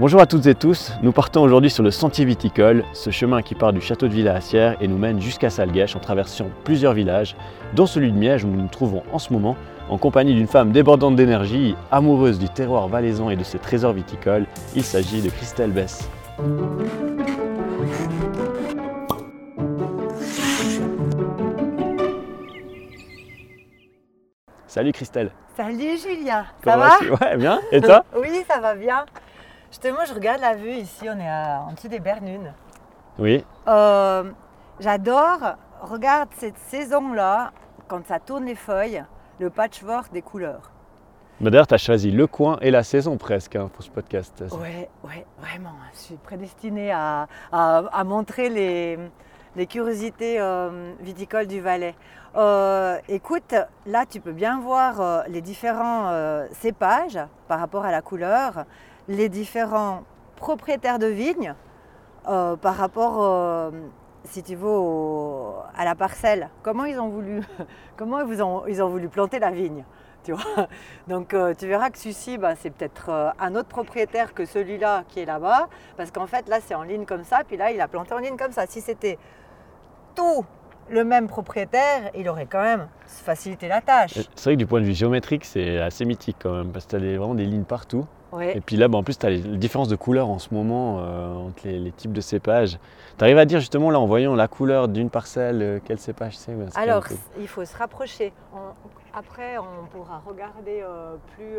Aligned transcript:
Bonjour 0.00 0.22
à 0.22 0.24
toutes 0.24 0.46
et 0.46 0.54
tous, 0.54 0.92
nous 1.02 1.12
partons 1.12 1.42
aujourd'hui 1.42 1.68
sur 1.68 1.82
le 1.82 1.90
sentier 1.90 2.24
viticole, 2.24 2.84
ce 2.94 3.10
chemin 3.10 3.42
qui 3.42 3.54
part 3.54 3.74
du 3.74 3.82
château 3.82 4.08
de 4.08 4.14
Villa-Assière 4.14 4.78
et 4.80 4.88
nous 4.88 4.96
mène 4.96 5.20
jusqu'à 5.20 5.50
Salguèche 5.50 5.94
en 5.94 5.98
traversant 5.98 6.46
plusieurs 6.64 6.94
villages, 6.94 7.36
dont 7.74 7.84
celui 7.84 8.10
de 8.10 8.16
Miège 8.16 8.42
où 8.42 8.48
nous 8.48 8.62
nous 8.62 8.68
trouvons 8.68 9.02
en 9.12 9.18
ce 9.18 9.30
moment 9.30 9.58
en 9.90 9.98
compagnie 9.98 10.34
d'une 10.34 10.46
femme 10.46 10.72
débordante 10.72 11.16
d'énergie, 11.16 11.76
amoureuse 11.90 12.38
du 12.38 12.48
terroir 12.48 12.88
valaisan 12.88 13.28
et 13.28 13.36
de 13.36 13.44
ses 13.44 13.58
trésors 13.58 13.92
viticoles. 13.92 14.46
Il 14.74 14.84
s'agit 14.84 15.20
de 15.20 15.28
Christelle 15.28 15.70
Bess. 15.70 16.08
Salut 24.66 24.92
Christelle. 24.92 25.30
Salut 25.54 25.98
Julien, 25.98 26.46
ça 26.64 26.72
Comment 26.72 27.16
va 27.18 27.26
Ouais, 27.26 27.36
bien. 27.36 27.60
Et 27.70 27.82
toi? 27.82 28.02
Oui, 28.16 28.30
ça 28.48 28.60
va 28.60 28.74
bien. 28.74 29.04
Justement, 29.70 30.04
je 30.06 30.14
regarde 30.14 30.40
la 30.40 30.54
vue 30.54 30.72
ici, 30.72 31.08
on 31.08 31.18
est 31.18 31.28
à- 31.28 31.62
en 31.68 31.72
dessous 31.72 31.88
des 31.88 32.00
Bernunes. 32.00 32.52
Oui. 33.18 33.44
Euh, 33.68 34.30
J'adore, 34.80 35.56
regarde 35.82 36.30
cette 36.38 36.56
saison-là, 36.56 37.52
quand 37.86 38.06
ça 38.06 38.18
tourne 38.18 38.46
les 38.46 38.54
feuilles, 38.54 39.04
le 39.38 39.50
patchwork 39.50 40.10
des 40.12 40.22
couleurs. 40.22 40.70
Bah, 41.40 41.50
D'ailleurs, 41.50 41.66
tu 41.66 41.74
as 41.74 41.78
choisi 41.78 42.10
le 42.10 42.26
coin 42.26 42.56
et 42.62 42.70
la 42.70 42.82
saison 42.82 43.16
presque 43.18 43.56
hein, 43.56 43.68
pour 43.72 43.82
ce 43.84 43.90
podcast. 43.90 44.42
Ouais, 44.58 44.88
vraiment. 45.38 45.74
Je 45.92 45.98
suis 45.98 46.14
prédestinée 46.16 46.92
à, 46.92 47.26
à- 47.52 47.82
à 47.92 48.04
montrer 48.04 48.48
les, 48.48 48.98
les 49.56 49.66
curiosités 49.66 50.40
euh, 50.40 50.92
viticoles 51.00 51.46
du 51.46 51.60
Valais. 51.60 51.94
Euh, 52.36 52.96
écoute, 53.08 53.54
là, 53.86 54.04
tu 54.08 54.20
peux 54.20 54.32
bien 54.32 54.60
voir 54.60 55.00
euh, 55.00 55.22
les 55.28 55.40
différents 55.42 56.10
cépages 56.52 57.18
par 57.48 57.58
rapport 57.60 57.84
à 57.84 57.90
la 57.90 58.00
couleur, 58.02 58.64
les 59.10 59.28
différents 59.28 60.04
propriétaires 60.36 60.98
de 60.98 61.06
vignes 61.06 61.54
euh, 62.28 62.56
par 62.56 62.76
rapport, 62.76 63.16
euh, 63.20 63.70
si 64.24 64.42
tu 64.42 64.54
veux, 64.54 64.68
à 65.76 65.84
la 65.84 65.94
parcelle. 65.94 66.48
Comment 66.62 66.84
ils 66.84 66.98
ont 66.98 67.08
voulu, 67.08 67.42
comment 67.96 68.20
planter 69.10 69.38
la 69.38 69.50
vigne 69.50 69.84
donc 71.08 71.32
euh, 71.32 71.54
tu 71.58 71.66
verras 71.66 71.88
que 71.88 71.96
celui-ci, 71.96 72.36
bah, 72.36 72.54
c'est 72.54 72.68
peut-être 72.68 73.32
un 73.40 73.54
autre 73.54 73.68
propriétaire 73.68 74.34
que 74.34 74.44
celui-là 74.44 75.04
qui 75.08 75.20
est 75.20 75.24
là-bas, 75.24 75.70
parce 75.96 76.10
qu'en 76.10 76.26
fait 76.26 76.46
là 76.46 76.58
c'est 76.60 76.74
en 76.74 76.82
ligne 76.82 77.06
comme 77.06 77.24
ça, 77.24 77.40
puis 77.48 77.56
là 77.56 77.72
il 77.72 77.80
a 77.80 77.88
planté 77.88 78.12
en 78.12 78.18
ligne 78.18 78.36
comme 78.36 78.52
ça. 78.52 78.66
Si 78.68 78.82
c'était 78.82 79.18
tout 80.14 80.44
le 80.90 81.04
même 81.04 81.26
propriétaire, 81.26 82.10
il 82.14 82.28
aurait 82.28 82.44
quand 82.44 82.62
même 82.62 82.86
facilité 83.06 83.66
la 83.66 83.80
tâche. 83.80 84.12
C'est 84.12 84.44
vrai 84.44 84.54
que 84.54 84.58
du 84.58 84.66
point 84.66 84.82
de 84.82 84.84
vue 84.84 84.92
géométrique, 84.92 85.46
c'est 85.46 85.78
assez 85.80 86.04
mythique 86.04 86.36
quand 86.38 86.52
même, 86.52 86.70
parce 86.70 86.84
que 86.84 86.90
tu 86.90 86.96
as 86.96 86.98
vraiment 86.98 87.34
des 87.34 87.46
lignes 87.46 87.64
partout. 87.64 88.06
Ouais. 88.32 88.56
Et 88.56 88.60
puis 88.60 88.76
là, 88.76 88.88
bah, 88.88 88.98
en 88.98 89.02
plus, 89.02 89.18
tu 89.18 89.26
as 89.26 89.30
les 89.30 89.40
différences 89.40 89.88
de 89.88 89.96
couleurs 89.96 90.28
en 90.28 90.38
ce 90.38 90.54
moment 90.54 90.98
euh, 91.00 91.34
entre 91.34 91.62
les, 91.66 91.78
les 91.78 91.92
types 91.92 92.12
de 92.12 92.20
cépages. 92.20 92.78
Tu 93.18 93.24
arrives 93.24 93.38
à 93.38 93.44
dire 93.44 93.58
justement, 93.60 93.90
là, 93.90 93.98
en 93.98 94.06
voyant 94.06 94.34
la 94.34 94.46
couleur 94.48 94.86
d'une 94.88 95.10
parcelle, 95.10 95.60
euh, 95.62 95.78
quel 95.84 95.98
cépage 95.98 96.38
c'est 96.38 96.54
Alors 96.76 97.04
il 97.38 97.48
faut 97.48 97.64
se 97.64 97.76
rapprocher. 97.76 98.32
On- 98.54 98.58
après 99.12 99.58
on 99.58 99.86
pourra 99.86 100.22
regarder 100.24 100.82
euh, 100.84 101.16
plus, 101.34 101.58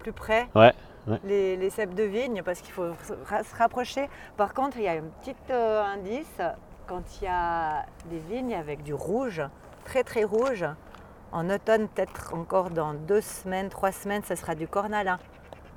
plus 0.00 0.10
près 0.12 0.48
Ouais, 0.56 0.72
ouais. 1.06 1.20
Les, 1.22 1.56
les 1.56 1.70
cèpes 1.70 1.94
de 1.94 2.02
vigne 2.02 2.42
parce 2.44 2.60
qu'il 2.60 2.72
faut 2.72 2.88
se 3.06 3.12
ra- 3.30 3.44
se 3.44 3.54
rapprocher. 3.54 4.08
Par 4.36 4.52
contre 4.52 4.76
il 4.78 4.82
y 4.82 4.88
a 4.88 4.94
un 4.94 5.04
petit 5.22 5.36
indice 5.52 6.40
quand 6.88 7.02
il 7.20 7.26
y 7.26 7.28
a 7.28 7.86
des 8.10 8.18
vignes 8.18 8.54
avec 8.56 8.82
du 8.82 8.94
rouge, 8.94 9.42
très 9.84 10.02
très 10.02 10.24
rouge. 10.24 10.64
En 11.30 11.48
automne, 11.50 11.86
peut-être 11.86 12.34
encore 12.34 12.70
dans 12.70 12.94
deux 12.94 13.20
semaines, 13.20 13.68
trois 13.68 13.92
semaines, 13.92 14.22
ce 14.24 14.34
sera 14.34 14.56
du 14.56 14.66
cornalin. 14.66 15.18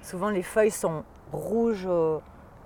Souvent 0.02 0.30
les 0.30 0.44
feuilles 0.44 0.72
sont 0.72 1.04
rouges 1.32 1.86
euh, 1.88 2.18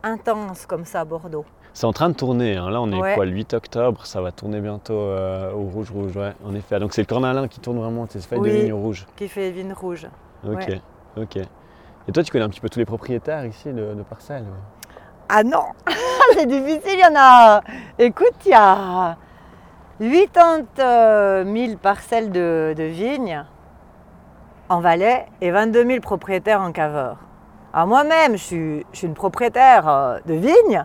intenses 0.04 0.66
comme 0.66 0.86
ça 0.86 1.02
à 1.02 1.06
Bordeaux. 1.06 1.46
C'est 1.74 1.86
en 1.88 1.94
train 1.94 2.10
de 2.10 2.14
tourner. 2.14 2.56
hein. 2.56 2.70
Là, 2.70 2.82
on 2.82 2.92
est 2.92 3.00
Ouais. 3.02 3.16
quoi, 3.16 3.26
le 3.26 3.32
8 3.32 3.54
octobre, 3.56 4.06
ça 4.06 4.22
va 4.22 4.32
tourner 4.32 4.62
bientôt 4.62 4.94
euh, 4.94 5.52
au 5.54 5.64
rouge-rouge, 5.64 6.16
ouais, 6.16 6.34
en 6.46 6.54
effet. 6.54 6.80
Donc 6.80 6.94
c'est 6.94 7.02
le 7.02 7.08
cornalin 7.08 7.48
qui 7.48 7.60
tourne 7.60 7.80
vraiment, 7.80 8.06
ces 8.08 8.20
feuilles 8.20 8.42
de 8.42 8.50
vigne 8.50 8.74
rouge. 8.74 9.06
qui 9.16 9.28
fait 9.28 9.50
vignes 9.52 9.74
rouges. 9.74 10.08
Ok, 10.48 10.56
Ouais. 10.68 10.82
ok. 11.18 11.38
Et 12.08 12.12
toi, 12.12 12.22
tu 12.22 12.32
connais 12.32 12.44
un 12.44 12.50
petit 12.50 12.60
peu 12.62 12.70
tous 12.70 12.80
les 12.80 12.86
propriétaires 12.86 13.46
ici 13.46 13.70
de, 13.70 13.94
de 13.94 14.04
parcelles. 14.04 14.46
Ah 15.30 15.44
non, 15.44 15.64
c'est 16.34 16.46
difficile, 16.46 16.82
il 16.96 17.00
y 17.00 17.06
en 17.06 17.16
a. 17.18 17.62
Écoute, 17.98 18.36
il 18.46 18.52
y 18.52 18.54
a 18.54 19.18
80 20.00 21.46
000 21.68 21.78
parcelles 21.82 22.32
de, 22.32 22.74
de 22.78 22.84
vignes 22.84 23.44
en 24.74 24.80
Valais 24.82 25.26
et 25.42 25.52
22 25.52 25.86
000 25.86 26.00
propriétaires 26.02 26.62
en 26.62 26.72
caveur. 26.72 27.18
Alors 27.74 27.88
moi-même, 27.88 28.34
je 28.34 28.44
suis, 28.44 28.86
je 28.92 28.98
suis 28.98 29.08
une 29.08 29.14
propriétaire 29.14 29.88
euh, 29.88 30.20
de 30.26 30.34
vignes. 30.34 30.84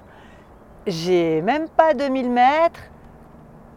J'ai 0.87 1.43
même 1.43 1.69
pas 1.69 1.95
2000 1.95 2.31
mètres 2.31 2.81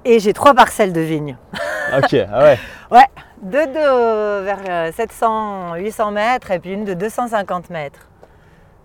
et 0.05 0.19
j'ai 0.19 0.33
trois 0.33 0.53
parcelles 0.53 0.93
de 0.93 1.01
vignes. 1.01 1.37
Ok, 1.97 2.15
ah 2.31 2.43
ouais. 2.43 2.57
Ouais, 2.89 3.07
deux 3.41 3.67
de 3.67 4.39
vers 4.45 4.91
700-800 4.91 6.13
mètres 6.13 6.51
et 6.51 6.59
puis 6.59 6.71
une 6.71 6.85
de 6.85 6.93
250 6.93 7.69
mètres. 7.69 8.07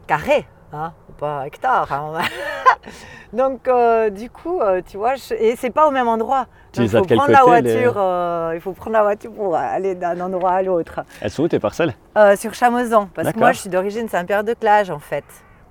Carré, 0.08 0.44
hein, 0.72 0.92
pas 1.16 1.46
hectare. 1.46 1.92
hein. 1.92 2.14
Donc 3.32 3.66
euh, 3.68 4.10
du 4.10 4.30
coup, 4.30 4.60
euh, 4.60 4.80
tu 4.86 4.96
vois, 4.96 5.14
je- 5.16 5.34
et 5.34 5.56
c'est 5.56 5.70
pas 5.70 5.86
au 5.88 5.90
même 5.90 6.08
endroit. 6.08 6.46
Donc 6.74 6.84
il 6.84 6.88
faut 6.90 7.04
prendre 7.16 7.32
la 7.32 7.60
les- 7.60 7.72
voiture. 7.72 7.94
euh, 7.96 8.52
il 8.54 8.60
faut 8.60 8.72
prendre 8.72 8.92
la 8.92 9.02
voiture 9.02 9.32
pour 9.32 9.56
aller 9.56 9.94
d'un 9.94 10.20
endroit 10.20 10.52
à 10.52 10.62
l'autre. 10.62 11.00
Elles 11.20 11.30
sont 11.30 11.42
où 11.44 11.48
tes 11.48 11.58
parcelles? 11.58 11.94
Sur 12.36 12.54
Chamozon, 12.54 13.08
parce 13.14 13.28
que 13.32 13.38
moi 13.38 13.52
je 13.52 13.60
suis 13.60 13.70
d'origine 13.70 14.08
Saint-Pierre-de-Clage 14.08 14.90
en 14.90 14.98
fait. 15.00 15.24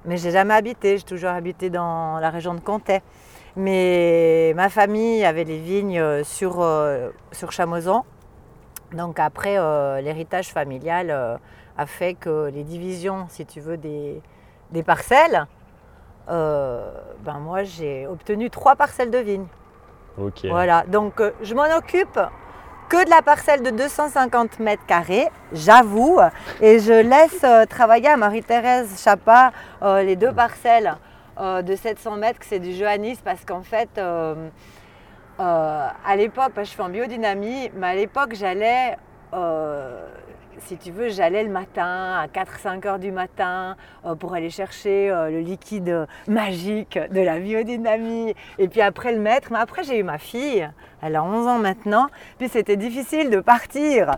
Mais 0.06 0.18
j'ai 0.18 0.32
jamais 0.32 0.54
habité, 0.54 0.98
j'ai 0.98 1.04
toujours 1.04 1.30
habité 1.32 1.70
dans 1.70 2.20
la 2.20 2.30
région 2.30 2.54
de 2.54 2.60
Comté. 2.60 3.02
Mais 3.56 4.54
ma 4.56 4.70
famille 4.70 5.24
avait 5.26 5.46
les 5.46 5.58
vignes 5.60 6.24
sur, 6.24 6.64
sur 7.32 7.52
Chamozon. 7.52 8.04
Donc 8.94 9.20
après, 9.20 9.56
l'héritage 10.02 10.50
familial 10.50 11.40
a 11.78 11.86
fait 11.86 12.14
que 12.14 12.50
les 12.54 12.64
divisions, 12.64 13.26
si 13.30 13.46
tu 13.46 13.60
veux, 13.62 13.78
des, 13.78 14.22
des 14.72 14.84
parcelles, 14.84 15.46
euh, 16.30 16.92
ben 17.20 17.40
moi 17.40 17.64
j'ai 17.64 18.08
obtenu 18.08 18.50
trois 18.50 18.76
parcelles 18.76 19.12
de 19.12 19.18
vignes. 19.20 19.48
Voilà, 20.50 20.84
donc 20.88 21.20
euh, 21.20 21.32
je 21.42 21.54
m'en 21.54 21.66
occupe 21.78 22.20
que 22.90 23.04
de 23.04 23.10
la 23.10 23.22
parcelle 23.22 23.62
de 23.64 23.72
250 23.72 24.60
mètres 24.60 24.86
carrés, 24.86 25.28
j'avoue, 25.52 26.20
et 26.62 26.80
je 26.80 26.94
laisse 26.94 27.44
euh, 27.44 27.66
travailler 27.66 28.10
à 28.10 28.18
Marie-Thérèse 28.18 29.02
Chapa 29.04 29.52
les 29.82 30.16
deux 30.16 30.32
parcelles 30.32 30.96
de 31.40 31.76
700 31.76 32.16
mètres, 32.16 32.40
que 32.40 32.46
c'est 32.46 32.60
du 32.60 32.74
Johannis, 32.74 33.18
parce 33.24 33.44
qu'en 33.44 33.62
fait, 33.62 34.00
à 35.38 36.16
l'époque, 36.16 36.54
je 36.58 36.64
fais 36.64 36.82
en 36.82 36.90
biodynamie, 36.90 37.72
mais 37.76 37.88
à 37.88 37.96
l'époque, 37.96 38.36
j'allais, 38.36 38.96
si 40.60 40.78
tu 40.78 40.92
veux, 40.92 41.10
j'allais 41.10 41.44
le 41.44 41.50
matin, 41.50 42.14
à 42.20 42.28
4-5 42.28 42.88
heures 42.88 43.00
du 43.00 43.12
matin, 43.12 43.76
euh, 44.06 44.16
pour 44.16 44.34
aller 44.34 44.50
chercher 44.50 45.10
euh, 45.10 45.30
le 45.30 45.40
liquide 45.40 46.08
magique 46.28 46.98
de 46.98 47.22
la 47.22 47.40
biodynamie, 47.40 48.34
et 48.58 48.68
puis 48.68 48.82
après 48.82 49.14
le 49.14 49.20
mettre. 49.20 49.52
Mais 49.52 49.60
après, 49.60 49.84
j'ai 49.84 50.00
eu 50.00 50.04
ma 50.04 50.18
fille, 50.18 50.70
elle 51.02 51.16
a 51.16 51.24
11 51.24 51.48
ans 51.48 51.60
maintenant, 51.60 52.08
puis 52.38 52.50
c'était 52.50 52.78
difficile 52.78 53.30
de 53.30 53.40
partir, 53.40 54.16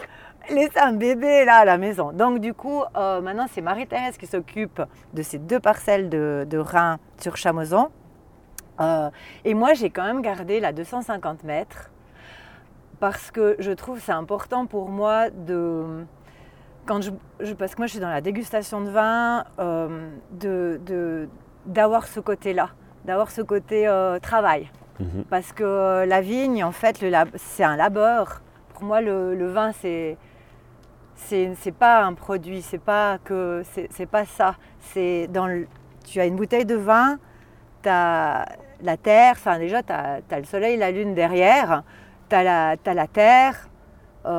laisser 0.50 0.80
un 0.80 0.94
bébé 0.94 1.46
là 1.46 1.58
à 1.58 1.66
la 1.66 1.78
maison. 1.78 2.12
Donc 2.12 2.40
du 2.40 2.54
coup, 2.54 2.84
euh, 2.96 3.22
maintenant, 3.22 3.48
c'est 3.52 3.62
Marie-Thérèse 3.62 4.18
qui 4.18 4.28
s'occupe 4.28 4.82
de 5.14 5.22
ces 5.22 5.38
deux 5.38 5.60
parcelles 5.60 6.10
de, 6.10 6.46
de 6.50 6.64
sur 7.20 7.38
Chamozon. 7.38 7.90
Euh, 8.80 9.10
et 9.44 9.54
moi, 9.54 9.74
j'ai 9.74 9.90
quand 9.90 10.04
même 10.04 10.22
gardé 10.22 10.60
la 10.60 10.72
250 10.72 11.44
mètres 11.44 11.92
parce 13.00 13.32
que 13.32 13.56
je 13.60 13.72
trouve 13.72 14.00
c'est 14.00 14.12
important 14.12 14.66
pour 14.66 14.90
moi 14.90 15.30
de. 15.30 16.06
Quand 16.88 17.02
je, 17.02 17.12
je- 17.42 17.54
parce 17.54 17.76
que 17.76 17.82
moi, 17.82 17.88
je 17.88 17.92
suis 17.92 18.00
dans 18.00 18.10
la 18.10 18.22
dégustation 18.22 18.82
de 18.82 18.90
vin, 18.90 19.44
euh, 19.60 20.10
de- 20.32 21.28
d'avoir 21.66 22.08
ce 22.08 22.20
côté-là, 22.20 22.70
d'avoir 23.06 23.30
ce 23.30 23.42
côté 23.42 23.88
euh, 23.88 24.20
travail. 24.20 24.72
Mhm. 25.00 25.26
Parce 25.30 25.52
que 25.54 26.06
la 26.08 26.22
vigne, 26.22 26.64
en 26.64 26.72
fait, 26.72 27.04
c'est 27.36 27.64
un 27.64 27.76
labeur. 27.76 28.42
Pour 28.74 28.84
moi, 28.84 29.02
le, 29.02 29.36
le 29.36 29.48
vin, 29.48 29.72
c'est 29.74 30.18
c'est 31.16 31.72
pas 31.78 32.04
un 32.04 32.14
produit, 32.14 32.62
c'est 32.62 32.78
pas 32.78 33.18
que 33.24 33.64
c'est 33.92 34.06
pas 34.06 34.24
ça. 34.26 34.56
C'est 34.80 35.28
dans 35.28 35.48
le, 35.48 35.68
tu 36.06 36.20
as 36.22 36.26
une 36.26 36.36
bouteille 36.36 36.66
de 36.66 36.76
vin, 36.76 37.18
tu 37.84 37.90
as 37.90 38.46
la 38.82 38.98
terre, 38.98 39.34
enfin 39.36 39.58
déjà 39.58 39.82
tu 39.84 39.92
as, 39.92 40.22
le 40.38 40.44
soleil, 40.46 40.78
la 40.78 40.92
lune 40.92 41.16
derrière, 41.16 41.82
tu 42.30 42.36
as, 42.36 42.44
la 42.44 42.78
t'as 42.78 42.94
la 42.94 43.08
terre, 43.08 43.68
tu 44.24 44.30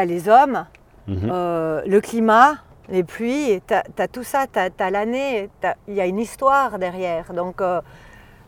as 0.00 0.04
les 0.04 0.28
hommes, 0.28 0.66
Mhm. 1.08 1.30
euh, 1.32 1.82
le 1.86 2.00
climat, 2.00 2.56
les 2.88 3.02
pluies, 3.02 3.60
tu 3.66 3.74
as, 3.74 4.08
tout 4.08 4.22
ça, 4.22 4.46
tu 4.46 4.58
as, 4.58 4.90
l'année, 4.90 5.50
il 5.88 5.94
y 5.94 6.00
a 6.00 6.06
une 6.06 6.18
histoire 6.20 6.78
derrière. 6.78 7.32
Donc 7.32 7.60
euh, 7.60 7.80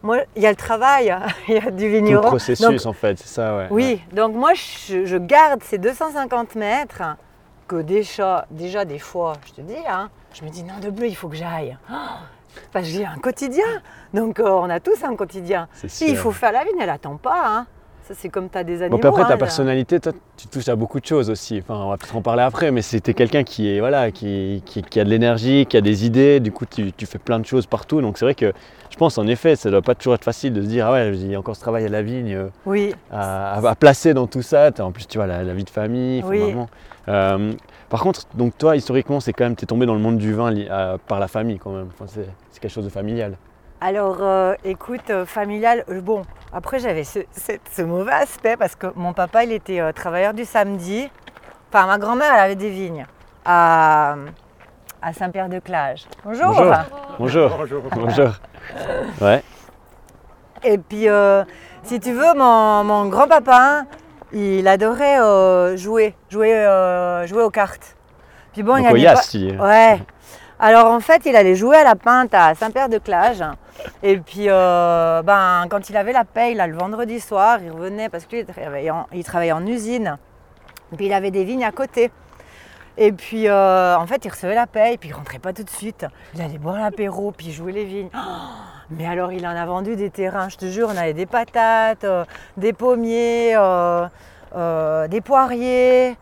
moi, 0.02 0.18
il 0.36 0.42
y 0.42 0.46
a 0.46 0.50
le 0.50 0.56
travail, 0.56 1.14
il 1.48 1.54
y 1.54 1.58
a 1.58 1.60
du 1.62 1.68
Tout 1.70 1.80
le 1.82 1.88
vigneron. 1.88 2.20
processus 2.22 2.60
Donc, 2.66 2.86
en 2.86 2.92
fait, 2.92 3.18
c'est 3.18 3.28
ça, 3.28 3.56
ouais. 3.56 3.66
oui, 3.70 4.00
donc 4.12 4.34
moi 4.34 4.52
je, 4.54 5.04
je 5.04 5.16
garde 5.16 5.62
ces 5.62 5.78
250 5.78 6.54
mètres 6.54 7.02
que 7.68 7.76
déjà, 7.82 8.46
déjà 8.50 8.84
des 8.84 8.98
fois, 8.98 9.34
je 9.46 9.52
te 9.52 9.60
dis, 9.60 9.74
hein, 9.88 10.10
je 10.34 10.44
me 10.44 10.50
dis 10.50 10.62
non 10.64 10.78
de 10.80 10.90
bleu, 10.90 11.06
il 11.06 11.14
faut 11.16 11.28
que 11.28 11.36
j'aille. 11.36 11.76
Oh, 11.90 11.94
que 12.74 12.82
j'ai 12.82 13.04
un 13.06 13.16
quotidien. 13.18 13.64
Donc 14.12 14.40
euh, 14.40 14.48
on 14.48 14.68
a 14.70 14.80
tous 14.80 15.04
un 15.04 15.14
quotidien. 15.16 15.68
Si 15.86 16.06
il 16.08 16.14
sûr. 16.14 16.22
faut 16.24 16.32
faire 16.32 16.50
la 16.52 16.64
vigne, 16.64 16.80
elle 16.80 16.90
attend 16.90 17.16
pas. 17.16 17.42
hein. 17.46 17.66
Ça 18.10 18.16
c'est 18.18 18.28
comme 18.28 18.50
tu 18.50 18.58
as 18.58 18.64
des 18.64 18.78
Bon, 18.78 18.82
animaux. 18.86 18.98
puis 18.98 19.08
après, 19.08 19.22
ta 19.22 19.34
hein, 19.34 19.36
personnalité, 19.36 20.00
toi, 20.00 20.10
tu 20.36 20.48
touches 20.48 20.68
à 20.68 20.74
beaucoup 20.74 20.98
de 20.98 21.06
choses 21.06 21.30
aussi. 21.30 21.60
Enfin, 21.62 21.80
on 21.84 21.90
va 21.90 21.96
peut-être 21.96 22.16
en 22.16 22.22
parler 22.22 22.42
après, 22.42 22.72
mais 22.72 22.82
c'était 22.82 23.14
quelqu'un 23.14 23.44
qui, 23.44 23.70
est, 23.72 23.78
voilà, 23.78 24.10
qui, 24.10 24.64
qui- 24.66 24.82
qui 24.82 24.98
a 24.98 25.04
de 25.04 25.08
l'énergie, 25.10 25.64
qui 25.66 25.76
a 25.76 25.80
des 25.80 26.06
idées. 26.06 26.40
Du 26.40 26.50
coup, 26.50 26.66
tu, 26.66 26.92
tu 26.92 27.06
fais 27.06 27.18
plein 27.20 27.38
de 27.38 27.46
choses 27.46 27.66
partout. 27.66 28.00
Donc, 28.00 28.18
c'est 28.18 28.24
vrai 28.24 28.34
que 28.34 28.52
je 28.90 28.96
pense, 28.96 29.16
en 29.16 29.28
effet, 29.28 29.54
ça 29.54 29.70
doit 29.70 29.80
pas 29.82 29.94
toujours 29.94 30.14
être 30.14 30.24
facile 30.24 30.52
de 30.52 30.60
se 30.60 30.66
dire 30.66 30.88
Ah 30.88 30.92
ouais, 30.92 31.12
il 31.16 31.30
y 31.30 31.36
a 31.36 31.38
encore 31.38 31.54
ce 31.54 31.60
travail 31.60 31.84
à 31.84 31.88
la 31.88 32.02
vigne 32.02 32.34
euh, 32.34 32.48
Oui, 32.66 32.92
à, 33.12 33.54
à- 33.60 33.70
à 33.70 33.74
placer 33.76 34.12
dans 34.12 34.26
tout 34.26 34.42
ça. 34.42 34.70
En 34.80 34.90
plus, 34.90 35.06
tu 35.06 35.18
vois, 35.18 35.28
la, 35.28 35.44
la 35.44 35.54
vie 35.54 35.62
de 35.62 35.70
famille, 35.70 36.24
Oui. 36.26 36.52
Euh, 37.06 37.52
par 37.90 38.00
contre, 38.02 38.22
donc 38.34 38.58
toi, 38.58 38.74
historiquement, 38.74 39.20
c'est 39.20 39.32
quand 39.32 39.44
même, 39.44 39.54
tu 39.54 39.62
es 39.62 39.66
tombé 39.66 39.86
dans 39.86 39.94
le 39.94 40.00
monde 40.00 40.18
du 40.18 40.32
vin 40.34 40.52
euh, 40.52 40.98
par 41.06 41.20
la 41.20 41.28
famille 41.28 41.58
quand 41.60 41.70
même. 41.70 41.90
Enfin, 41.94 42.06
c'est 42.52 42.60
quelque 42.60 42.72
chose 42.72 42.84
de 42.86 42.90
familial. 42.90 43.36
Alors, 43.80 44.18
euh, 44.20 44.54
écoute, 44.64 45.08
euh, 45.10 45.24
familial, 45.24 45.84
euh, 45.88 46.00
bon, 46.00 46.22
après 46.52 46.78
j'avais 46.78 47.04
ce, 47.04 47.20
ce- 47.36 47.52
ce 47.72 47.82
mauvais 47.82 48.12
aspect 48.12 48.56
parce 48.56 48.74
que 48.74 48.88
mon 48.94 49.12
papa, 49.14 49.44
il 49.44 49.52
était 49.52 49.80
euh, 49.80 49.92
travailleur 49.92 50.34
du 50.34 50.44
samedi. 50.44 51.10
Enfin, 51.72 51.86
ma 51.86 51.96
grand-mère, 51.98 52.30
elle 52.34 52.40
avait 52.40 52.54
des 52.56 52.68
vignes 52.68 53.06
à, 53.44 54.16
à 55.00 55.12
Saint-Pierre-de-Clage. 55.14 56.04
Bonjour. 56.24 56.54
Bonjour. 57.18 57.48
Bonjour. 57.58 57.82
Bonjour. 57.92 58.30
Ouais. 59.20 59.42
Et 60.62 60.76
puis, 60.76 61.08
euh, 61.08 61.42
si 61.82 62.00
tu 62.00 62.12
veux, 62.12 62.34
mon, 62.36 62.84
mon 62.84 63.06
grand-papa, 63.06 63.84
il 64.32 64.68
adorait 64.68 65.20
euh, 65.20 65.76
jouer, 65.78 66.14
jouer, 66.28 66.54
euh, 66.54 67.26
jouer 67.26 67.42
aux 67.42 67.50
cartes. 67.50 67.96
Puis 68.52 68.62
bon, 68.62 68.76
il 68.76 68.82
Donc, 68.82 68.92
au 68.92 68.96
Yas, 68.96 69.14
pas- 69.14 69.20
tu 69.22 69.38
dis. 69.38 69.56
Ouais. 69.56 70.02
Alors 70.60 70.88
en 70.88 71.00
fait, 71.00 71.22
il 71.24 71.34
allait 71.36 71.54
jouer 71.54 71.76
à 71.78 71.84
la 71.84 71.94
pinte 71.94 72.34
à 72.34 72.54
Saint-Pierre-de-Clage. 72.54 73.42
Et 74.02 74.18
puis, 74.18 74.44
euh, 74.48 75.22
ben, 75.22 75.64
quand 75.70 75.88
il 75.88 75.96
avait 75.96 76.12
la 76.12 76.24
paye, 76.24 76.54
là, 76.54 76.66
le 76.66 76.76
vendredi 76.76 77.18
soir, 77.18 77.58
il 77.64 77.70
revenait 77.70 78.10
parce 78.10 78.26
qu'il 78.26 78.44
travaillait, 78.44 78.90
en- 78.90 79.06
il 79.12 79.24
travaillait 79.24 79.52
en 79.52 79.66
usine. 79.66 80.18
Et 80.92 80.96
puis 80.96 81.06
il 81.06 81.12
avait 81.14 81.30
des 81.30 81.44
vignes 81.44 81.64
à 81.64 81.72
côté. 81.72 82.10
Et 82.98 83.12
puis, 83.12 83.48
euh, 83.48 83.96
en 83.96 84.06
fait, 84.06 84.22
il 84.26 84.28
recevait 84.30 84.54
la 84.54 84.66
paye, 84.66 84.98
puis 84.98 85.08
il 85.08 85.12
rentrait 85.12 85.38
pas 85.38 85.54
tout 85.54 85.62
de 85.62 85.70
suite. 85.70 86.04
Il 86.34 86.42
allait 86.42 86.58
boire 86.58 86.76
l'apéro, 86.76 87.32
puis 87.32 87.50
jouer 87.52 87.72
les 87.72 87.84
vignes. 87.86 88.10
Oh, 88.14 88.18
mais 88.90 89.06
alors, 89.06 89.32
il 89.32 89.46
en 89.46 89.56
a 89.56 89.64
vendu 89.64 89.96
des 89.96 90.10
terrains, 90.10 90.50
je 90.50 90.58
te 90.58 90.66
jure, 90.66 90.90
on 90.92 90.96
avait 90.98 91.14
des 91.14 91.24
patates, 91.24 92.04
euh, 92.04 92.24
des 92.58 92.74
pommiers, 92.74 93.56
des 95.08 95.20
poiriers. 95.22 96.16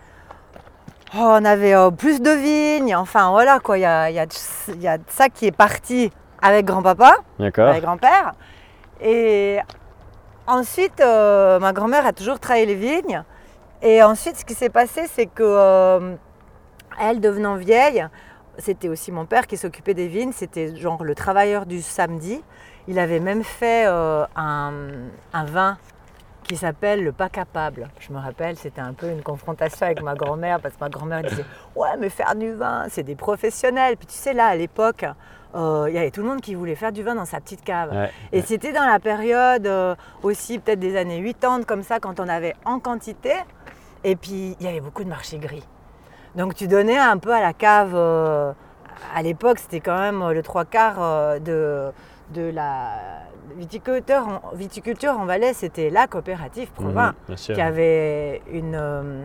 Oh, 1.14 1.37
on 1.40 1.44
avait 1.46 1.75
euh, 1.75 1.90
plus 1.90 2.20
de 2.20 2.31
vignes. 2.31 2.94
Enfin, 2.94 3.31
voilà, 3.31 3.60
quoi. 3.60 3.78
Il 3.78 3.81
y 3.81 3.87
a, 3.87 4.10
y 4.10 4.19
a 4.19 4.25
a 4.25 4.99
ça 5.06 5.28
qui 5.31 5.46
est 5.46 5.56
parti 5.56 6.12
avec 6.43 6.66
grand-papa, 6.66 7.16
avec 7.38 7.82
grand-père. 7.82 8.32
Et 9.00 9.58
ensuite, 10.46 11.00
euh, 11.00 11.58
ma 11.60 11.72
grand-mère 11.72 12.05
a 12.06 12.12
toujours 12.12 12.38
travaillé 12.38 12.66
les 12.66 12.75
vignes. 12.75 13.22
Et 13.81 14.02
ensuite, 14.02 14.37
ce 14.37 14.44
qui 14.44 14.55
s'est 14.55 14.69
passé, 14.69 15.06
c'est 15.10 15.26
que 15.26 15.43
euh, 15.43 16.14
elle, 17.00 17.20
devenant 17.20 17.55
vieille, 17.55 18.06
c'était 18.58 18.88
aussi 18.88 19.10
mon 19.10 19.25
père 19.25 19.46
qui 19.46 19.56
s'occupait 19.56 19.94
des 19.94 20.08
vignes. 20.08 20.32
C'était 20.32 20.76
genre 20.76 21.05
le 21.05 21.14
travailleur 21.14 21.64
du 21.64 21.81
samedi. 21.81 22.43
Il 22.87 22.99
avait 22.99 23.20
même 23.20 23.44
fait 23.44 23.87
un, 23.87 24.72
un 25.32 25.44
vin 25.44 25.78
qui 26.48 26.56
s'appelle 26.56 27.04
le 27.04 27.12
pas 27.12 27.28
capable. 27.28 27.88
Je 28.00 28.12
me 28.12 28.18
rappelle, 28.18 28.56
c'était 28.56 28.80
un 28.80 28.94
peu 28.94 29.08
une 29.10 29.22
confrontation 29.22 29.86
avec 29.86 30.02
ma 30.02 30.14
grand-mère 30.14 30.60
parce 30.60 30.74
que 30.74 30.80
ma 30.80 30.88
grand-mère 30.88 31.22
disait 31.22 31.44
Ouais, 31.76 31.96
mais 31.98 32.08
faire 32.08 32.34
du 32.34 32.52
vin, 32.54 32.86
c'est 32.88 33.02
des 33.02 33.14
professionnels. 33.14 33.96
Puis 33.96 34.06
tu 34.06 34.14
sais, 34.14 34.32
là, 34.32 34.46
à 34.46 34.56
l'époque, 34.56 35.04
euh, 35.54 35.86
il 35.88 35.94
y 35.94 35.98
avait 35.98 36.10
tout 36.10 36.22
le 36.22 36.28
monde 36.28 36.40
qui 36.40 36.54
voulait 36.54 36.74
faire 36.74 36.90
du 36.90 37.02
vin 37.02 37.14
dans 37.14 37.26
sa 37.26 37.40
petite 37.40 37.62
cave. 37.62 37.92
Ouais. 37.92 38.10
Et 38.32 38.40
c'était 38.40 38.72
dans 38.72 38.86
la 38.86 38.98
période 38.98 39.66
euh, 39.66 39.94
aussi, 40.22 40.58
peut-être 40.58 40.80
des 40.80 40.96
années 40.96 41.22
80, 41.22 41.64
comme 41.64 41.82
ça, 41.82 42.00
quand 42.00 42.18
on 42.18 42.28
avait 42.28 42.54
en 42.64 42.80
quantité. 42.80 43.34
Et 44.02 44.16
puis, 44.16 44.56
il 44.58 44.66
y 44.66 44.68
avait 44.68 44.80
beaucoup 44.80 45.04
de 45.04 45.08
marchés 45.08 45.38
gris. 45.38 45.66
Donc, 46.34 46.54
tu 46.54 46.66
donnais 46.66 46.98
un 46.98 47.18
peu 47.18 47.32
à 47.32 47.40
la 47.40 47.52
cave. 47.52 47.92
euh, 47.94 48.52
à 49.14 49.22
l'époque, 49.22 49.58
c'était 49.60 49.80
quand 49.80 49.98
même 49.98 50.30
le 50.30 50.42
trois 50.42 50.64
quarts 50.64 51.40
de, 51.40 51.92
de 52.34 52.50
la 52.50 52.90
viticulture 53.56 54.26
en, 54.28 54.56
viticulture 54.56 55.18
en 55.18 55.24
Valais. 55.24 55.52
C'était 55.54 55.90
la 55.90 56.06
coopérative 56.06 56.70
Provins 56.72 57.08
Mhm, 57.08 57.14
bien 57.28 57.36
sûr. 57.36 57.54
qui 57.54 57.60
avait 57.60 58.42
une, 58.52 58.74
euh, 58.74 59.24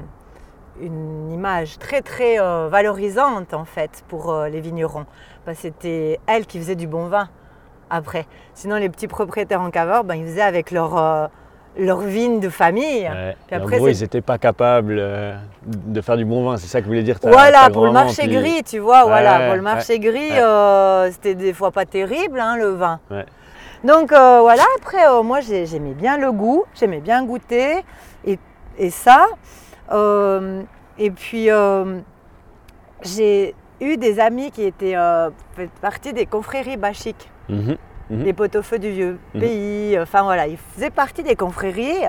une 0.81 1.31
image 1.31 1.77
très 1.79 2.01
très 2.01 2.39
euh, 2.39 2.67
valorisante 2.69 3.53
en 3.53 3.65
fait 3.65 4.03
pour 4.07 4.31
euh, 4.31 4.49
les 4.49 4.61
vignerons. 4.61 5.05
Parce 5.45 5.57
que 5.57 5.61
c'était 5.63 6.19
elle 6.27 6.45
qui 6.45 6.57
faisait 6.59 6.75
du 6.75 6.87
bon 6.87 7.07
vin 7.07 7.29
après. 7.89 8.25
Sinon 8.53 8.77
les 8.77 8.89
petits 8.89 9.07
propriétaires 9.07 9.61
en 9.61 9.69
caveur, 9.69 10.03
ben, 10.03 10.15
ils 10.15 10.25
faisaient 10.25 10.41
avec 10.41 10.71
leur, 10.71 10.97
euh, 10.97 11.27
leur 11.77 11.99
vigne 11.99 12.39
de 12.39 12.49
famille. 12.49 13.03
Ouais. 13.03 13.35
Puis 13.47 13.55
Et 13.55 13.59
en 13.59 13.63
après, 13.63 13.77
gros, 13.77 13.87
ils 13.89 13.99
n'étaient 14.01 14.21
pas 14.21 14.37
capables 14.37 14.95
de 15.65 16.01
faire 16.01 16.17
du 16.17 16.25
bon 16.25 16.43
vin, 16.45 16.57
c'est 16.57 16.67
ça 16.67 16.81
que 16.81 16.87
voulait 16.87 17.03
dire 17.03 17.19
ta- 17.19 17.29
Voilà, 17.29 17.63
ta 17.65 17.69
pour 17.69 17.85
le 17.85 17.91
marché 17.91 18.23
puis- 18.23 18.35
gris, 18.35 18.63
tu 18.63 18.79
vois, 18.79 19.03
voilà, 19.03 19.47
pour 19.47 19.55
le 19.55 19.61
marché 19.61 19.99
gris, 19.99 20.31
ouais. 20.31 21.11
c'était 21.11 21.35
des 21.35 21.53
fois 21.53 21.71
pas 21.71 21.85
terrible, 21.85 22.39
hein, 22.39 22.57
le 22.57 22.69
vin. 22.69 22.99
Donc 23.83 24.11
euh, 24.13 24.39
voilà, 24.41 24.63
après, 24.77 25.05
euh, 25.07 25.23
moi 25.23 25.41
j'ai- 25.41 25.65
j'aimais 25.65 25.93
bien 25.93 26.17
le 26.17 26.31
goût, 26.31 26.63
j'aimais 26.73 27.01
bien 27.01 27.23
goûter, 27.25 27.83
et, 28.25 28.39
et 28.77 28.89
ça. 28.89 29.25
Euh, 29.91 30.61
et 30.97 31.11
puis, 31.11 31.49
j'ai 33.01 33.55
eu 33.81 33.97
des 33.97 34.19
amis 34.19 34.51
qui 34.51 34.63
étaient 34.63 34.95
partie 35.81 36.13
des 36.13 36.25
confréries 36.25 36.77
bachiques 36.77 37.29
Mhm. 37.49 37.75
Mhm. 38.09 38.23
les 38.23 38.33
pot-au-feu 38.33 38.79
du 38.79 38.91
vieux 38.91 39.19
Mhm. 39.33 39.41
pays. 39.41 39.99
Enfin 39.99 40.23
voilà, 40.23 40.47
ils 40.47 40.57
faisaient 40.57 40.89
partie 40.89 41.23
des 41.23 41.35
confréries. 41.35 42.05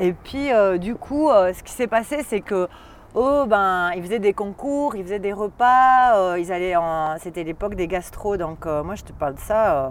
Et 0.00 0.12
puis 0.12 0.48
du 0.78 0.94
coup, 0.94 1.28
ce 1.30 1.62
qui 1.62 1.72
s'est 1.72 1.86
passé, 1.88 2.22
c'est 2.26 2.40
que 2.40 2.68
oh 3.14 3.44
ben, 3.46 3.90
ils 3.96 4.02
faisaient 4.02 4.18
des 4.18 4.32
concours, 4.32 4.94
ils 4.96 5.02
faisaient 5.04 5.18
des 5.18 5.32
repas. 5.32 6.16
euh, 6.16 6.38
ils 6.38 6.50
allaient 6.52 6.76
en, 6.76 7.16
c'était 7.18 7.44
l'époque 7.44 7.74
des 7.74 7.88
gastros. 7.88 8.36
Donc 8.38 8.64
euh, 8.66 8.82
moi, 8.82 8.94
je 8.94 9.04
te 9.04 9.12
parle 9.12 9.34
de 9.34 9.40
ça. 9.40 9.84
euh, 9.86 9.88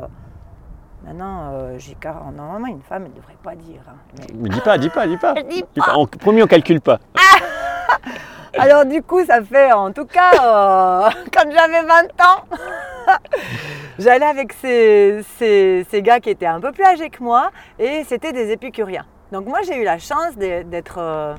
maintenant, 1.07 1.51
euh, 1.53 1.75
j'ai 1.79 1.95
car- 1.95 2.31
normalement 2.31 2.67
une 2.67 2.81
femme, 2.81 3.03
elle 3.05 3.11
ne 3.11 3.15
devrait 3.15 3.37
pas 3.41 3.55
dire. 3.55 3.79
hein, 3.89 3.95
mais- 4.19 4.27
Mais 4.35 4.49
dis 4.49 4.61
pas, 4.61 4.77
dis 4.77 4.89
pas, 4.89 5.07
dis 5.07 5.17
pas. 5.17 5.33
Je 5.37 5.41
dis 5.43 5.63
Dis 5.73 5.81
pas. 5.81 5.93
En- 5.95 6.05
promis, 6.05 6.43
on 6.43 6.47
calcule 6.47 6.81
pas. 6.81 6.99
Alors 8.59 8.85
du 8.85 9.01
coup, 9.03 9.23
ça 9.25 9.41
fait 9.41 9.71
en 9.71 9.91
tout 9.91 10.05
cas, 10.05 10.31
euh, 10.33 11.09
quand 11.33 11.49
j'avais 11.51 11.83
20 11.83 12.21
ans, 12.21 12.43
j'allais 13.99 14.25
avec 14.25 14.53
ces, 14.53 15.21
ces- 15.37 15.85
ces 15.89 16.01
gars 16.01 16.19
qui 16.19 16.29
étaient 16.31 16.45
un 16.47 16.59
peu 16.59 16.71
plus 16.71 16.83
âgés 16.83 17.09
que 17.09 17.23
moi 17.23 17.51
et 17.77 18.03
c'était 18.05 18.33
des 18.33 18.51
épicuriens. 18.51 19.05
Donc 19.31 19.45
moi, 19.45 19.59
j'ai 19.61 19.79
eu 19.79 19.83
la 19.83 19.99
chance 19.99 20.35
de- 20.37 20.63
d'être, 20.63 20.97
euh, 20.97 21.35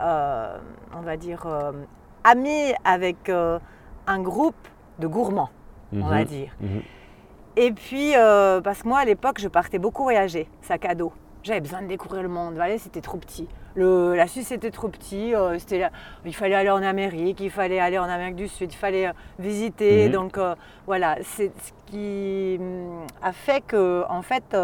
euh, 0.00 0.56
on 0.96 1.00
va 1.00 1.16
dire, 1.16 1.44
euh, 1.46 1.72
amie 2.24 2.74
avec 2.84 3.28
euh, 3.28 3.58
un 4.06 4.20
groupe 4.20 4.56
de 4.98 5.06
gourmands, 5.06 5.50
on 5.94 6.04
va 6.06 6.18
Mhm. 6.20 6.24
dire. 6.24 6.50
Mhm. 6.60 6.82
Et 7.56 7.72
puis, 7.72 8.16
euh, 8.16 8.60
parce 8.60 8.82
que 8.82 8.88
moi, 8.88 8.98
à 9.00 9.04
l'époque, 9.04 9.38
je 9.40 9.48
partais 9.48 9.78
beaucoup 9.78 10.02
voyager, 10.02 10.48
sac 10.60 10.84
à 10.84 10.94
dos. 10.94 11.12
J'avais 11.44 11.60
besoin 11.60 11.82
de 11.82 11.86
découvrir 11.86 12.22
le 12.22 12.28
monde. 12.28 12.54
Valais, 12.54 12.78
c'était 12.78 13.02
trop 13.02 13.18
petit. 13.18 13.46
Le, 13.74 14.14
la 14.14 14.26
Suisse, 14.26 14.48
c'était 14.48 14.70
trop 14.70 14.88
petit. 14.88 15.34
euh, 15.34 15.58
il 16.24 16.34
fallait 16.34 16.54
aller 16.54 16.70
en 16.70 16.82
Amérique, 16.82 17.38
il 17.40 17.50
fallait 17.50 17.80
aller 17.80 17.98
en 17.98 18.04
Amérique 18.04 18.36
du 18.36 18.48
Sud, 18.48 18.72
il 18.72 18.76
fallait 18.76 19.08
euh, 19.08 19.12
visiter. 19.38 20.06
Mhm. 20.06 20.12
Donc, 20.12 20.38
euh, 20.38 20.54
voilà, 20.86 21.16
c'est 21.22 21.52
ce 21.60 21.72
qui 21.86 22.56
hum, 22.58 23.06
a 23.20 23.32
fait 23.32 23.60
que, 23.60 24.04
en 24.08 24.22
fait, 24.22 24.56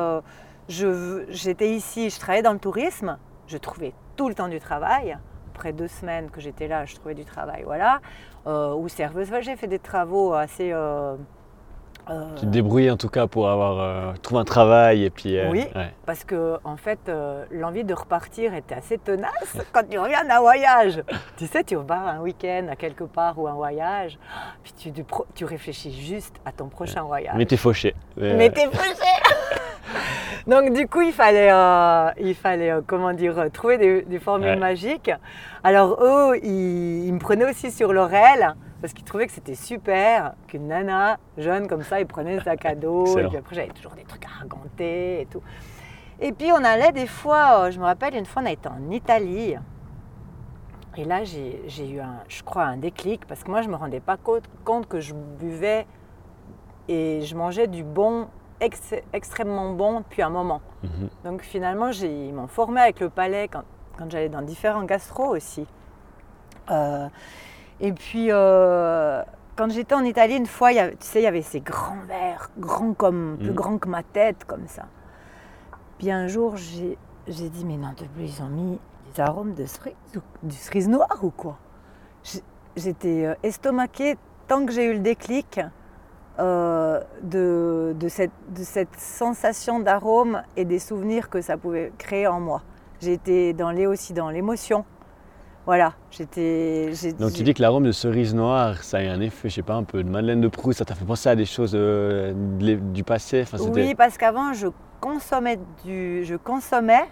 j'étais 0.68 1.70
ici, 1.70 2.08
je 2.08 2.18
travaillais 2.18 2.42
dans 2.42 2.54
le 2.54 2.58
tourisme. 2.58 3.18
Je 3.46 3.58
trouvais 3.58 3.92
tout 4.16 4.28
le 4.28 4.34
temps 4.34 4.48
du 4.48 4.58
travail. 4.58 5.18
Après 5.54 5.72
deux 5.74 5.88
semaines 5.88 6.30
que 6.30 6.40
j'étais 6.40 6.66
là, 6.66 6.86
je 6.86 6.94
trouvais 6.94 7.14
du 7.14 7.26
travail, 7.26 7.62
voilà. 7.64 8.00
Ou 8.46 8.88
serveuse, 8.88 9.30
j'ai 9.42 9.56
fait 9.56 9.66
des 9.66 9.78
travaux 9.78 10.32
assez... 10.32 10.72
euh, 12.10 12.34
Tu 12.36 12.42
te 12.42 12.50
débrouillais 12.50 12.90
en 12.90 12.96
tout 12.96 13.08
cas 13.08 13.26
pour 13.26 13.48
avoir 13.48 13.78
euh, 13.80 14.12
trouvé 14.22 14.40
un 14.40 14.44
travail 14.44 15.04
et 15.04 15.10
puis. 15.10 15.38
euh, 15.38 15.48
Oui. 15.50 15.66
ouais. 15.74 15.92
Parce 16.06 16.24
que 16.24 16.56
en 16.64 16.76
fait, 16.76 16.98
euh, 17.08 17.44
l'envie 17.50 17.84
de 17.84 17.94
repartir 17.94 18.54
était 18.54 18.74
assez 18.74 18.98
tenace 18.98 19.56
quand 19.72 19.88
tu 19.88 19.98
reviens 19.98 20.24
d'un 20.24 20.40
voyage. 20.40 21.02
tu 21.36 21.46
sais, 21.46 21.62
tu 21.64 21.76
repars 21.76 22.06
un 22.08 22.20
week-end 22.20 22.66
à 22.70 22.76
quelque 22.76 23.04
part 23.04 23.38
ou 23.38 23.46
un 23.46 23.54
voyage, 23.54 24.18
puis 24.62 24.72
tu, 24.76 24.92
tu 25.34 25.44
réfléchis 25.44 25.92
juste 25.92 26.34
à 26.44 26.52
ton 26.52 26.66
prochain 26.68 27.02
voyage. 27.02 27.34
Mais 27.36 27.46
t'es 27.46 27.56
fauché. 27.56 27.94
Mais 28.16 28.50
t'es 28.50 28.66
fauché 28.66 28.94
Donc 30.46 30.72
du 30.72 30.86
coup, 30.88 31.02
il 31.02 31.12
fallait, 31.12 31.50
euh, 31.52 32.10
il 32.18 32.34
fallait 32.34 32.70
euh, 32.70 32.80
comment 32.86 33.12
dire, 33.12 33.34
trouver 33.52 33.76
des, 33.78 34.02
des 34.02 34.18
formules 34.18 34.48
Ouais. 34.50 34.56
magiques. 34.56 35.10
Alors 35.62 35.98
eux, 36.02 36.38
ils, 36.42 37.06
ils 37.06 37.12
me 37.12 37.18
prenaient 37.18 37.48
aussi 37.48 37.70
sur 37.70 37.92
l'oreille 37.92 38.46
parce 38.80 38.92
qu'ils 38.92 39.04
trouvaient 39.04 39.26
que 39.26 39.32
c'était 39.32 39.54
super 39.54 40.34
qu'une 40.46 40.68
nana 40.68 41.18
jeune 41.36 41.66
comme 41.68 41.82
ça, 41.82 42.00
ils 42.00 42.06
prenaient 42.06 42.38
un 42.38 42.42
sac 42.42 42.64
à 42.64 42.74
dos. 42.74 43.04
Et 43.18 43.28
puis 43.28 43.36
après, 43.38 43.54
j'avais 43.56 43.68
toujours 43.72 43.92
des 43.92 44.04
trucs 44.04 44.24
à 44.24 44.40
raconter 44.40 45.22
et 45.22 45.26
tout. 45.26 45.42
Et 46.20 46.32
puis 46.32 46.50
on 46.52 46.62
allait 46.64 46.92
des 46.92 47.06
fois, 47.06 47.64
euh, 47.66 47.70
je 47.70 47.78
me 47.78 47.84
rappelle 47.84 48.14
une 48.14 48.26
fois, 48.26 48.42
on 48.42 48.46
a 48.46 48.52
été 48.52 48.68
en 48.68 48.90
Italie. 48.90 49.54
Et 50.96 51.04
là, 51.04 51.24
j'ai 51.24 51.88
eu, 51.88 52.00
un, 52.00 52.16
je 52.28 52.42
crois, 52.42 52.64
un 52.64 52.76
déclic 52.76 53.24
parce 53.26 53.42
que 53.44 53.50
moi, 53.50 53.62
je 53.62 53.68
ne 53.68 53.72
me 53.72 53.76
rendais 53.76 54.00
pas 54.00 54.16
compte, 54.16 54.86
que 54.88 55.00
je 55.00 55.14
buvais 55.14 55.86
et 56.88 57.20
je 57.22 57.36
mangeais 57.36 57.68
du 57.68 57.84
bon, 57.84 58.26
ex- 58.60 58.94
extrêmement 59.12 59.72
bon 59.72 60.00
depuis 60.00 60.22
un 60.22 60.30
moment. 60.30 60.60
Mhm. 60.82 61.08
Donc 61.24 61.42
finalement, 61.42 61.90
ils 61.90 62.34
m'ont 62.34 62.48
formé 62.48 62.80
avec 62.80 63.00
le 63.00 63.08
palais 63.08 63.48
quand, 63.48 63.62
quand 63.96 64.10
j'allais 64.10 64.28
dans 64.28 64.42
différents 64.42 64.82
gastros 64.84 65.28
aussi. 65.28 65.66
Euh, 66.70 67.08
et 67.80 67.92
puis, 67.92 68.28
euh, 68.30 69.22
quand 69.56 69.70
j'étais 69.70 69.94
en 69.94 70.04
Italie, 70.04 70.36
une 70.36 70.46
fois, 70.46 70.72
il 70.72 70.76
y 70.76 70.78
avait- 70.78 70.92
tu 70.96 71.06
sais, 71.06 71.20
il 71.20 71.24
y 71.24 71.26
avait 71.26 71.42
ces 71.42 71.60
grands 71.60 72.00
verres, 72.06 72.50
grands 72.58 72.94
comme, 72.94 73.36
plus 73.38 73.50
Mhm. 73.50 73.54
grands 73.54 73.78
que 73.78 73.88
ma 73.88 74.02
tête, 74.02 74.44
comme 74.46 74.66
ça. 74.66 74.84
Puis 75.98 76.10
un 76.10 76.28
jour, 76.28 76.56
j'ai 76.56 76.96
dit, 77.28 77.64
mais 77.64 77.76
non, 77.76 77.90
de 77.90 78.04
plus, 78.06 78.38
ils 78.38 78.42
ont 78.42 78.48
mis 78.48 78.78
des 79.14 79.20
arômes 79.20 79.54
de 79.54 79.66
cerise, 79.66 79.94
du 80.42 80.54
cerise 80.56 80.88
noire 80.88 81.18
ou 81.22 81.30
quoi? 81.30 81.58
J'étais 82.76 83.26
euh, 83.26 83.34
estomaquée 83.42 84.16
tant 84.46 84.64
que 84.64 84.72
j'ai 84.72 84.84
eu 84.84 84.92
le 84.94 85.00
déclic 85.00 85.60
euh, 86.38 87.00
de, 87.22 87.94
de 87.98 88.08
cette, 88.08 88.30
de 88.54 88.62
cette 88.62 88.94
sensation 88.96 89.80
d'arôme 89.80 90.42
et 90.56 90.64
des 90.64 90.78
souvenirs 90.78 91.28
que 91.28 91.40
ça 91.42 91.56
pouvait 91.56 91.92
créer 91.98 92.26
en 92.26 92.40
moi. 92.40 92.62
J'ai 93.00 93.12
été 93.14 93.52
dans 93.52 93.70
les, 93.70 93.86
aussi 93.86 94.12
dans 94.14 94.30
l'émotion. 94.30 94.84
Voilà, 95.66 95.92
j'étais. 96.10 96.90
Donc 97.18 97.32
tu 97.32 97.42
dis 97.42 97.54
que 97.54 97.62
l'arôme 97.62 97.84
de 97.84 97.92
cerise 97.92 98.34
noire, 98.34 98.82
ça 98.82 98.98
a 98.98 99.00
un 99.02 99.20
effet, 99.20 99.48
je 99.48 99.56
sais 99.56 99.62
pas, 99.62 99.74
un 99.74 99.84
peu 99.84 100.02
de 100.02 100.08
Madeleine 100.08 100.40
de 100.40 100.48
Proust, 100.48 100.78
ça 100.78 100.84
t'a 100.84 100.94
fait 100.94 101.04
penser 101.04 101.28
à 101.28 101.36
des 101.36 101.44
choses 101.44 101.72
euh, 101.74 102.32
du 102.34 103.04
passé? 103.04 103.42
Enfin, 103.42 103.58
Oui, 103.72 103.94
parce 103.94 104.16
qu'avant, 104.16 104.52
je 104.52 104.68
consommais 105.00 105.58
du. 105.84 106.24
Je 106.24 106.36
consommais, 106.36 107.04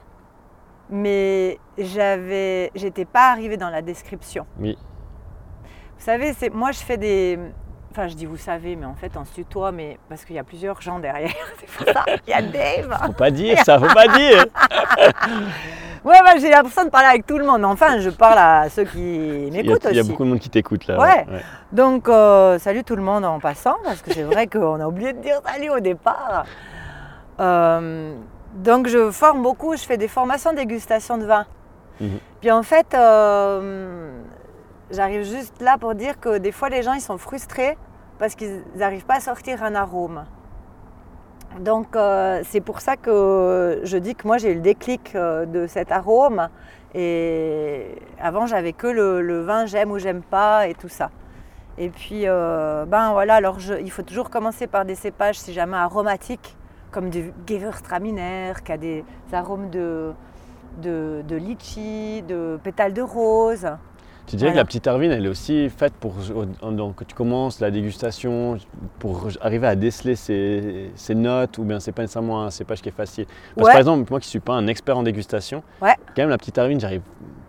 mais 0.90 1.58
j'avais. 1.76 2.70
J'étais 2.74 3.04
pas 3.04 3.30
arrivée 3.30 3.58
dans 3.58 3.70
la 3.70 3.82
description. 3.82 4.46
Oui. 4.58 4.76
Vous 5.98 6.04
savez, 6.04 6.32
c'est 6.32 6.50
moi 6.50 6.72
je 6.72 6.78
fais 6.78 6.96
des. 6.96 7.38
Enfin, 7.90 8.06
je 8.06 8.14
dis 8.14 8.26
vous 8.26 8.36
savez, 8.36 8.76
mais 8.76 8.86
en 8.86 8.94
fait 8.94 9.12
on 9.16 9.24
se 9.24 9.34
tutoie, 9.34 9.72
mais 9.72 9.98
parce 10.08 10.24
qu'il 10.24 10.36
y 10.36 10.38
a 10.38 10.44
plusieurs 10.44 10.80
gens 10.80 10.98
derrière. 10.98 11.34
C'est 11.58 11.66
pour 11.66 11.92
ça. 11.92 12.04
Il 12.26 12.30
y 12.30 12.32
a 12.32 12.42
Dave. 12.42 12.96
Faut 13.06 13.12
pas 13.12 13.30
dire 13.30 13.58
ça, 13.64 13.78
faut 13.78 13.92
pas 13.92 14.08
dire 14.08 14.44
Ouais, 16.04 16.16
bah, 16.22 16.38
j'ai 16.40 16.50
l'impression 16.50 16.84
de 16.84 16.90
parler 16.90 17.08
avec 17.08 17.26
tout 17.26 17.38
le 17.38 17.44
monde. 17.44 17.64
Enfin, 17.64 17.98
je 17.98 18.10
parle 18.10 18.38
à 18.38 18.68
ceux 18.68 18.84
qui 18.84 18.98
m'écoutent 19.52 19.86
il 19.90 19.96
y 19.96 19.98
a 19.98 20.02
aussi. 20.02 20.10
beaucoup 20.10 20.24
de 20.24 20.30
monde 20.30 20.38
qui 20.38 20.50
t'écoute 20.50 20.86
là. 20.86 20.98
Ouais. 20.98 21.26
Donc, 21.72 22.08
euh, 22.08 22.58
salut 22.58 22.84
tout 22.84 22.96
le 22.96 23.02
monde 23.02 23.24
en 23.24 23.38
passant, 23.40 23.76
parce 23.84 24.02
que 24.02 24.12
c'est 24.12 24.22
vrai 24.22 24.46
qu'on 24.52 24.80
a 24.80 24.86
oublié 24.86 25.12
de 25.12 25.20
dire 25.20 25.40
salut 25.44 25.70
au 25.70 25.80
départ. 25.80 26.44
Euh, 27.40 28.14
donc, 28.54 28.88
je 28.88 29.10
forme 29.10 29.42
beaucoup, 29.42 29.76
je 29.76 29.82
fais 29.82 29.96
des 29.96 30.08
formations 30.08 30.52
dégustation 30.52 31.18
de 31.18 31.24
vin. 31.24 31.46
Mhm. 32.00 32.18
Puis 32.40 32.50
en 32.50 32.62
fait, 32.62 32.94
euh, 32.94 34.10
j'arrive 34.90 35.24
juste 35.24 35.60
là 35.60 35.76
pour 35.78 35.94
dire 35.94 36.20
que 36.20 36.38
des 36.38 36.52
fois, 36.52 36.68
les 36.68 36.82
gens, 36.82 36.92
ils 36.94 37.00
sont 37.00 37.18
frustrés 37.18 37.76
parce 38.18 38.34
qu'ils 38.34 38.62
n'arrivent 38.76 39.06
pas 39.06 39.16
à 39.16 39.20
sortir 39.20 39.62
un 39.62 39.74
arôme. 39.74 40.24
Donc, 41.56 41.96
euh, 41.96 42.42
c'est 42.44 42.60
pour 42.60 42.80
ça 42.80 42.96
que 42.96 43.80
je 43.82 43.96
dis 43.96 44.14
que 44.14 44.26
moi, 44.26 44.38
j'ai 44.38 44.52
eu 44.52 44.54
le 44.54 44.60
déclic 44.60 45.14
euh, 45.14 45.44
de 45.44 45.66
cet 45.66 45.90
arôme. 45.90 46.48
Et 46.94 47.96
avant, 48.20 48.46
j'avais 48.46 48.72
que 48.72 48.86
le, 48.86 49.42
vin 49.42 49.66
j'aime 49.66 49.90
ou 49.90 49.98
j'aime 49.98 50.22
pas 50.22 50.68
et 50.68 50.74
tout 50.74 50.88
ça. 50.88 51.10
Et 51.76 51.90
puis, 51.90 52.22
euh, 52.26 52.84
ben 52.86 53.12
voilà, 53.12 53.36
alors 53.36 53.58
il 53.80 53.90
faut 53.90 54.02
toujours 54.02 54.30
commencer 54.30 54.66
par 54.66 54.84
des 54.84 54.94
cépages, 54.94 55.38
si 55.38 55.52
jamais 55.52 55.76
aromatiques, 55.76 56.56
comme 56.90 57.10
du 57.10 57.32
Gewürztraminer, 57.46 58.54
qui 58.64 58.72
a 58.72 58.78
des 58.78 59.04
arômes 59.32 59.70
de, 59.70 60.12
de, 60.82 61.22
de 61.26 61.36
litchi, 61.36 62.22
de 62.22 62.58
pétales 62.62 62.94
de 62.94 63.02
rose. 63.02 63.68
Tu 64.28 64.36
dirais 64.36 64.52
que 64.52 64.56
la 64.56 64.64
petite 64.64 64.86
Arvine, 64.86 65.10
elle 65.10 65.24
est 65.24 65.28
aussi 65.28 65.70
faite 65.70 65.94
pour 65.94 66.14
donc, 66.62 66.96
que 66.96 67.04
tu 67.04 67.14
commences 67.14 67.60
la 67.60 67.70
dégustation, 67.70 68.58
pour 68.98 69.28
arriver 69.40 69.66
à 69.66 69.74
déceler 69.74 70.16
ses, 70.16 70.90
ses 70.96 71.14
notes, 71.14 71.56
ou 71.58 71.64
bien 71.64 71.80
c'est 71.80 71.92
pas 71.92 72.02
nécessairement 72.02 72.42
un 72.44 72.50
cépage 72.50 72.82
qui 72.82 72.90
est 72.90 72.92
facile? 72.92 73.26
Parce 73.56 73.68
que 73.68 73.72
par 73.72 73.78
exemple, 73.80 74.06
moi 74.10 74.20
qui 74.20 74.28
suis 74.28 74.40
pas 74.40 74.52
un 74.54 74.66
expert 74.66 74.98
en 74.98 75.02
dégustation, 75.02 75.62
Ouais. 75.80 75.94
quand 76.14 76.22
même 76.22 76.28
la 76.28 76.38
petite 76.38 76.58
Arvine, 76.58 76.78
j'arrive 76.78 77.00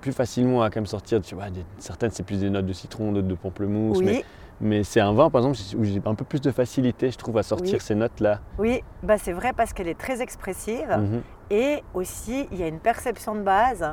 plus 0.01 0.13
facilement 0.13 0.61
à 0.63 0.69
quand 0.69 0.77
même 0.77 0.85
sortir, 0.85 1.19
tu 1.21 1.35
vois, 1.35 1.49
des- 1.49 1.65
certaines 1.79 2.11
c'est 2.11 2.23
plus 2.23 2.39
des 2.39 2.49
notes 2.49 2.65
de 2.65 2.73
citron, 2.73 3.11
d'autres 3.11 3.27
de 3.27 3.35
pamplemousse, 3.35 3.97
Oui, 3.97 4.05
mais, 4.05 4.23
mais 4.61 4.83
c'est 4.85 5.01
un 5.01 5.11
vin 5.11 5.29
par 5.29 5.41
exemple 5.41 5.57
où 5.77 5.83
j'ai 5.83 6.01
un 6.05 6.15
peu 6.15 6.23
plus 6.23 6.39
de 6.39 6.51
facilité, 6.51 7.11
je 7.11 7.17
trouve, 7.17 7.37
à 7.37 7.43
sortir 7.43 7.73
Oui. 7.73 7.79
ces 7.81 7.95
notes-là. 7.95 8.39
oui, 8.57 8.81
bah 9.03 9.17
c'est 9.17 9.33
vrai 9.33 9.51
parce 9.51 9.73
qu'elle 9.73 9.89
est 9.89 9.99
très 9.99 10.21
expressive. 10.21 10.87
Mhm. 10.97 11.21
Et 11.51 11.83
aussi, 11.93 12.47
il 12.51 12.59
y 12.59 12.63
a 12.63 12.67
une 12.67 12.79
perception 12.79 13.35
de 13.35 13.41
base 13.41 13.85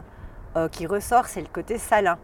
euh, 0.57 0.69
qui 0.69 0.87
ressort, 0.87 1.27
c'est 1.27 1.41
le 1.41 1.49
côté 1.53 1.79
salin. 1.79 2.17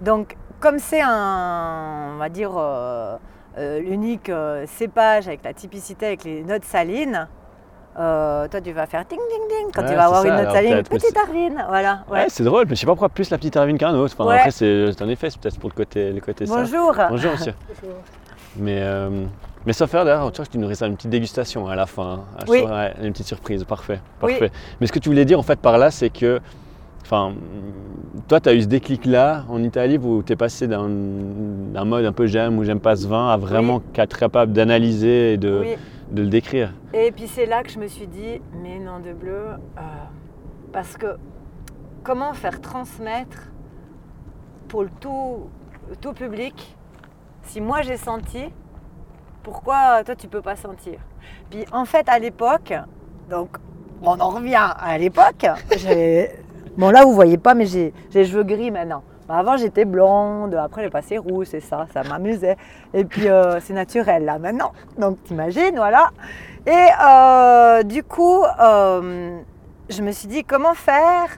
Donc, 0.00 0.36
comme 0.60 0.78
c'est 0.78 1.00
un, 1.02 2.12
on 2.14 2.18
va 2.18 2.28
dire, 2.28 2.52
euh, 2.56 3.16
euh, 3.58 3.80
l'unique 3.80 4.28
euh, 4.28 4.64
cépage 4.66 5.26
avec 5.28 5.42
la 5.44 5.52
typicité, 5.52 6.06
avec 6.06 6.24
les 6.24 6.42
notes 6.42 6.64
salines, 6.64 7.26
euh, 7.98 8.46
toi 8.46 8.60
tu 8.60 8.70
vas 8.72 8.86
faire 8.86 9.04
ding 9.06 9.18
ding 9.18 9.48
ding 9.48 9.72
quand 9.74 9.82
Ouais, 9.82 9.88
tu 9.88 9.94
vas 9.96 10.04
avoir 10.04 10.22
une 10.24 10.30
ça, 10.30 10.36
note 10.36 10.54
alors 10.54 10.54
saline, 10.70 10.82
petite 10.84 11.16
arvine, 11.16 11.64
voilà. 11.68 12.04
Ouais, 12.08 12.18
ouais. 12.20 12.26
c'est 12.28 12.44
drôle, 12.44 12.66
mais 12.68 12.76
je 12.76 12.80
sais 12.80 12.86
pas 12.86 12.92
pourquoi 12.92 13.08
plus 13.08 13.28
la 13.30 13.38
petite 13.38 13.56
Arvine 13.56 13.76
qu'un 13.78 13.92
autre. 13.94 14.14
Enfin, 14.16 14.28
Ouais. 14.30 14.36
Après, 14.36 14.50
c'est 14.52 15.02
un 15.02 15.08
effet, 15.08 15.30
c'est 15.30 15.40
peut-être 15.40 15.58
pour 15.58 15.68
le 15.70 15.74
côté, 15.74 16.12
le 16.12 16.20
côté 16.20 16.46
ça. 16.46 16.54
Bonjour. 16.56 16.94
Bonjour 17.10 17.32
monsieur. 17.32 17.54
Mais, 18.56 18.80
euh, 18.82 19.24
mais 19.66 19.72
sans 19.72 19.86
faire 19.88 20.04
d'ailleurs, 20.04 20.30
tu 20.30 20.36
vois, 20.36 20.46
tu 20.46 20.58
nous 20.58 20.68
réserves 20.68 20.90
une 20.92 20.96
petite 20.96 21.10
dégustation 21.10 21.66
à 21.68 21.74
la 21.74 21.86
fin. 21.86 22.20
hein. 22.38 22.44
Oui. 22.46 22.64
une 23.02 23.12
petite 23.12 23.26
surprise, 23.26 23.64
parfait. 23.64 24.00
Oui. 24.22 24.32
parfait. 24.38 24.52
Mais 24.80 24.86
ce 24.86 24.92
que 24.92 24.98
tu 25.00 25.08
voulais 25.08 25.24
dire 25.24 25.38
en 25.40 25.42
fait 25.42 25.58
par 25.58 25.76
là, 25.76 25.90
c'est 25.90 26.10
que, 26.10 26.40
enfin, 27.08 27.32
toi, 28.28 28.38
tu 28.38 28.48
as 28.50 28.54
eu 28.54 28.60
ce 28.62 28.66
déclic-là 28.66 29.44
en 29.48 29.62
Italie 29.62 29.96
où 29.96 30.22
tu 30.22 30.34
es 30.34 30.36
passé 30.36 30.66
d'un 30.68 30.86
mode 31.86 32.04
un 32.04 32.12
peu 32.12 32.26
j'aime 32.26 32.58
ou 32.58 32.64
j'aime 32.64 32.80
pas 32.80 32.96
ce 32.96 33.06
vin 33.06 33.30
à 33.30 33.38
vraiment 33.38 33.80
être 33.94 34.18
capable 34.18 34.52
d'analyser 34.52 35.32
et 35.32 35.36
de, 35.38 35.60
Oui. 35.60 35.76
de 36.10 36.22
le 36.22 36.28
décrire? 36.28 36.74
Et 36.92 37.10
puis 37.10 37.26
c'est 37.26 37.46
là 37.46 37.62
que 37.62 37.70
je 37.70 37.78
me 37.78 37.86
suis 37.86 38.06
dit, 38.06 38.42
mais 38.62 38.78
non 38.78 38.98
de 39.00 39.14
bleu, 39.14 39.32
euh, 39.78 39.80
parce 40.70 40.98
que 40.98 41.16
comment 42.04 42.34
faire 42.34 42.60
transmettre 42.60 43.48
pour 44.68 44.82
le 44.82 44.90
tout, 45.00 45.48
le 45.88 45.96
tout 45.96 46.12
public, 46.12 46.76
si 47.42 47.62
moi 47.62 47.80
j'ai 47.80 47.96
senti, 47.96 48.44
pourquoi 49.42 50.04
toi 50.04 50.14
tu 50.14 50.28
peux 50.28 50.42
pas 50.42 50.56
sentir? 50.56 50.98
Puis 51.48 51.64
en 51.72 51.86
fait 51.86 52.06
à 52.10 52.18
l'époque, 52.18 52.74
donc 53.30 53.56
on 54.02 54.20
en 54.20 54.28
revient 54.28 54.72
à 54.78 54.98
l'époque, 54.98 55.46
j'ai- 55.78 56.28
bon 56.78 56.90
là 56.90 57.04
vous 57.04 57.12
voyez 57.12 57.36
pas 57.36 57.52
mais 57.54 57.66
j'ai 57.66 57.92
les 58.14 58.24
cheveux 58.24 58.44
gris 58.44 58.70
maintenant. 58.70 59.02
Bah, 59.28 59.36
avant 59.36 59.58
j'étais 59.58 59.84
blonde, 59.84 60.54
après 60.54 60.82
j'ai 60.82 60.88
passé 60.88 61.18
rouge, 61.18 61.48
c'est 61.50 61.60
ça, 61.60 61.86
ça 61.92 62.02
m'amusait. 62.02 62.56
Et 62.94 63.04
puis 63.04 63.28
euh, 63.28 63.60
c'est 63.60 63.74
naturel 63.74 64.24
là 64.24 64.38
maintenant, 64.38 64.72
donc 64.96 65.22
t'imagines, 65.24 65.76
voilà. 65.76 66.08
Et 66.66 66.86
euh, 67.04 67.82
du 67.82 68.02
coup, 68.02 68.42
euh, 68.42 69.38
je 69.90 70.02
me 70.02 70.12
suis 70.12 70.28
dit 70.28 70.44
comment 70.44 70.72
faire 70.72 71.28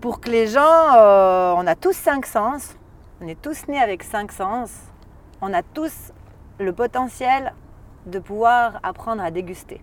pour 0.00 0.20
que 0.20 0.28
les 0.30 0.48
gens, 0.48 0.90
on 0.96 1.66
a 1.66 1.74
tous 1.76 1.94
cinq 1.94 2.26
sens, 2.26 2.76
on 3.20 3.28
est 3.28 3.40
tous 3.40 3.68
nés 3.68 3.80
avec 3.80 4.02
cinq 4.02 4.32
sens, 4.32 4.72
on 5.40 5.54
a 5.54 5.62
tous 5.62 6.12
le 6.58 6.72
potentiel 6.72 7.52
de 8.06 8.18
pouvoir 8.18 8.80
apprendre 8.82 9.22
à 9.22 9.30
déguster. 9.30 9.80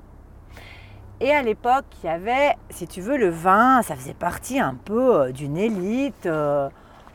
Et 1.22 1.32
à 1.32 1.42
l'époque, 1.42 1.86
il 2.04 2.08
y 2.08 2.10
avait, 2.10 2.56
si 2.70 2.88
tu 2.88 3.00
veux, 3.02 3.18
le 3.18 3.30
vin, 3.30 3.82
ça 3.82 3.96
faisait 3.96 4.14
partie 4.14 4.60
un 4.60 4.76
peu 4.76 5.22
euh, 5.22 5.32
d'une 5.32 5.58
élite. 5.58 6.26
euh, 6.26 6.70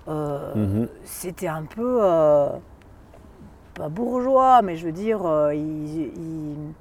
euh, 0.09 0.55
Mhm. 0.55 0.89
C'était 1.05 1.49
un 1.49 1.65
peu, 1.65 1.99
euh, 2.03 2.49
pas 3.75 3.89
bourgeois, 3.89 4.63
mais 4.63 4.77
je 4.77 4.87
veux 4.87 4.93
dire, 4.93 5.21
il- 5.53 6.13
il- 6.17 6.75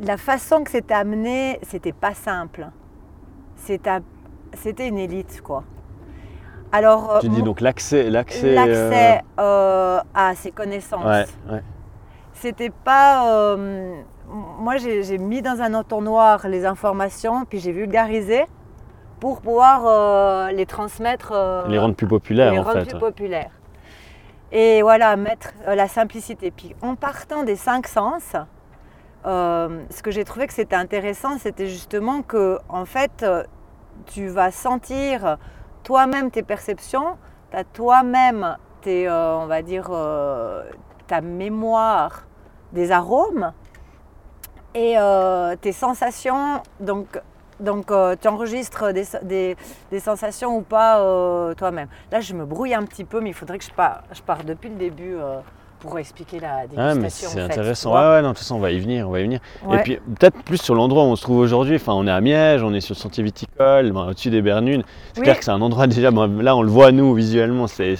la 0.00 0.16
façon 0.16 0.64
que 0.64 0.70
c'était 0.70 0.94
amené, 0.94 1.58
c'était 1.62 1.92
pas 1.92 2.14
simple. 2.14 2.68
C'était 3.56 4.88
une 4.88 4.98
élite, 4.98 5.42
quoi. 5.42 5.64
Alors, 6.72 7.18
Tu 7.20 7.28
dis 7.28 7.42
donc 7.42 7.60
l'accès, 7.60 8.08
l'accès. 8.10 8.54
l'accès 8.54 9.22
à 9.36 10.32
ces 10.34 10.50
connaissances. 10.52 11.04
ouais, 11.04 11.26
ouais. 11.52 11.62
C'était 12.32 12.70
pas. 12.70 13.56
Moi, 14.30 14.76
j'ai 14.76 15.18
mis 15.18 15.42
dans 15.42 15.60
un 15.62 15.74
entonnoir 15.74 16.46
les 16.48 16.66
informations, 16.66 17.44
puis 17.44 17.58
j'ai 17.60 17.72
vulgarisé 17.72 18.46
pour 19.20 19.40
pouvoir 19.40 19.86
euh, 19.86 20.50
les 20.52 20.66
transmettre. 20.66 21.32
euh, 21.32 21.66
Les 21.68 21.78
rendre 21.78 21.94
plus 21.94 22.06
populaires 22.06 22.52
les 22.52 22.58
en 22.58 22.62
rendre 22.62 22.80
fait. 22.80 22.90
plus 22.90 22.98
populaires. 22.98 23.50
Et 24.52 24.82
voilà, 24.82 25.16
mettre 25.16 25.52
euh, 25.66 25.74
la 25.74 25.88
simplicité. 25.88 26.50
Puis 26.50 26.74
en 26.82 26.94
partant 26.94 27.42
des 27.42 27.56
cinq 27.56 27.86
sens, 27.86 28.34
ce 29.24 30.02
que 30.02 30.10
j'ai 30.10 30.24
trouvé 30.24 30.46
que 30.46 30.54
c'était 30.54 30.76
intéressant, 30.76 31.36
c'était 31.38 31.66
justement 31.66 32.22
que, 32.22 32.58
en 32.68 32.86
fait, 32.86 33.26
tu 34.06 34.28
vas 34.28 34.50
sentir 34.50 35.36
toi-même 35.82 36.30
tes 36.30 36.42
perceptions, 36.42 37.16
tu 37.50 37.56
as 37.56 37.64
toi-même 37.64 38.56
tes, 38.80 39.10
on 39.10 39.46
va 39.46 39.60
dire, 39.60 39.90
ta 41.06 41.20
mémoire 41.20 42.22
des 42.72 42.90
arômes 42.90 43.52
et 44.78 44.96
euh, 44.96 45.56
tes 45.56 45.72
sensations. 45.72 46.62
Donc, 46.80 47.06
Donc 47.60 47.90
euh, 47.90 48.14
tu 48.20 48.28
enregistres 48.28 48.92
des, 48.92 49.56
sensations 49.98 50.56
ou 50.56 50.62
pas 50.62 51.00
euh, 51.00 51.54
toi-même? 51.54 51.88
Là, 52.12 52.20
je 52.20 52.32
me 52.34 52.44
brouille 52.44 52.74
un 52.74 52.84
petit 52.84 53.04
peu, 53.04 53.20
mais 53.20 53.30
il 53.30 53.34
faudrait 53.34 53.58
que 53.58 53.64
je 53.64 53.72
pars, 53.72 54.02
je 54.12 54.44
depuis 54.44 54.68
le 54.68 54.76
début 54.76 55.16
pour 55.80 55.98
expliquer 55.98 56.40
la 56.40 56.66
dégustation. 56.66 57.28
Ah, 57.30 57.32
c'est 57.34 57.40
intéressant. 57.40 57.92
Ouais, 57.94 58.00
ouais, 58.16 58.22
non, 58.22 58.28
de 58.28 58.32
toute 58.34 58.38
façon, 58.38 58.56
on 58.56 58.60
va 58.60 58.70
y 58.72 58.78
venir, 58.80 59.08
on 59.08 59.12
va 59.12 59.20
y 59.20 59.24
venir. 59.24 59.40
Ouais. 59.66 59.78
Et 59.78 59.82
puis, 59.82 59.98
peut-être 60.18 60.42
plus 60.42 60.58
sur 60.60 60.74
l'endroit 60.74 61.04
où 61.04 61.06
on 61.06 61.16
se 61.16 61.22
trouve 61.22 61.38
aujourd'hui. 61.38 61.76
Enfin, 61.76 61.92
on 61.94 62.06
est 62.06 62.10
à 62.10 62.20
Miège, 62.20 62.62
on 62.62 62.74
est 62.74 62.80
sur 62.80 62.94
le 62.94 62.98
sentier 63.00 63.22
viticole, 63.24 63.92
ben, 63.92 64.08
au-dessus 64.08 64.30
des 64.30 64.42
Bernunes. 64.42 64.82
C'est 65.12 65.20
Oui. 65.20 65.24
clair 65.24 65.38
que 65.38 65.44
c'est 65.44 65.50
un 65.50 65.60
endroit 65.60 65.86
déjà, 65.86 66.10
ben, 66.10 66.42
là, 66.42 66.56
on 66.56 66.62
le 66.62 66.70
voit, 66.70 66.90
nous, 66.92 67.14
visuellement, 67.14 67.66
c'est- 67.66 67.96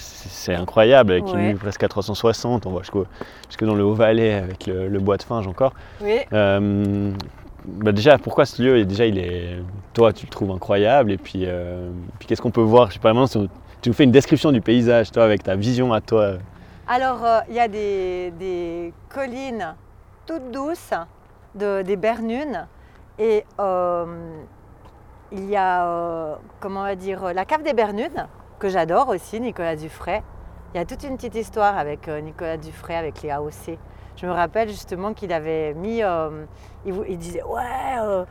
incroyable, 0.49 1.11
avec 1.11 1.25
une 1.31 1.51
vue 1.51 1.55
presque 1.55 1.83
à 1.83 1.87
360. 1.87 2.65
On 2.65 2.71
voit 2.71 2.81
jusqu'au- 2.81 3.05
jusque 3.47 3.63
dans 3.63 3.75
le 3.75 3.83
Haut-Valais, 3.83 4.33
avec 4.33 4.65
le, 4.67 4.87
le 4.87 4.99
bois 4.99 5.17
de 5.17 5.23
Finge 5.23 5.47
encore. 5.47 5.73
Oui. 6.01 6.17
Euh, 6.33 7.11
bah 7.65 7.91
déjà, 7.91 8.17
pourquoi 8.17 8.45
ce 8.45 8.61
lieu, 8.61 8.83
déjà, 8.85 9.05
il 9.05 9.17
est, 9.19 9.57
toi, 9.93 10.11
tu 10.11 10.25
le 10.25 10.31
trouves 10.31 10.51
incroyable? 10.51 11.11
Et 11.11 11.17
puis, 11.17 11.43
euh, 11.45 11.89
puis 12.17 12.27
qu'est-ce 12.27 12.41
qu'on 12.41 12.51
peut 12.51 12.61
voir? 12.61 12.87
Je 12.89 12.93
sais 12.93 12.99
pas, 12.99 13.13
maintenant, 13.13 13.27
si 13.27 13.47
tu 13.81 13.89
nous 13.89 13.93
fais 13.93 14.05
une 14.05 14.11
description 14.11 14.51
du 14.51 14.61
paysage, 14.61 15.11
toi, 15.11 15.23
avec 15.23 15.43
ta 15.43 15.55
vision 15.55 15.93
à 15.93 16.01
toi. 16.01 16.33
Alors, 16.91 17.23
euh, 17.23 17.41
il 17.49 17.53
y 17.53 17.59
a 17.59 17.67
des, 17.67 18.93
collines 19.09 19.75
toutes 20.25 20.49
douces 20.49 20.91
de, 21.53 21.83
des 21.83 21.95
Bernunes 21.95 22.67
et 23.19 23.45
euh, 23.59 24.41
il 25.31 25.47
y 25.47 25.55
a, 25.55 25.85
euh, 25.85 26.35
comment 26.59 26.79
on 26.79 26.85
va 26.85 26.95
dire, 26.95 27.31
la 27.31 27.45
cave 27.45 27.61
des 27.61 27.73
Bernunes, 27.73 28.27
que 28.57 28.69
j'adore 28.69 29.09
aussi, 29.09 29.39
Nicolas 29.39 29.75
Dufray. 29.75 30.23
Il 30.73 30.77
y 30.77 30.81
a 30.81 30.85
toute 30.85 31.03
une 31.03 31.15
petite 31.15 31.35
histoire 31.35 31.77
avec 31.77 32.07
Nicolas 32.07 32.57
Dufray, 32.57 32.95
avec 32.95 33.21
les 33.21 33.29
AOC. 33.29 33.77
Je 34.15 34.25
me 34.25 34.31
rappelle 34.31 34.69
justement 34.69 35.13
qu'il 35.13 35.31
avait 35.31 35.75
mis, 35.75 35.99
il, 35.99 37.03
il 37.07 37.17
disait, 37.19 37.43
ouais, 37.43 38.25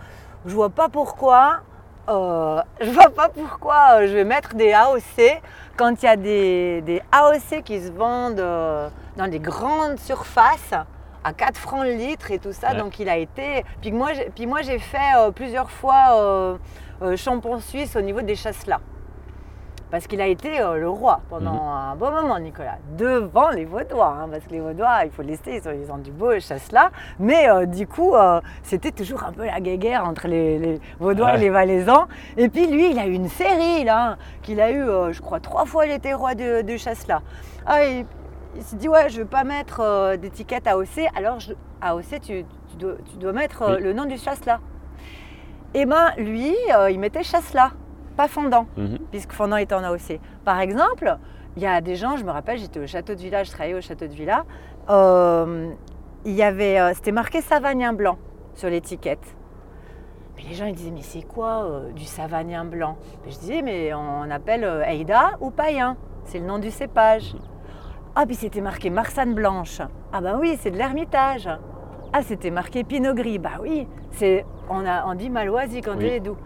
je 0.47 0.53
vois 0.53 0.71
pas 0.71 0.89
pourquoi, 0.89 1.61
euh, 2.09 2.61
je 2.81 2.91
vois 2.91 3.11
pas 3.11 3.29
pourquoi 3.29 3.97
euh, 4.01 4.07
je 4.07 4.13
vais 4.15 4.25
mettre 4.25 4.55
des 4.55 4.73
AOC 4.73 5.41
quand 5.77 6.03
il 6.03 6.07
y 6.07 6.09
a 6.09 6.17
des, 6.17 6.81
des 6.83 7.03
AOC 7.13 7.63
qui 7.65 7.81
se 7.81 7.93
vendent 7.93 8.41
euh, 8.41 8.89
dans 9.17 9.29
des 9.29 9.39
grandes 9.41 9.99
surfaces 9.99 10.75
à 11.25 11.33
4 11.33 11.57
francs 11.57 11.85
le 11.85 11.93
litre 11.93 12.31
et 12.31 12.39
tout 12.39 12.53
ça. 12.53 12.73
Ouais. 12.73 12.79
Donc 12.79 12.99
il 12.99 13.09
a 13.09 13.17
été. 13.17 13.65
Puis 13.81 13.93
moi, 13.93 14.13
j'ai- 14.15 14.31
puis 14.35 14.47
moi 14.47 14.63
j'ai 14.63 14.79
fait 14.79 14.99
euh, 15.17 15.31
plusieurs 15.31 15.71
fois 15.71 16.57
champion 17.17 17.61
suisse 17.61 17.95
au 17.97 18.01
niveau 18.01 18.23
des 18.23 18.35
chasselas. 18.37 18.81
Parce 19.91 20.07
qu'il 20.07 20.21
a 20.21 20.27
été 20.27 20.61
euh, 20.61 20.77
le 20.77 20.89
roi 20.91 21.21
pendant 21.31 21.53
Mhm. 21.55 21.61
un 21.93 21.97
bon 21.97 22.11
moment, 22.11 22.39
Nicolas, 22.39 22.77
devant 22.99 23.49
les 23.51 23.65
Vaudois. 23.65 24.17
hein, 24.21 24.29
parce 24.31 24.45
que 24.45 24.51
les 24.51 24.61
Vaudois, 24.61 25.05
il 25.07 25.11
faut 25.11 25.23
le 25.23 25.29
laisser, 25.29 25.63
ils 25.65 25.69
ont, 25.69 25.73
ils 25.73 25.91
ont 25.91 25.97
du 25.97 26.11
beau 26.11 26.39
chasse-là. 26.39 26.91
Mais 27.19 27.49
euh, 27.49 27.65
du 27.65 27.87
coup, 27.87 28.15
euh, 28.15 28.41
c'était 28.63 28.91
toujours 28.93 29.25
un 29.25 29.33
peu 29.33 29.47
la 29.47 29.61
guéguerre 29.61 30.05
entre 30.05 30.29
les, 30.29 30.59
les 30.59 30.81
Vaudois 31.01 31.37
et 31.37 31.39
les 31.39 31.49
Valaisans. 31.51 32.07
Et 32.37 32.51
puis 32.51 32.67
lui, 32.67 32.91
il 32.91 32.99
a 32.99 33.07
eu 33.07 33.13
une 33.15 33.29
série, 33.31 33.85
là, 33.85 34.17
qu'il 34.43 34.61
a 34.61 34.71
eu, 34.71 34.85
je 35.13 35.21
crois, 35.23 35.41
trois 35.41 35.65
fois 35.65 35.87
il 35.87 35.93
était 35.93 36.13
roi 36.13 36.35
de, 36.35 36.61
du 36.63 36.77
chasse-là. 36.77 37.23
Ah, 37.67 37.85
il 37.85 38.05
il 38.57 38.63
s'est 38.63 38.77
dit, 38.77 38.89
ouais, 38.89 39.09
je 39.09 39.19
ne 39.19 39.23
vais 39.23 39.29
pas 39.29 39.45
mettre 39.45 40.17
d'étiquette 40.17 40.67
AOC, 40.67 41.07
alors 41.15 41.39
je- 41.39 41.53
AOC, 41.81 42.19
tu, 42.21 42.45
tu 42.71 42.77
dois, 42.77 42.93
tu 43.09 43.17
dois 43.19 43.33
mettre 43.33 43.63
Oui. 43.77 43.83
le 43.83 43.93
nom 43.93 44.05
du 44.05 44.17
chasse-là. 44.19 44.59
Et 45.75 45.87
ben 45.87 46.11
lui, 46.17 46.57
il 46.91 46.99
mettait 46.99 47.23
chasse-là, 47.23 47.71
pas 48.19 48.29
fondant 48.29 48.67
Mhm. 48.77 48.99
puisque 49.11 49.33
Fondant 49.33 49.57
est 49.57 49.73
en 49.73 49.83
AOC. 49.85 50.21
Par 50.45 50.59
exemple, 50.61 51.17
il 51.57 51.63
y 51.63 51.67
a 51.67 51.81
des 51.81 51.95
gens, 51.97 52.17
je 52.17 52.25
me 52.25 52.31
rappelle, 52.31 52.59
j'étais 52.59 52.81
au 52.81 52.87
château 52.87 53.15
de 53.15 53.21
Villa, 53.21 53.45
je 53.45 53.51
travaillais 53.51 53.75
au 53.77 53.81
château 53.81 54.07
de 54.07 54.13
Villa, 54.13 54.45
euh, 54.91 55.71
il 56.25 56.33
y 56.33 56.43
avait, 56.43 56.79
euh, 56.81 56.93
c'était 56.95 57.13
marqué 57.13 57.41
Savagnin 57.41 57.93
blanc 57.93 58.19
sur 58.55 58.69
l'étiquette. 58.69 59.27
Mais 60.37 60.43
les 60.49 60.55
gens 60.55 60.67
ils 60.67 60.75
disaient, 60.75 60.91
mais 60.91 61.03
c'est 61.03 61.23
quoi 61.27 61.65
euh, 61.65 61.93
du 61.93 62.05
Savagnin 62.05 62.65
blanc? 62.65 62.97
Mais 63.25 63.31
Je 63.33 63.39
disais, 63.39 63.63
mais 63.63 63.93
on 63.95 64.31
appelle 64.31 64.65
Eida 64.87 65.33
ou 65.41 65.51
païen, 65.51 65.97
c'est 66.25 66.39
le 66.39 66.47
nom 66.47 66.59
du 66.59 66.71
cépage. 66.71 67.35
Ah, 68.15 68.27
puis 68.27 68.35
c'était 68.35 68.61
marqué 68.61 68.91
Marsanne 68.91 69.35
blanche. 69.35 69.81
Ah 70.13 70.21
ben 70.21 70.39
oui, 70.41 70.57
c'est 70.61 70.71
de 70.73 70.77
l'Ermitage. 70.77 71.49
Ah, 72.13 72.23
c'était 72.23 72.51
marqué 72.51 72.83
Pinot 72.85 73.15
gris. 73.15 73.39
Bah 73.39 73.59
oui, 73.61 73.87
c'est 74.13 74.45
on, 74.71 74.85
a, 74.87 75.07
on 75.07 75.15
dit 75.15 75.31
Malvoisie 75.31 75.83
quand 75.83 75.97
Oui. 75.97 76.07
il 76.07 76.13
est 76.15 76.21
doux. 76.21 76.37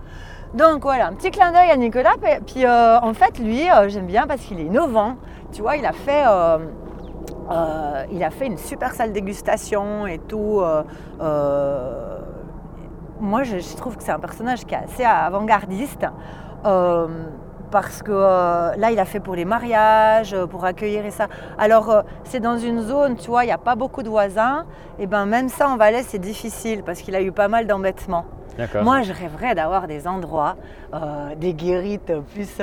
Donc 0.54 0.82
voilà, 0.82 1.06
un 1.06 1.14
petit 1.14 1.30
clin 1.30 1.50
d'œil 1.50 1.70
à 1.70 1.76
Nicolas. 1.76 2.12
Puis- 2.46 2.66
euh, 2.66 2.98
en 3.00 3.14
fait, 3.14 3.38
lui, 3.38 3.70
euh, 3.70 3.88
j'aime 3.88 4.06
bien 4.06 4.26
parce 4.26 4.42
qu'il 4.42 4.60
est 4.60 4.64
innovant. 4.64 5.16
Tu 5.52 5.62
vois, 5.62 5.76
il 5.76 5.86
a 5.86 5.92
fait, 5.92 6.24
euh, 6.26 6.58
une 8.46 8.58
super 8.58 8.92
salle 8.92 9.12
dégustation 9.12 10.06
et 10.06 10.18
tout. 10.18 10.62
moi, 13.20 13.44
je, 13.44 13.58
je 13.58 13.76
trouve 13.76 13.96
que 13.96 14.02
c'est 14.02 14.10
un 14.12 14.18
personnage 14.18 14.64
qui 14.66 14.74
est 14.74 14.78
assez 14.78 15.04
avant-gardiste. 15.04 16.06
Parce 17.72 18.02
que 18.02 18.12
euh, 18.12 18.76
là, 18.76 18.90
il 18.92 18.98
a 19.00 19.04
fait 19.04 19.18
pour 19.18 19.34
les 19.34 19.44
mariages, 19.46 20.34
euh, 20.34 20.46
pour 20.46 20.64
accueillir 20.64 21.04
et 21.04 21.10
ça. 21.10 21.26
Alors, 21.58 21.90
euh, 21.90 22.02
c'est 22.24 22.38
dans 22.38 22.58
une 22.58 22.82
zone, 22.82 23.16
tu 23.16 23.28
vois, 23.30 23.42
il 23.42 23.46
n'y 23.48 23.52
a 23.52 23.58
pas 23.58 23.74
beaucoup 23.74 24.04
de 24.04 24.08
voisins. 24.08 24.66
Et 25.00 25.06
ben 25.08 25.26
même 25.26 25.48
ça, 25.48 25.68
en 25.68 25.76
Valais, 25.76 26.02
c'est 26.04 26.18
difficile 26.20 26.84
parce 26.84 27.00
qu'il 27.00 27.16
a 27.16 27.22
eu 27.22 27.32
pas 27.32 27.48
mal 27.48 27.66
d'embêtements. 27.66 28.26
D'accord. 28.58 28.84
Moi, 28.84 29.00
je 29.02 29.12
rêverais 29.14 29.54
d'avoir 29.54 29.86
des 29.88 30.06
endroits, 30.06 30.56
euh, 30.92 31.34
des 31.36 31.54
guérites 31.54 32.12
plus 32.34 32.60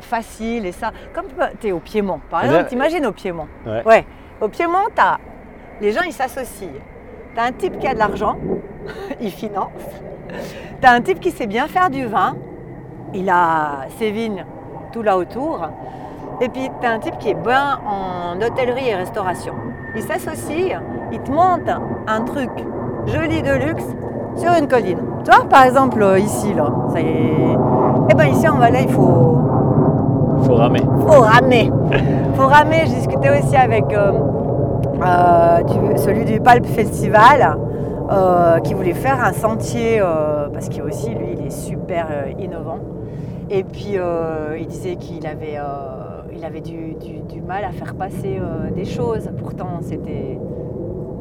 faciles 0.00 0.66
et 0.66 0.72
ça. 0.72 0.90
Comme 1.14 1.26
tu 1.60 1.68
es 1.68 1.72
au 1.72 1.80
Piémont, 1.80 2.20
par 2.30 2.40
Eh 2.42 2.44
exemple, 2.46 2.60
bien, 2.64 2.68
t'imagines 2.68 3.06
au 3.06 3.12
Piémont? 3.12 3.48
Ouais. 3.66 3.82
Ouais. 3.86 4.06
Au 4.40 4.48
Piémont, 4.48 4.86
t'as- 4.94 5.18
les 5.80 5.92
gens, 5.92 6.02
ils 6.06 6.12
s'associent. 6.12 6.68
Tu 7.34 7.40
as 7.40 7.44
un 7.44 7.52
type 7.52 7.78
qui 7.78 7.86
a 7.86 7.94
de 7.94 7.98
l'argent, 7.98 8.36
il 9.20 9.30
finance. 9.30 9.70
Tu 10.80 10.86
as 10.86 10.92
un 10.92 11.00
type 11.00 11.20
qui 11.20 11.30
sait 11.30 11.46
bien 11.46 11.66
faire 11.66 11.88
du 11.88 12.04
vin, 12.06 12.36
il 13.14 13.28
a 13.30 13.86
ses 13.98 14.10
vignes 14.10 14.44
tout 14.92 15.02
là 15.02 15.16
autour. 15.16 15.60
Et 16.40 16.48
puis, 16.48 16.68
tu 16.80 16.86
as 16.86 16.90
un 16.92 16.98
type 16.98 17.18
qui 17.18 17.30
est 17.30 17.34
bien 17.34 17.78
en 17.86 18.36
hôtellerie 18.40 18.88
et 18.88 18.94
restauration. 18.94 19.52
Ils 19.94 20.02
s'associent, 20.02 20.80
ils 21.12 21.20
te 21.20 21.30
montent 21.30 21.70
un 22.08 22.20
truc 22.22 22.50
joli 23.06 23.42
de 23.42 23.52
luxe 23.66 23.84
sur 24.36 24.50
une 24.58 24.66
colline. 24.66 24.98
Tu 25.24 25.30
vois, 25.30 25.44
par 25.48 25.64
exemple, 25.64 26.04
ici, 26.18 26.52
là, 26.54 26.72
ça 26.92 27.00
y 27.00 27.06
est. 27.06 27.56
Eh 28.10 28.14
bien, 28.14 28.26
ici 28.26 28.48
en 28.48 28.56
Valais, 28.56 28.84
il 28.84 28.88
faut, 28.92 29.38
Faut 30.42 30.54
ramer. 30.54 30.80
faut 31.06 31.20
ramer. 31.20 31.70
faut 32.34 32.46
ramer. 32.46 32.82
Je 32.86 32.94
discutais 32.94 33.30
aussi 33.38 33.56
avec 33.56 33.84
euh, 33.92 34.12
euh, 35.04 35.62
du- 35.62 35.98
celui 35.98 36.24
du 36.24 36.40
Palp 36.40 36.66
Festival 36.66 37.56
euh, 38.10 38.58
qui 38.60 38.74
voulait 38.74 38.94
faire 38.94 39.22
un 39.22 39.32
sentier 39.32 40.02
parce 40.52 40.68
qu'il 40.68 40.82
aussi, 40.82 41.10
lui, 41.10 41.36
il 41.38 41.46
est 41.46 41.50
super 41.50 42.06
innovant. 42.38 42.78
Et 43.50 43.64
puis, 43.64 43.96
euh, 43.96 44.56
il 44.58 44.66
disait 44.66 44.96
qu'il 44.96 45.26
avait, 45.26 45.56
euh, 45.56 46.22
il 46.34 46.44
avait 46.44 46.60
du, 46.60 46.94
du- 46.94 47.20
du 47.34 47.40
mal 47.40 47.64
à 47.64 47.70
faire 47.72 47.94
passer 47.94 48.38
euh, 48.40 48.70
des 48.70 48.84
choses. 48.84 49.28
Pourtant, 49.38 49.80
c'était 49.82 50.38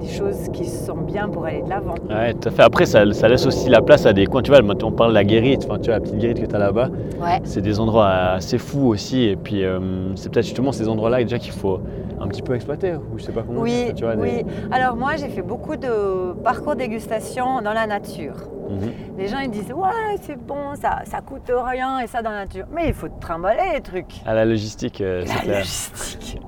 des 0.02 0.08
choses 0.08 0.50
qui 0.54 0.66
sont 0.66 0.96
bien 0.98 1.28
pour 1.30 1.46
aller 1.46 1.62
de 1.62 1.70
l'avant. 1.70 1.96
Ouais, 2.10 2.34
tout 2.34 2.48
à 2.50 2.52
fait. 2.52 2.64
Après, 2.64 2.86
ça, 2.86 3.12
ça 3.14 3.28
laisse 3.28 3.46
aussi 3.46 3.70
la 3.70 3.82
place 3.82 4.06
à 4.06 4.14
des 4.14 4.26
coins. 4.26 4.42
Tu 4.42 4.50
vois, 4.52 4.62
maintenant, 4.62 4.88
on 4.90 4.92
parle 4.94 5.12
de 5.12 5.16
la 5.16 5.24
guérite. 5.24 5.66
Enfin, 5.70 5.78
tu 5.80 5.86
vois, 5.86 5.96
la 5.96 6.00
petite 6.00 6.18
guérite 6.18 6.42
que 6.42 6.46
tu 6.48 6.56
as 6.56 6.60
là-bas. 6.60 6.90
Ouais. 7.22 7.40
C'est 7.44 7.62
des 7.62 7.80
endroits 7.80 8.08
assez 8.10 8.58
fous 8.58 8.88
aussi. 8.88 9.24
Et 9.26 9.36
puis, 9.36 9.64
euh, 9.64 9.80
c'est 10.16 10.32
peut-être 10.32 10.46
justement 10.46 10.72
ces 10.72 10.88
endroits-là 10.90 11.22
déjà 11.24 11.38
qu'il 11.38 11.52
faut 11.52 11.80
un 12.22 12.28
petit 12.28 12.42
peu 12.42 12.56
exploiter. 12.56 12.94
Ou 12.96 13.18
je 13.18 13.24
sais 13.24 13.32
pas 13.32 13.44
comment 13.44 13.62
Oui, 13.62 13.92
tu 13.96 14.04
vois, 14.06 14.16
des- 14.16 14.22
oui. 14.22 14.46
Alors 14.72 14.96
moi, 14.96 15.16
j'ai 15.18 15.30
fait 15.30 15.42
beaucoup 15.42 15.76
de 15.76 16.34
parcours 16.44 16.76
dégustation 16.76 17.62
dans 17.62 17.74
la 17.74 17.88
nature. 17.88 18.36
Mhm. 18.70 18.92
Les 19.18 19.28
gens 19.28 19.40
ils 19.40 19.52
disent 19.52 19.74
ouais 19.74 20.16
c'est 20.22 20.38
bon 20.38 20.76
ça 20.76 21.00
ça 21.04 21.20
coûte 21.20 21.52
rien 21.54 22.00
et 22.00 22.08
ça 22.08 22.22
dans 22.22 22.30
la 22.30 22.46
nature 22.46 22.66
mais 22.72 22.88
il 22.88 22.94
faut 22.94 23.10
trimballer 23.20 23.74
les 23.74 23.82
trucs 23.82 24.22
À 24.26 24.34
la 24.34 24.46
logistique, 24.46 25.02
euh, 25.02 25.24
c'est 25.26 25.34
la 25.36 25.42
clair. 25.42 25.58
logistique 25.58 26.40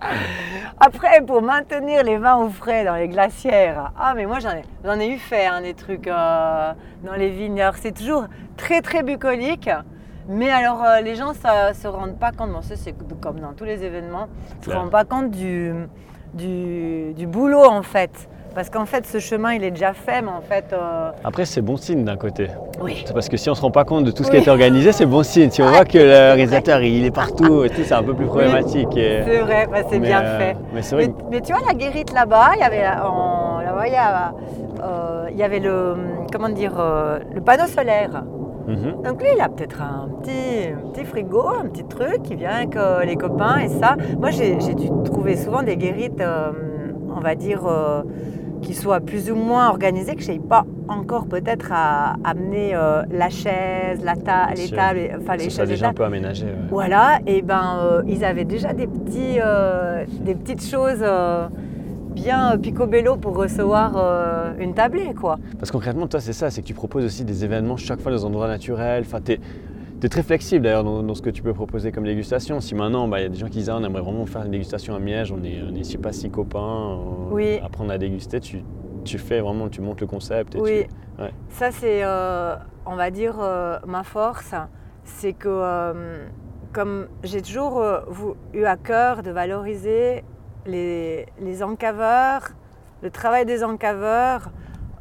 après 0.80 1.20
pour 1.24 1.40
maintenir 1.42 2.02
les 2.02 2.18
vins 2.18 2.36
au 2.38 2.48
frais 2.48 2.84
dans 2.84 2.96
les 2.96 3.06
glacières 3.08 3.92
ah 3.96 4.14
mais 4.16 4.26
moi 4.26 4.40
j'en 4.40 4.50
ai 4.50 4.62
j'en 4.84 4.98
ai 4.98 5.08
eu 5.08 5.18
fait 5.18 5.46
hein, 5.46 5.60
des 5.60 5.74
trucs 5.74 6.08
euh, 6.08 6.72
dans 7.04 7.14
les 7.14 7.30
vignes 7.30 7.64
c'est 7.76 7.92
toujours 7.96 8.24
très 8.56 8.80
très 8.80 9.04
bucolique 9.04 9.70
mais 10.28 10.50
alors 10.50 10.82
euh, 10.84 11.00
les 11.00 11.14
gens 11.16 11.30
ne 11.30 11.34
se 11.74 11.88
rendent 11.88 12.18
pas 12.18 12.32
compte 12.32 12.50
bon 12.52 12.60
c'est 12.62 12.94
comme 13.20 13.40
dans 13.40 13.52
tous 13.56 13.64
les 13.64 13.82
événements 13.84 14.26
ils 14.62 14.70
se 14.70 14.76
rendent 14.76 14.90
pas 14.90 15.04
compte 15.04 15.30
du, 15.30 15.72
du, 16.34 17.12
du 17.14 17.26
boulot 17.26 17.64
en 17.64 17.82
fait 17.82 18.10
parce 18.54 18.70
qu'en 18.70 18.86
fait 18.86 19.06
ce 19.06 19.18
chemin 19.18 19.52
il 19.52 19.62
est 19.64 19.70
déjà 19.70 19.92
fait 19.92 20.20
mais 20.20 20.30
en 20.30 20.40
fait 20.40 20.66
euh, 20.72 21.10
Après, 21.22 21.44
c'est 21.44 21.60
bon 21.62 21.76
signe 21.76 22.04
d'un 22.04 22.16
côté. 22.16 22.48
oui 22.80 23.04
C'est 23.06 23.12
parce 23.12 23.28
que 23.28 23.36
si 23.36 23.48
on 23.50 23.54
se 23.54 23.62
rend 23.62 23.70
pas 23.70 23.84
compte 23.84 24.04
de 24.04 24.10
tout 24.10 24.24
ce 24.24 24.28
qui 24.30 24.34
Oui. 24.34 24.38
a 24.38 24.42
été 24.42 24.50
organisé, 24.50 24.90
c'est 24.92 25.06
bon 25.06 25.22
signe. 25.22 25.50
Si 25.50 25.62
on 25.62 25.66
Ah, 25.68 25.70
voit 25.70 25.84
que 25.84 25.98
le 25.98 26.04
réalisateur 26.34 26.80
il 26.82 27.04
est 27.04 27.10
partout 27.12 27.64
et 27.64 27.70
tout, 27.70 27.82
c'est 27.84 27.94
un 27.94 28.02
peu 28.02 28.14
plus 28.14 28.26
problématique. 28.26 28.96
et- 28.96 29.22
C'est 29.24 29.40
vrai, 29.40 29.66
bah, 29.70 29.78
c'est 29.88 30.00
bien 30.00 30.22
euh, 30.22 30.38
fait. 30.38 30.56
Mais 30.74 30.80
vrai 30.80 30.96
Mais, 30.96 31.06
que 31.12 31.12
mais 31.30 31.40
tu 31.40 31.52
vois, 31.52 31.62
la 31.68 31.74
guérite 31.74 32.12
là-bas, 32.12 32.50
il 32.56 32.60
y 32.60 32.64
avait, 32.64 32.86
en- 33.04 33.60
là-bas, 33.60 33.86
il 33.86 33.92
y, 33.92 33.96
a, 33.96 34.32
euh, 34.82 35.26
il 35.30 35.36
y 35.36 35.42
avait 35.44 35.60
le, 35.60 35.94
comment 36.32 36.48
dire, 36.48 36.72
le 37.32 37.40
panneau 37.40 37.66
solaire. 37.66 38.24
Mhm. 38.68 39.02
Donc 39.02 39.22
lui, 39.22 39.30
il 39.34 39.40
a 39.40 39.48
peut-être 39.48 39.80
un 39.80 40.08
petit, 40.20 40.68
un 40.72 40.90
petit 40.90 41.04
frigo, 41.04 41.48
un 41.48 41.66
petit 41.68 41.84
truc 41.84 42.22
qui 42.22 42.34
vient 42.34 42.50
avec 42.50 42.76
euh, 42.76 43.02
les 43.04 43.16
copains 43.16 43.58
et 43.60 43.68
ça. 43.68 43.96
Moi, 44.18 44.30
j'ai, 44.30 44.56
dû 44.74 44.88
trouver 45.04 45.36
souvent 45.36 45.62
des 45.62 45.76
guérites, 45.76 46.20
euh, 46.20 46.52
on 47.08 47.20
va 47.20 47.34
dire, 47.34 47.66
euh, 47.66 48.02
qui 48.60 48.74
soit 48.74 49.00
plus 49.00 49.30
ou 49.30 49.36
moins 49.36 49.70
organisé, 49.70 50.14
que 50.14 50.22
je 50.22 50.28
n'aille 50.28 50.38
pas 50.38 50.66
encore 50.88 51.26
peut-être 51.26 51.70
à 51.72 52.16
amener 52.24 52.72
la 52.72 53.30
chaise, 53.30 54.04
la 54.04 54.16
ta 54.16 54.48
les 54.54 54.68
tables, 54.68 55.00
enfin 55.20 55.36
les 55.36 55.48
chaises 55.48 55.68
déjà 55.68 55.88
un 55.88 55.92
peu 55.92 56.04
aménagé. 56.04 56.46
ouais. 56.46 56.52
Voilà, 56.68 57.20
et 57.26 57.42
ben 57.42 58.02
ils 58.08 58.24
avaient 58.24 58.44
déjà 58.44 58.72
des, 58.72 58.88
petits, 58.88 59.38
des 60.24 60.34
petites 60.34 60.64
choses 60.64 61.04
bien 62.10 62.54
euh, 62.54 62.58
picobello 62.58 63.16
pour 63.16 63.36
recevoir 63.36 63.92
euh, 63.96 64.54
une 64.58 64.74
tablée, 64.74 65.14
quoi. 65.14 65.38
Parce 65.58 65.70
que 65.70 65.76
concrètement, 65.76 66.06
toi, 66.06 66.20
c'est 66.20 66.32
ça, 66.32 66.50
c'est 66.50 66.62
que 66.62 66.66
tu 66.66 66.74
proposes 66.74 67.04
aussi 67.04 67.24
des 67.24 67.44
événements 67.44 67.76
chaque 67.76 68.00
fois 68.00 68.10
dans 68.12 68.18
des 68.18 68.24
endroits 68.24 68.48
naturels. 68.48 69.04
Enfin, 69.06 69.20
tu 69.20 69.32
es, 69.32 70.08
très 70.08 70.22
flexible 70.22 70.64
d'ailleurs 70.64 70.84
dans, 70.84 71.02
dans 71.02 71.14
ce 71.14 71.22
que 71.22 71.30
tu 71.30 71.42
peux 71.42 71.54
proposer 71.54 71.92
comme 71.92 72.04
dégustation. 72.04 72.60
Si 72.60 72.74
maintenant, 72.74 73.08
bah, 73.08 73.20
il 73.20 73.24
y 73.24 73.26
a 73.26 73.28
des 73.28 73.38
gens 73.38 73.48
qui 73.48 73.58
disent 73.58 73.70
ah, 73.70 73.78
on 73.78 73.84
aimerait 73.84 74.02
vraiment 74.02 74.26
faire 74.26 74.42
une 74.42 74.50
dégustation 74.50 74.94
à 74.94 74.98
Miège, 74.98 75.32
on 75.32 75.42
est, 75.42 75.60
on 75.62 75.74
est 75.74 75.78
je 75.78 75.82
sais 75.84 75.98
pas, 75.98 76.12
six 76.12 76.30
copains, 76.30 76.58
on- 76.60 77.32
Oui. 77.32 77.60
apprendre 77.64 77.90
à 77.92 77.98
déguster, 77.98 78.40
tu, 78.40 78.62
tu 79.04 79.18
fais 79.18 79.40
vraiment, 79.40 79.68
tu 79.68 79.80
montes 79.80 80.00
le 80.00 80.06
concept. 80.06 80.54
Et 80.54 80.60
Oui, 80.60 80.84
tu- 80.86 81.22
ouais. 81.22 81.32
ça 81.50 81.70
c'est, 81.72 82.04
euh, 82.04 82.54
on 82.86 82.96
va 82.96 83.10
dire, 83.10 83.36
euh, 83.40 83.78
ma 83.86 84.02
force, 84.04 84.54
c'est 85.04 85.32
que 85.32 86.26
comme 86.72 87.08
j'ai 87.24 87.42
toujours 87.42 87.82
eu 88.52 88.64
à 88.64 88.76
cœur 88.76 89.22
de 89.22 89.30
valoriser 89.30 90.22
les, 90.68 91.26
les 91.40 91.62
encaveurs, 91.62 92.48
le 93.02 93.10
travail 93.10 93.44
des 93.46 93.64
encaveurs 93.64 94.50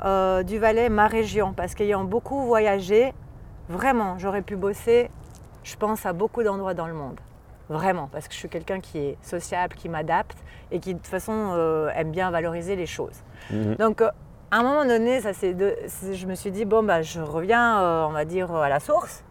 euh, 0.06 0.44
du 0.44 0.58
Valais, 0.58 0.90
ma 0.90 1.08
région, 1.08 1.54
parce 1.54 1.76
qu'ayant 1.76 2.04
beaucoup 2.04 2.42
voyagé, 2.44 3.14
vraiment, 3.70 4.18
j'aurais 4.18 4.42
pu 4.42 4.56
bosser, 4.56 5.10
je 5.64 5.76
pense, 5.76 6.06
à 6.06 6.14
beaucoup 6.14 6.42
d'endroits 6.44 6.74
dans 6.74 6.88
le 6.88 6.94
monde. 6.94 7.20
Vraiment, 7.70 8.08
parce 8.12 8.28
que 8.28 8.34
je 8.34 8.40
suis 8.40 8.50
quelqu'un 8.50 8.80
qui 8.80 8.98
est 8.98 9.18
sociable, 9.22 9.76
qui 9.76 9.90
m'adapte 9.90 10.38
et 10.72 10.80
qui 10.80 10.94
de 10.94 11.00
toute 11.00 11.08
façon 11.08 11.52
euh, 11.54 11.90
aime 11.96 12.12
bien 12.12 12.32
valoriser 12.32 12.76
les 12.78 12.86
choses. 12.86 13.22
Mhm. 13.52 13.76
Donc, 13.76 14.02
euh, 14.02 14.10
à 14.52 14.60
un 14.60 14.64
moment 14.64 14.86
donné, 14.86 15.20
ça, 15.20 15.34
c'est 15.34 15.54
de- 15.54 15.76
je 16.14 16.26
me 16.26 16.36
suis 16.36 16.52
dit, 16.52 16.64
bon, 16.64 16.82
bah, 16.82 17.02
je 17.02 17.20
reviens, 17.20 18.06
on 18.08 18.12
va 18.12 18.24
dire, 18.24 18.56
à 18.56 18.70
la 18.70 18.80
source. 18.80 19.26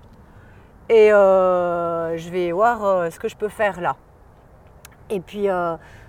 Et 0.91 1.09
je 1.09 2.31
vais 2.31 2.53
voir 2.53 3.11
ce 3.11 3.19
que 3.19 3.27
je 3.27 3.35
peux 3.35 3.49
faire 3.49 3.81
là. 3.81 3.97
Et 5.09 5.21
puis, 5.21 5.49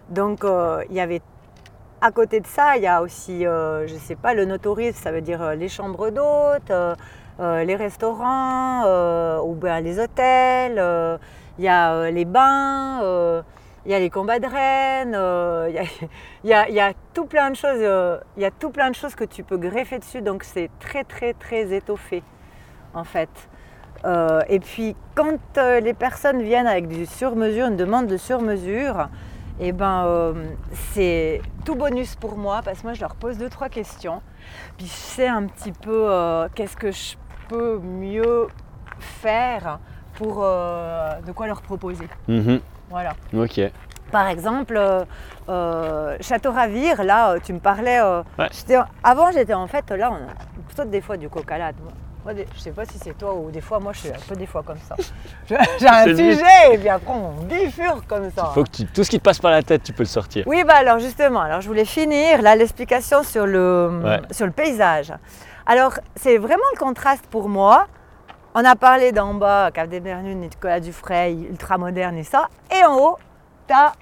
donc, 0.10 0.44
euh, 0.44 0.84
il 0.90 0.96
y 0.96 1.00
avait, 1.00 1.22
à 2.02 2.12
côté 2.12 2.40
de 2.40 2.48
ça, 2.48 2.78
il 2.78 2.84
y 2.84 2.88
a 2.88 3.02
aussi, 3.02 3.46
euh, 3.46 3.88
je 3.88 3.94
ne 3.96 4.00
sais 4.00 4.16
pas, 4.16 4.34
le 4.34 4.46
notourisme, 4.46 4.98
ça 5.02 5.12
veut 5.12 5.22
dire 5.22 5.42
euh, 5.42 5.56
les 5.56 5.70
chambres 5.70 6.10
d'hôtes, 6.12 6.72
les 7.40 7.76
restaurants, 7.76 8.84
ou 9.42 9.54
bien 9.54 9.80
les 9.80 10.00
hôtels, 10.00 10.82
il 11.60 11.64
y 11.66 11.68
a 11.68 12.10
les 12.10 12.26
bains, 12.26 13.44
il 13.86 13.92
y 13.92 13.94
a 13.94 14.00
les 14.00 14.10
combats 14.10 14.40
de 14.40 14.48
rennes, 14.48 15.16
il 16.44 16.50
y 16.50 16.80
a- 16.80 16.94
tout 17.14 17.26
plein 17.26 17.52
de 17.52 17.56
choses, 17.56 17.80
il 18.38 18.42
y 18.42 18.46
a 18.46 18.52
tout 18.52 18.72
plein 18.72 18.90
de 18.90 18.96
choses 18.96 19.14
que 19.14 19.24
tu 19.24 19.44
peux 19.44 19.58
greffer 19.58 20.00
dessus, 20.00 20.22
donc 20.24 20.44
c'est 20.44 20.72
très 20.80 21.04
très 21.04 21.34
très 21.34 21.72
étoffé 21.76 22.24
en 22.96 23.04
fait. 23.04 23.30
Et 24.50 24.60
puis 24.60 24.96
quand 25.14 25.38
les 25.82 25.94
personnes 25.94 26.42
viennent 26.42 26.66
avec 26.68 26.88
du 26.88 27.06
sur-mesure, 27.06 27.68
une 27.68 27.78
demande 27.78 28.08
de 28.08 28.18
sur-mesure, 28.18 29.10
et 29.60 29.72
ben 29.72 30.06
euh, 30.06 30.34
c'est 30.94 31.42
tout 31.66 31.76
bonus 31.76 32.16
pour 32.16 32.38
moi 32.38 32.62
parce 32.64 32.80
que 32.80 32.84
moi 32.84 32.94
je 32.94 33.02
leur 33.02 33.16
pose 33.16 33.38
deux 33.38 33.50
trois 33.50 33.70
questions, 33.70 34.22
puis 34.78 34.86
je 34.86 34.92
sais 34.92 35.28
un 35.28 35.46
petit 35.48 35.72
peu 35.72 36.10
euh, 36.10 36.48
qu'est-ce 36.54 36.78
que 36.78 36.92
je 36.92 37.16
peux 37.48 37.80
mieux 37.80 38.48
faire 39.00 39.80
pour 40.16 40.42
euh, 40.44 41.20
de 41.22 41.32
quoi 41.32 41.48
leur 41.48 41.62
proposer. 41.62 42.08
Mhm. 42.28 42.60
Voilà. 42.90 43.14
Ok. 43.36 43.60
Par 44.12 44.28
exemple, 44.28 44.80
Château 46.22 46.52
Ravire, 46.54 47.04
là, 47.04 47.38
tu 47.42 47.52
me 47.52 47.60
parlais. 47.60 48.00
Ouais. 48.40 48.48
avant, 49.04 49.32
j'étais 49.32 49.54
en 49.54 49.68
fait 49.68 49.92
là, 49.92 50.12
on 50.12 50.16
a 50.16 50.64
plutôt 50.66 50.86
des 50.86 51.02
fois 51.02 51.18
du 51.18 51.28
coca-lade. 51.28 51.76
Moi, 52.28 52.36
je 52.56 52.60
sais 52.60 52.72
pas 52.72 52.84
si 52.84 52.98
c'est 53.00 53.18
toi 53.18 53.34
ou 53.36 53.52
des 53.52 53.62
fois, 53.62 53.80
moi, 53.80 53.94
je 53.94 54.00
suis 54.00 54.10
un 54.10 54.20
peu 54.28 54.36
des 54.36 54.46
fois 54.46 54.62
comme 54.62 54.78
ça. 54.80 54.96
J'ai 55.80 55.88
un 55.88 56.04
sujet 56.14 56.74
et 56.74 56.78
puis 56.78 56.90
après, 56.90 57.14
on 57.14 57.32
bifurque 57.46 58.06
comme 58.06 58.30
ça. 58.32 58.48
Faut 58.54 58.66
que 58.66 58.70
tu- 58.70 58.86
tout 58.86 59.06
ce 59.06 59.10
qui 59.10 59.18
te 59.18 59.24
passe 59.24 59.40
par 59.40 59.52
la 59.52 59.64
tête, 59.64 59.84
tu 59.84 59.94
peux 59.94 60.04
le 60.04 60.10
sortir. 60.10 60.44
Oui, 60.46 60.66
bah 60.66 60.74
alors 60.76 61.00
justement, 61.00 61.40
alors 61.40 61.62
je 61.62 61.68
voulais 61.70 61.86
finir 61.86 62.42
là 62.42 62.58
l'explication 62.58 63.24
sur 63.24 63.46
le, 63.48 64.02
Ouais. 64.04 64.22
sur 64.32 64.46
le 64.46 64.52
paysage. 64.52 65.14
Alors, 65.66 65.94
c'est 66.18 66.38
vraiment 66.38 66.66
le 66.74 66.80
contraste 66.80 67.26
pour 67.28 67.48
moi. 67.48 67.88
On 68.56 68.66
a 68.66 68.76
parlé 68.76 69.14
d'en 69.14 69.34
bas, 69.34 69.72
Cave 69.72 69.88
des 69.88 70.02
Bernunes, 70.02 70.42
Nicolas 70.42 70.82
Dufray, 70.82 71.34
ultra 71.50 71.78
moderne 71.78 72.18
et 72.18 72.24
ça. 72.26 72.50
Et 72.78 72.84
en 72.84 72.94
haut, 72.98 73.18
tu 73.70 73.74
as 73.74 73.94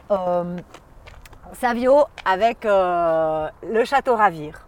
Savio 1.53 2.05
avec 2.25 2.65
euh, 2.65 3.47
le 3.71 3.85
château 3.85 4.15
Ravire, 4.15 4.65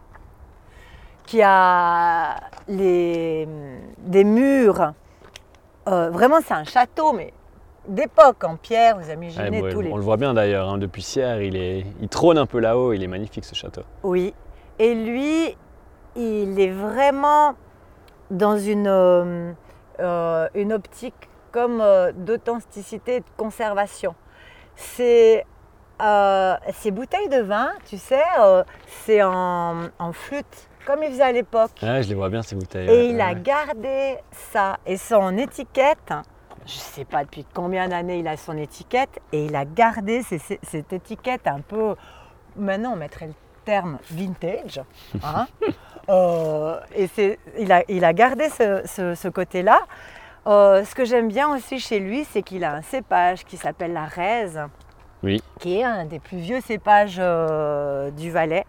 qui 1.26 1.42
a 1.42 2.36
les, 2.68 3.48
des 4.00 4.24
murs. 4.24 4.94
euh, 5.88 6.10
vraiment, 6.10 6.38
c'est 6.46 6.54
un 6.54 6.64
château, 6.64 7.14
mais 7.14 7.34
d'époque 7.88 8.44
en 8.44 8.58
pierre, 8.58 8.98
vous 8.98 9.10
imaginez 9.10 9.62
bon, 9.62 9.70
tous 9.72 9.82
les 9.82 9.92
on 9.92 9.96
le 9.98 10.04
voit 10.04 10.18
bien 10.18 10.34
d'ailleurs, 10.34 10.68
hein, 10.68 10.78
depuis 10.78 11.02
Sierre, 11.02 11.42
il, 11.42 11.56
est, 11.56 11.86
il 12.02 12.10
trône 12.10 12.38
un 12.38 12.46
peu 12.46 12.60
là-haut, 12.60 12.92
il 12.92 13.02
est 13.02 13.08
magnifique 13.08 13.46
ce 13.46 13.56
château. 13.56 13.84
Oui. 14.04 14.34
Et 14.80 14.94
lui, 14.94 15.56
il 16.16 16.60
est 16.60 16.72
vraiment 16.72 17.54
dans 18.30 18.58
une, 18.58 18.88
euh, 18.88 19.54
euh, 20.02 20.50
une 20.54 20.74
optique 20.74 21.30
comme 21.54 21.80
euh, 21.80 22.12
d'authenticité 22.14 23.16
et 23.16 23.20
de 23.22 23.26
conservation. 23.38 24.14
C'est 24.76 25.46
euh, 26.02 26.56
ces 26.74 26.92
bouteilles 26.92 27.30
de 27.30 27.40
vin, 27.40 27.70
tu 27.86 27.98
sais, 27.98 28.22
c'est 29.06 29.24
en, 29.24 29.76
en 29.98 30.12
flûte, 30.12 30.70
comme 30.88 31.04
il 31.04 31.10
faisait 31.12 31.22
à 31.24 31.32
l'époque. 31.32 31.72
Ouais, 31.84 32.02
je 32.02 32.08
les 32.10 32.16
vois 32.16 32.30
bien 32.30 32.42
ces 32.42 32.56
bouteilles. 32.56 32.88
Et 32.88 32.92
ouais, 32.92 33.10
il 33.10 33.22
a 33.22 33.36
gardé 33.36 34.16
ça. 34.32 34.78
Et 34.86 34.96
son 34.98 35.38
étiquette, 35.38 36.10
je 36.66 36.76
ne 36.76 36.80
sais 36.80 37.06
pas 37.06 37.24
depuis 37.26 37.46
combien 37.54 37.88
d'années 37.90 38.20
il 38.20 38.28
a 38.28 38.38
son 38.38 38.58
étiquette, 38.58 39.20
et 39.34 39.46
il 39.46 39.56
a 39.56 39.66
gardé 39.66 40.24
ces- 40.24 40.40
ces- 40.40 40.60
cette 40.64 40.94
étiquette 40.94 41.46
un 41.46 41.60
peu. 41.60 41.96
Maintenant, 42.56 42.94
on 42.94 42.96
mettrait 42.96 43.28
le 43.28 43.34
terme 43.66 44.00
vintage. 44.10 44.82
hein. 45.24 45.46
Euh, 46.10 46.80
et 46.96 47.10
il, 47.60 47.70
a, 47.70 47.84
il 47.90 48.06
a 48.06 48.14
gardé 48.14 48.48
ce, 48.48 48.82
ce- 48.86 49.14
ce 49.14 49.28
côté-là. 49.28 49.80
Euh, 50.48 50.86
ce 50.86 50.96
que 50.96 51.04
j'aime 51.04 51.28
bien 51.28 51.54
aussi 51.54 51.80
chez 51.82 52.00
lui, 52.00 52.24
c'est 52.24 52.44
qu'il 52.44 52.64
a 52.64 52.72
un 52.76 52.82
cépage 52.82 53.44
qui 53.44 53.58
s'appelle 53.58 53.92
la 53.92 54.06
raise, 54.06 54.58
Oui. 55.22 55.44
qui 55.60 55.80
est 55.80 55.84
un 55.84 56.06
des 56.06 56.20
plus 56.20 56.38
vieux 56.38 56.62
cépages 56.62 57.18
euh, 57.20 58.10
du 58.12 58.32
Valais. 58.32 58.64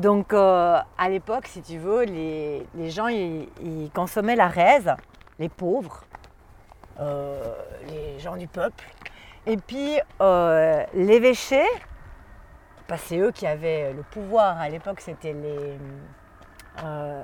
Donc 0.00 0.32
euh, 0.32 0.78
à 0.96 1.08
l'époque, 1.10 1.46
si 1.46 1.60
tu 1.60 1.76
veux, 1.76 2.04
les, 2.04 2.66
les 2.74 2.90
gens 2.90 3.08
ils, 3.08 3.48
ils 3.62 3.90
consommaient 3.90 4.34
la 4.34 4.48
raise, 4.48 4.90
les 5.38 5.50
pauvres, 5.50 6.04
euh, 7.00 7.54
les 7.88 8.18
gens 8.18 8.36
du 8.36 8.46
peuple. 8.48 8.84
Et 9.46 9.58
puis 9.58 9.98
euh, 10.22 10.82
l'évêché, 10.94 11.62
parce 12.88 13.02
que 13.02 13.08
c'est 13.08 13.18
eux 13.18 13.30
qui 13.30 13.46
avaient 13.46 13.92
le 13.92 14.02
pouvoir. 14.02 14.58
À 14.58 14.70
l'époque, 14.70 15.00
c'était 15.02 15.34
les, 15.34 15.76
euh, 16.82 17.22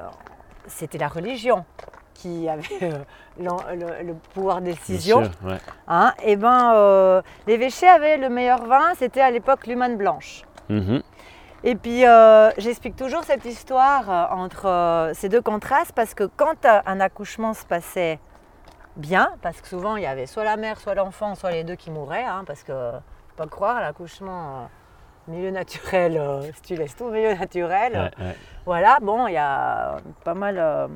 c'était 0.66 0.98
la 0.98 1.08
religion 1.08 1.64
qui 2.12 2.46
avait 2.46 2.90
le, 3.38 4.02
le 4.04 4.14
pouvoir 4.34 4.60
de 4.60 4.66
décision. 4.66 5.24
sûr, 5.24 5.32
ouais. 5.48 5.58
Hein, 5.88 6.12
et 6.22 6.36
ben, 6.36 7.22
l'évêché 7.46 7.88
avait 7.88 8.18
le 8.18 8.28
meilleur 8.28 8.66
vin, 8.66 8.92
c'était 8.98 9.22
à 9.22 9.30
l'époque 9.30 9.66
l'Human 9.66 9.96
Blanche. 9.96 10.44
Mhm. 10.68 11.02
Et 11.68 11.74
puis, 11.74 12.06
euh, 12.06 12.50
j'explique 12.58 12.94
toujours 12.94 13.24
cette 13.24 13.44
histoire 13.44 14.08
euh, 14.08 14.36
entre 14.36 14.66
euh, 14.68 15.12
ces 15.14 15.28
deux 15.28 15.42
contrastes 15.42 15.90
parce 15.96 16.14
que 16.14 16.22
quand 16.22 16.64
un 16.64 17.00
accouchement 17.00 17.54
se 17.54 17.64
passait 17.64 18.20
bien, 18.94 19.30
parce 19.42 19.60
que 19.60 19.66
souvent 19.66 19.96
il 19.96 20.04
y 20.04 20.06
avait 20.06 20.26
soit 20.26 20.44
la 20.44 20.56
mère, 20.56 20.78
soit 20.78 20.94
l'enfant, 20.94 21.34
soit 21.34 21.50
les 21.50 21.64
deux 21.64 21.74
qui 21.74 21.90
mouraient, 21.90 22.22
hein, 22.22 22.44
parce 22.46 22.62
que 22.62 22.72
faut 22.72 23.36
pas 23.36 23.48
croire, 23.48 23.80
l'accouchement, 23.80 24.70
milieu 25.26 25.50
naturel, 25.50 26.16
euh, 26.16 26.40
si 26.54 26.62
tu 26.62 26.76
laisses 26.76 26.94
tout 26.94 27.10
milieu 27.10 27.34
naturel, 27.34 28.12
Ouais, 28.18 28.24
ouais. 28.24 28.36
voilà, 28.64 28.98
bon, 29.02 29.26
il 29.26 29.32
y 29.32 29.36
a 29.36 29.96
pas 30.22 30.34
mal 30.34 30.88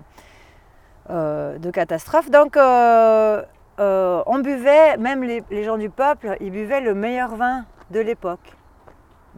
euh, 1.10 1.58
de 1.58 1.70
catastrophes. 1.72 2.30
Donc, 2.30 2.56
on 2.56 4.38
buvait, 4.38 4.96
même 4.98 5.24
les, 5.24 5.42
les 5.50 5.64
gens 5.64 5.78
du 5.78 5.90
peuple, 5.90 6.36
ils 6.38 6.52
buvaient 6.52 6.80
le 6.80 6.94
meilleur 6.94 7.34
vin 7.34 7.64
de 7.90 7.98
l'époque. 7.98 8.56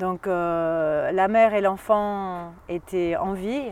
Donc, 0.03 0.27
euh, 0.27 1.13
la 1.13 1.29
mère 1.29 1.55
et 1.55 1.61
l'enfant 1.61 2.55
étaient 2.69 3.15
en 3.17 3.35
vie. 3.35 3.71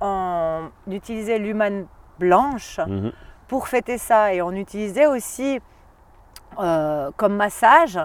On 0.00 0.62
utilisait 0.90 1.38
l'human 1.38 1.86
blanche 2.18 2.80
Mhm. 2.84 3.12
pour 3.46 3.68
fêter 3.68 3.96
ça. 3.96 4.34
Et 4.34 4.42
on 4.42 4.50
utilisait 4.50 5.06
aussi 5.06 5.60
euh, 6.58 7.10
comme 7.16 7.36
massage 7.36 7.96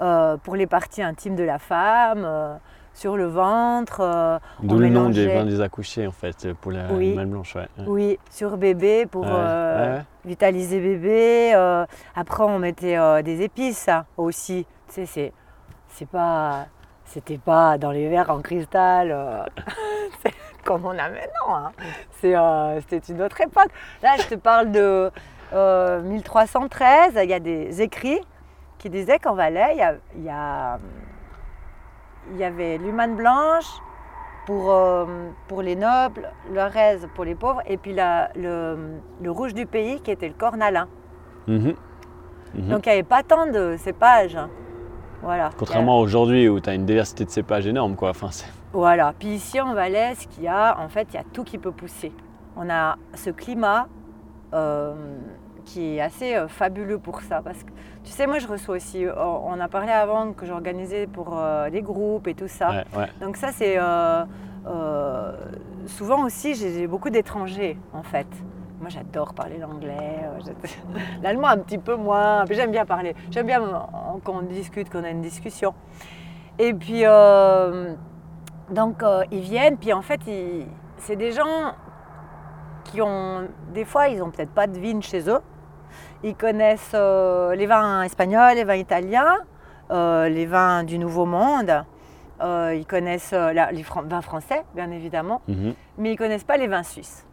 euh, 0.00 0.36
pour 0.36 0.56
les 0.56 0.66
parties 0.66 1.02
intimes 1.02 1.36
de 1.36 1.42
la 1.42 1.58
femme, 1.58 2.58
sur 2.92 3.16
le 3.16 3.24
ventre. 3.26 4.38
D'où 4.62 4.76
on 4.76 4.78
le 4.78 4.88
nom 4.90 5.08
des 5.08 5.26
vins 5.34 5.46
des 5.46 5.62
accouchés 5.62 6.06
en 6.06 6.12
fait, 6.12 6.52
pour 6.60 6.70
la 6.72 6.92
Oui. 6.92 7.14
malle 7.14 7.26
blanche. 7.28 7.54
Ouais. 7.56 7.68
Oui, 7.86 8.18
sur 8.30 8.58
bébé 8.58 9.06
pour 9.06 9.22
Ouais, 9.24 9.30
ouais. 9.32 10.02
vitaliser 10.26 10.80
bébé. 10.80 11.54
après, 12.14 12.42
on 12.44 12.58
mettait 12.58 13.22
des 13.22 13.40
épices 13.40 13.88
aussi. 14.18 14.66
Tu 14.88 14.92
sais, 14.94 15.06
c'est, 15.06 15.32
c'est 15.98 16.08
pas, 16.08 16.66
c'était 17.04 17.38
pas 17.38 17.76
dans 17.78 17.90
les 17.90 18.08
verres 18.08 18.30
en 18.30 18.40
cristal 18.40 19.10
euh, 19.10 19.42
c'est 20.22 20.32
comme 20.64 20.84
on 20.84 20.90
a 20.90 21.08
maintenant. 21.08 21.48
hein. 21.56 21.72
C'est, 22.20 22.36
euh, 22.36 22.80
c'était 22.82 23.12
une 23.12 23.22
autre 23.22 23.40
époque. 23.40 23.70
Là, 24.02 24.16
je 24.18 24.26
te 24.28 24.34
parle 24.34 24.70
de 24.70 25.10
euh, 25.54 26.02
1313. 26.02 27.18
Il 27.22 27.30
y 27.30 27.32
a 27.34 27.40
des 27.40 27.80
écrits 27.80 28.20
qui 28.76 28.90
disaient 28.90 29.18
qu'en 29.18 29.34
Valais, 29.34 29.70
il 29.72 29.78
y, 29.78 29.82
a- 29.82 29.94
il 30.14 30.24
y 30.24 30.28
a- 30.30 30.78
il 32.32 32.36
y 32.36 32.44
avait 32.44 32.76
l'humane 32.76 33.16
blanche 33.16 33.64
pour, 34.46 34.70
euh, 34.70 35.06
pour 35.46 35.62
les 35.62 35.74
nobles, 35.76 36.30
le 36.52 36.62
raise 36.64 37.08
pour 37.14 37.24
les 37.24 37.34
pauvres, 37.34 37.62
et 37.66 37.76
puis 37.78 37.94
la- 37.94 38.28
le, 38.36 38.98
le 39.22 39.30
rouge 39.30 39.54
du 39.54 39.64
pays 39.64 40.00
qui 40.02 40.10
était 40.10 40.28
le 40.28 40.34
cornalin. 40.34 40.86
Mhm. 41.46 41.74
Mhm. 42.54 42.68
Donc 42.68 42.84
il 42.86 42.88
n'y 42.90 42.94
avait 42.94 43.02
pas 43.02 43.22
tant 43.22 43.46
de 43.46 43.76
cépages. 43.78 44.36
Voilà. 45.22 45.50
Contrairement 45.58 45.98
à 45.98 46.00
aujourd'hui 46.00 46.48
où 46.48 46.60
tu 46.60 46.70
as 46.70 46.74
une 46.74 46.86
diversité 46.86 47.24
de 47.24 47.30
cépages 47.30 47.66
énorme. 47.66 47.96
Quoi. 47.96 48.10
Enfin, 48.10 48.28
Voilà. 48.72 49.12
Puis 49.18 49.28
ici 49.28 49.60
en 49.60 49.74
Valais, 49.74 50.14
ce 50.14 50.26
qu'il 50.28 50.44
y 50.44 50.48
a, 50.48 50.78
en 50.78 50.88
fait, 50.88 51.08
il 51.12 51.14
y 51.14 51.18
a 51.18 51.24
tout 51.32 51.44
qui 51.44 51.58
peut 51.58 51.72
pousser. 51.72 52.12
On 52.56 52.68
a 52.70 52.96
ce 53.14 53.30
climat 53.30 53.88
euh, 54.54 54.94
qui 55.64 55.96
est 55.96 56.00
assez 56.00 56.34
euh, 56.34 56.48
fabuleux 56.48 56.98
pour 56.98 57.20
ça. 57.22 57.40
Parce 57.42 57.62
que, 57.62 57.70
tu 58.04 58.10
sais, 58.12 58.26
moi 58.26 58.38
je 58.38 58.46
reçois 58.46 58.76
aussi, 58.76 59.04
euh, 59.04 59.12
on 59.16 59.58
a 59.60 59.68
parlé 59.68 59.90
avant 59.92 60.32
que 60.32 60.46
j'organisais 60.46 61.06
pour 61.06 61.36
euh, 61.38 61.68
les 61.68 61.82
groupes 61.82 62.26
et 62.28 62.34
tout 62.34 62.48
ça. 62.48 62.70
ouais, 62.70 62.84
ouais. 62.96 63.08
Donc 63.20 63.36
ça, 63.36 63.48
c'est... 63.52 63.76
euh, 63.78 64.24
euh, 64.66 65.32
souvent 65.86 66.24
aussi, 66.24 66.54
j'ai 66.54 66.72
j'ai 66.74 66.86
beaucoup 66.86 67.10
d'étrangers, 67.10 67.78
en 67.92 68.02
fait. 68.02 68.26
Moi, 68.80 68.90
j'adore 68.90 69.34
parler 69.34 69.58
l'anglais. 69.58 70.20
euh, 70.24 70.38
L'allemand, 71.22 71.48
un 71.48 71.58
petit 71.58 71.78
peu 71.78 71.96
moins. 71.96 72.44
J'aime 72.50 72.70
bien 72.70 72.84
parler. 72.86 73.14
J'aime 73.30 73.46
bien 73.46 73.60
qu'on 74.24 74.42
discute, 74.42 74.88
qu'on 74.90 75.02
a 75.04 75.10
une 75.10 75.20
discussion. 75.22 75.74
Et 76.58 76.72
puis, 76.74 77.02
euh, 77.04 77.94
donc, 78.70 79.02
euh, 79.02 79.24
ils 79.32 79.40
viennent. 79.40 79.76
Puis, 79.78 79.92
en 79.92 80.02
fait, 80.02 80.20
c'est 80.98 81.16
des 81.16 81.32
gens 81.32 81.72
qui 82.84 83.02
ont... 83.02 83.48
Des 83.74 83.84
fois, 83.84 84.08
ils 84.08 84.18
n'ont 84.18 84.30
peut-être 84.30 84.52
pas 84.52 84.66
de 84.66 84.78
vignes 84.78 85.02
chez 85.02 85.28
eux. 85.28 85.40
Ils 86.22 86.34
connaissent 86.36 86.92
euh, 86.94 87.54
les 87.54 87.66
vins 87.66 88.02
espagnols, 88.02 88.54
les 88.54 88.64
vins 88.64 88.74
italiens, 88.76 89.38
les 89.90 90.46
vins 90.46 90.84
du 90.84 90.98
Nouveau 90.98 91.26
Monde. 91.26 91.84
Ils 92.40 92.84
connaissent 92.88 93.32
la- 93.32 93.72
les 93.72 93.82
fran- 93.82 94.02
vins 94.04 94.20
français, 94.22 94.64
bien 94.74 94.90
évidemment, 94.92 95.40
Mhm. 95.48 95.74
mais 95.98 96.10
ils 96.10 96.12
ne 96.12 96.18
connaissent 96.18 96.44
pas 96.44 96.56
les 96.56 96.68
vins 96.68 96.82
suisses. 96.84 97.24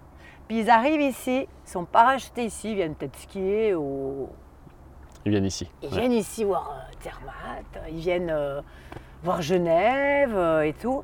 Puis 0.47 0.59
ils 0.61 0.69
arrivent 0.69 1.01
ici, 1.01 1.47
ils 1.65 1.69
sont 1.69 1.85
parachutés 1.85 2.45
ici, 2.45 2.71
ils 2.71 2.75
viennent 2.75 2.95
peut-être 2.95 3.17
skier 3.17 3.73
ou 3.75 4.29
Ils 5.25 5.31
viennent 5.31 5.45
ici. 5.45 5.69
ils 5.81 5.89
Ouais. 5.89 5.99
viennent 5.99 6.11
ici 6.13 6.43
voir 6.43 6.71
euh, 6.71 6.93
Zermatt, 7.03 7.89
ils 7.89 7.97
viennent 7.99 8.29
euh, 8.31 8.61
voir 9.23 9.41
Genève 9.41 10.33
euh, 10.35 10.61
et 10.61 10.73
tout. 10.73 11.03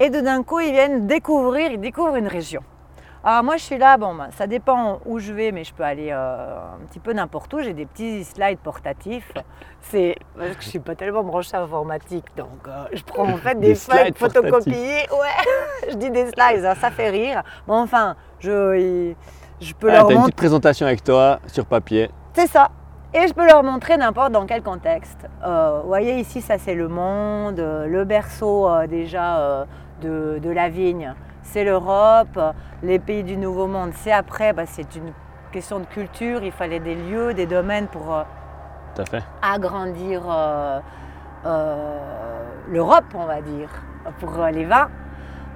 Et 0.00 0.08
de 0.10 0.20
d'un 0.20 0.42
coup, 0.42 0.60
ils 0.60 0.72
viennent 0.72 1.06
découvrir, 1.06 1.70
ils 1.70 1.80
découvrent 1.80 2.16
une 2.16 2.28
région. 2.28 2.62
Alors 3.24 3.44
moi, 3.44 3.56
je 3.56 3.62
suis 3.62 3.78
là, 3.78 3.98
bon, 3.98 4.16
ben, 4.16 4.30
ça 4.32 4.48
dépend 4.48 4.98
où 5.06 5.20
je 5.20 5.32
vais, 5.32 5.52
mais 5.52 5.62
je 5.62 5.72
peux 5.72 5.84
aller 5.84 6.08
euh, 6.10 6.56
un 6.74 6.84
petit 6.86 6.98
peu 6.98 7.12
n'importe 7.12 7.54
où. 7.54 7.60
J'ai 7.60 7.72
des 7.72 7.86
petits 7.86 8.24
slides 8.24 8.58
portatifs. 8.58 9.30
C'est 9.80 10.16
parce 10.36 10.56
que 10.56 10.62
je 10.64 10.68
suis 10.70 10.78
pas 10.80 10.96
tellement 10.96 11.22
branchée 11.22 11.56
informatique, 11.56 12.24
donc 12.36 12.66
je 12.92 13.02
prends 13.04 13.28
en 13.28 13.36
fait 13.36 13.54
des, 13.60 13.68
Des 13.68 13.74
feuilles 13.76 14.12
photocopiées. 14.16 15.06
Ouais, 15.12 15.88
je 15.90 15.94
dis 15.94 16.10
des 16.10 16.26
slides, 16.32 16.64
hein, 16.64 16.74
ça 16.74 16.90
fait 16.90 17.10
rire. 17.10 17.44
Bon, 17.68 17.74
enfin, 17.82 18.16
je, 18.42 19.14
je 19.60 19.72
peux 19.74 19.88
Ah, 19.90 19.94
leur 19.94 20.06
t'as 20.06 20.10
une 20.12 20.16
montrer. 20.18 20.22
petite 20.32 20.36
présentation 20.36 20.86
avec 20.86 21.02
toi 21.04 21.38
sur 21.46 21.64
papier. 21.66 22.10
C'est 22.34 22.46
ça. 22.48 22.68
Et 23.14 23.26
je 23.28 23.34
peux 23.34 23.46
leur 23.46 23.62
montrer 23.62 23.96
n'importe 23.98 24.32
dans 24.32 24.46
quel 24.46 24.62
contexte. 24.62 25.28
Euh, 25.44 25.80
vous 25.82 25.88
voyez 25.88 26.14
ici, 26.18 26.40
ça 26.40 26.56
c'est 26.58 26.74
le 26.74 26.88
monde, 26.88 27.58
euh, 27.60 27.86
le 27.86 28.04
berceau 28.04 28.66
euh, 28.68 28.86
déjà 28.86 29.38
euh, 29.38 29.64
de, 30.00 30.38
de 30.42 30.50
la 30.50 30.68
vigne, 30.70 31.12
c'est 31.42 31.62
l'Europe, 31.64 32.38
les 32.82 32.98
pays 32.98 33.22
du 33.22 33.36
Nouveau 33.36 33.66
Monde, 33.66 33.90
c'est 33.94 34.12
après, 34.12 34.52
bah, 34.54 34.64
c'est 34.66 34.96
une 34.96 35.12
question 35.52 35.78
de 35.80 35.84
culture, 35.84 36.42
il 36.42 36.52
fallait 36.52 36.80
des 36.80 36.94
lieux, 36.94 37.34
des 37.34 37.44
domaines 37.46 37.86
pour 37.88 38.24
Tout 38.94 39.02
à 39.02 39.04
fait. 39.04 39.22
agrandir 39.42 40.22
l'Europe, 42.68 43.04
on 43.14 43.26
va 43.26 43.40
dire, 43.42 43.68
pour 44.18 44.32
les 44.52 44.64
vins. 44.64 44.88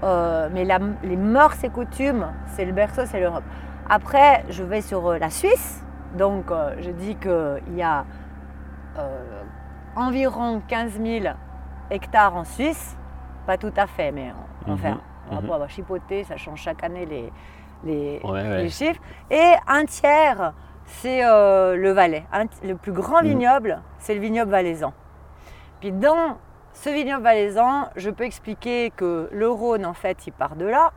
Euh, 0.03 0.49
mais 0.53 0.65
la- 0.65 0.79
les 1.03 1.17
mœurs 1.17 1.63
et 1.65 1.71
coutumes, 1.71 2.27
c'est 2.49 2.65
le 2.65 2.73
berceau, 2.73 3.03
c'est 3.07 3.19
l'Europe. 3.21 3.45
Après, 3.89 4.45
je 4.51 4.63
vais 4.63 4.81
sur 4.83 5.07
euh, 5.09 5.19
la 5.19 5.31
Suisse. 5.31 5.83
Donc, 6.17 6.51
euh, 6.51 6.75
je 6.81 6.91
dis 6.91 7.17
qu'il 7.17 7.75
y 7.77 7.83
a 7.83 8.05
euh, 8.99 9.43
environ 9.95 10.61
15 10.69 11.01
000 11.01 11.27
hectares 11.91 12.37
en 12.37 12.45
Suisse. 12.45 12.97
Pas 13.47 13.57
tout 13.57 13.73
à 13.77 13.87
fait, 13.87 14.13
mais 14.13 14.33
on- 14.67 14.71
Mhm, 14.71 14.75
enfin, 14.75 15.01
on 15.31 15.35
va 15.37 15.41
mhm. 15.43 15.51
on 15.51 15.59
va 15.59 15.69
chipoter, 15.69 16.25
ça 16.25 16.37
change 16.37 16.61
chaque 16.61 16.83
année 16.85 17.07
les, 17.07 17.33
les, 17.85 18.21
Ouais, 18.25 18.31
ouais. 18.33 18.63
les 18.65 18.69
chiffres. 18.71 19.01
Et 19.31 19.53
un 19.69 19.85
tiers, 19.85 20.53
c'est 20.85 21.21
le 21.23 21.91
Valais. 21.93 22.25
Un 22.33 22.45
le 22.67 22.75
plus 22.77 22.93
grand 22.93 23.23
Mhm. 23.23 23.29
vignoble, 23.29 23.81
c'est 23.99 24.15
le 24.15 24.21
vignoble 24.21 24.51
valaisan. 24.51 24.93
Puis 25.81 25.93
dans 25.93 26.39
ce 26.83 26.91
vignoble 26.91 27.23
valaisan, 27.25 27.89
je 27.97 28.11
peux 28.11 28.25
expliquer 28.25 28.93
que 28.95 29.29
le 29.33 29.49
Rhône, 29.51 29.87
en 29.87 29.95
fait, 29.95 30.27
il 30.27 30.33
part 30.33 30.57
de 30.57 30.67
là, 30.67 30.93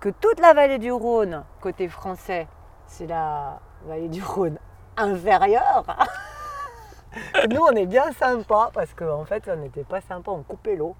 que 0.00 0.08
toute 0.08 0.40
la 0.40 0.52
vallée 0.52 0.78
du 0.78 0.90
Rhône, 0.92 1.44
côté 1.60 1.88
français, 1.88 2.48
c'est 2.86 3.06
la 3.06 3.60
vallée 3.86 4.08
du 4.08 4.22
Rhône 4.22 4.58
inférieure. 4.96 5.84
Nous, 7.50 7.60
on 7.60 7.70
est 7.72 7.86
bien 7.86 8.10
sympa 8.12 8.70
parce 8.72 8.92
qu'en 8.94 9.24
fait, 9.24 9.42
on 9.52 9.56
n'était 9.56 9.84
pas 9.84 10.00
sympa, 10.00 10.30
on 10.30 10.42
coupait 10.42 10.76
l'eau. 10.76 10.96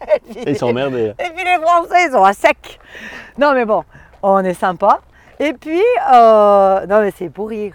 Et 0.14 0.20
puis- 0.20 0.38
Et 0.42 0.50
ils 0.50 0.58
sont 0.58 0.68
emmerdés. 0.68 1.12
et 1.18 1.30
puis 1.34 1.44
les 1.44 1.58
Français, 1.60 2.04
ils 2.06 2.12
sont 2.12 2.22
à 2.22 2.32
sec. 2.32 2.78
Non, 3.36 3.52
mais 3.52 3.64
bon, 3.64 3.82
on 4.22 4.44
est 4.44 4.54
sympa. 4.54 5.00
Et 5.40 5.52
puis, 5.54 5.82
euh, 6.12 6.86
non, 6.86 7.00
mais 7.00 7.10
c'est 7.10 7.30
pour 7.30 7.48
rire. 7.48 7.74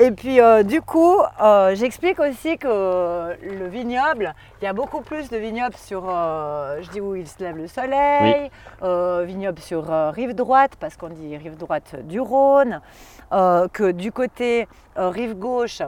Et 0.00 0.12
puis, 0.12 0.40
euh, 0.40 0.62
du 0.62 0.80
coup, 0.80 1.16
euh, 1.42 1.74
j'explique 1.74 2.20
aussi 2.20 2.56
que 2.56 3.36
le 3.42 3.66
vignoble, 3.66 4.32
il 4.60 4.64
y 4.64 4.68
a 4.68 4.72
beaucoup 4.72 5.00
plus 5.00 5.28
de 5.28 5.36
vignobles 5.36 5.74
sur, 5.74 6.04
euh, 6.08 6.80
je 6.82 6.90
dis 6.90 7.00
où 7.00 7.16
il 7.16 7.26
se 7.26 7.42
lève 7.42 7.56
le 7.56 7.66
soleil, 7.66 8.48
vignobles 9.26 9.58
sur 9.58 9.88
rive 10.12 10.36
droite, 10.36 10.74
parce 10.78 10.96
qu'on 10.96 11.08
dit 11.08 11.36
rive 11.36 11.56
droite 11.56 11.96
du 12.06 12.20
Rhône, 12.20 12.80
que 13.32 13.90
du 13.90 14.12
côté 14.12 14.68
rive 14.94 15.34
gauche, 15.34 15.82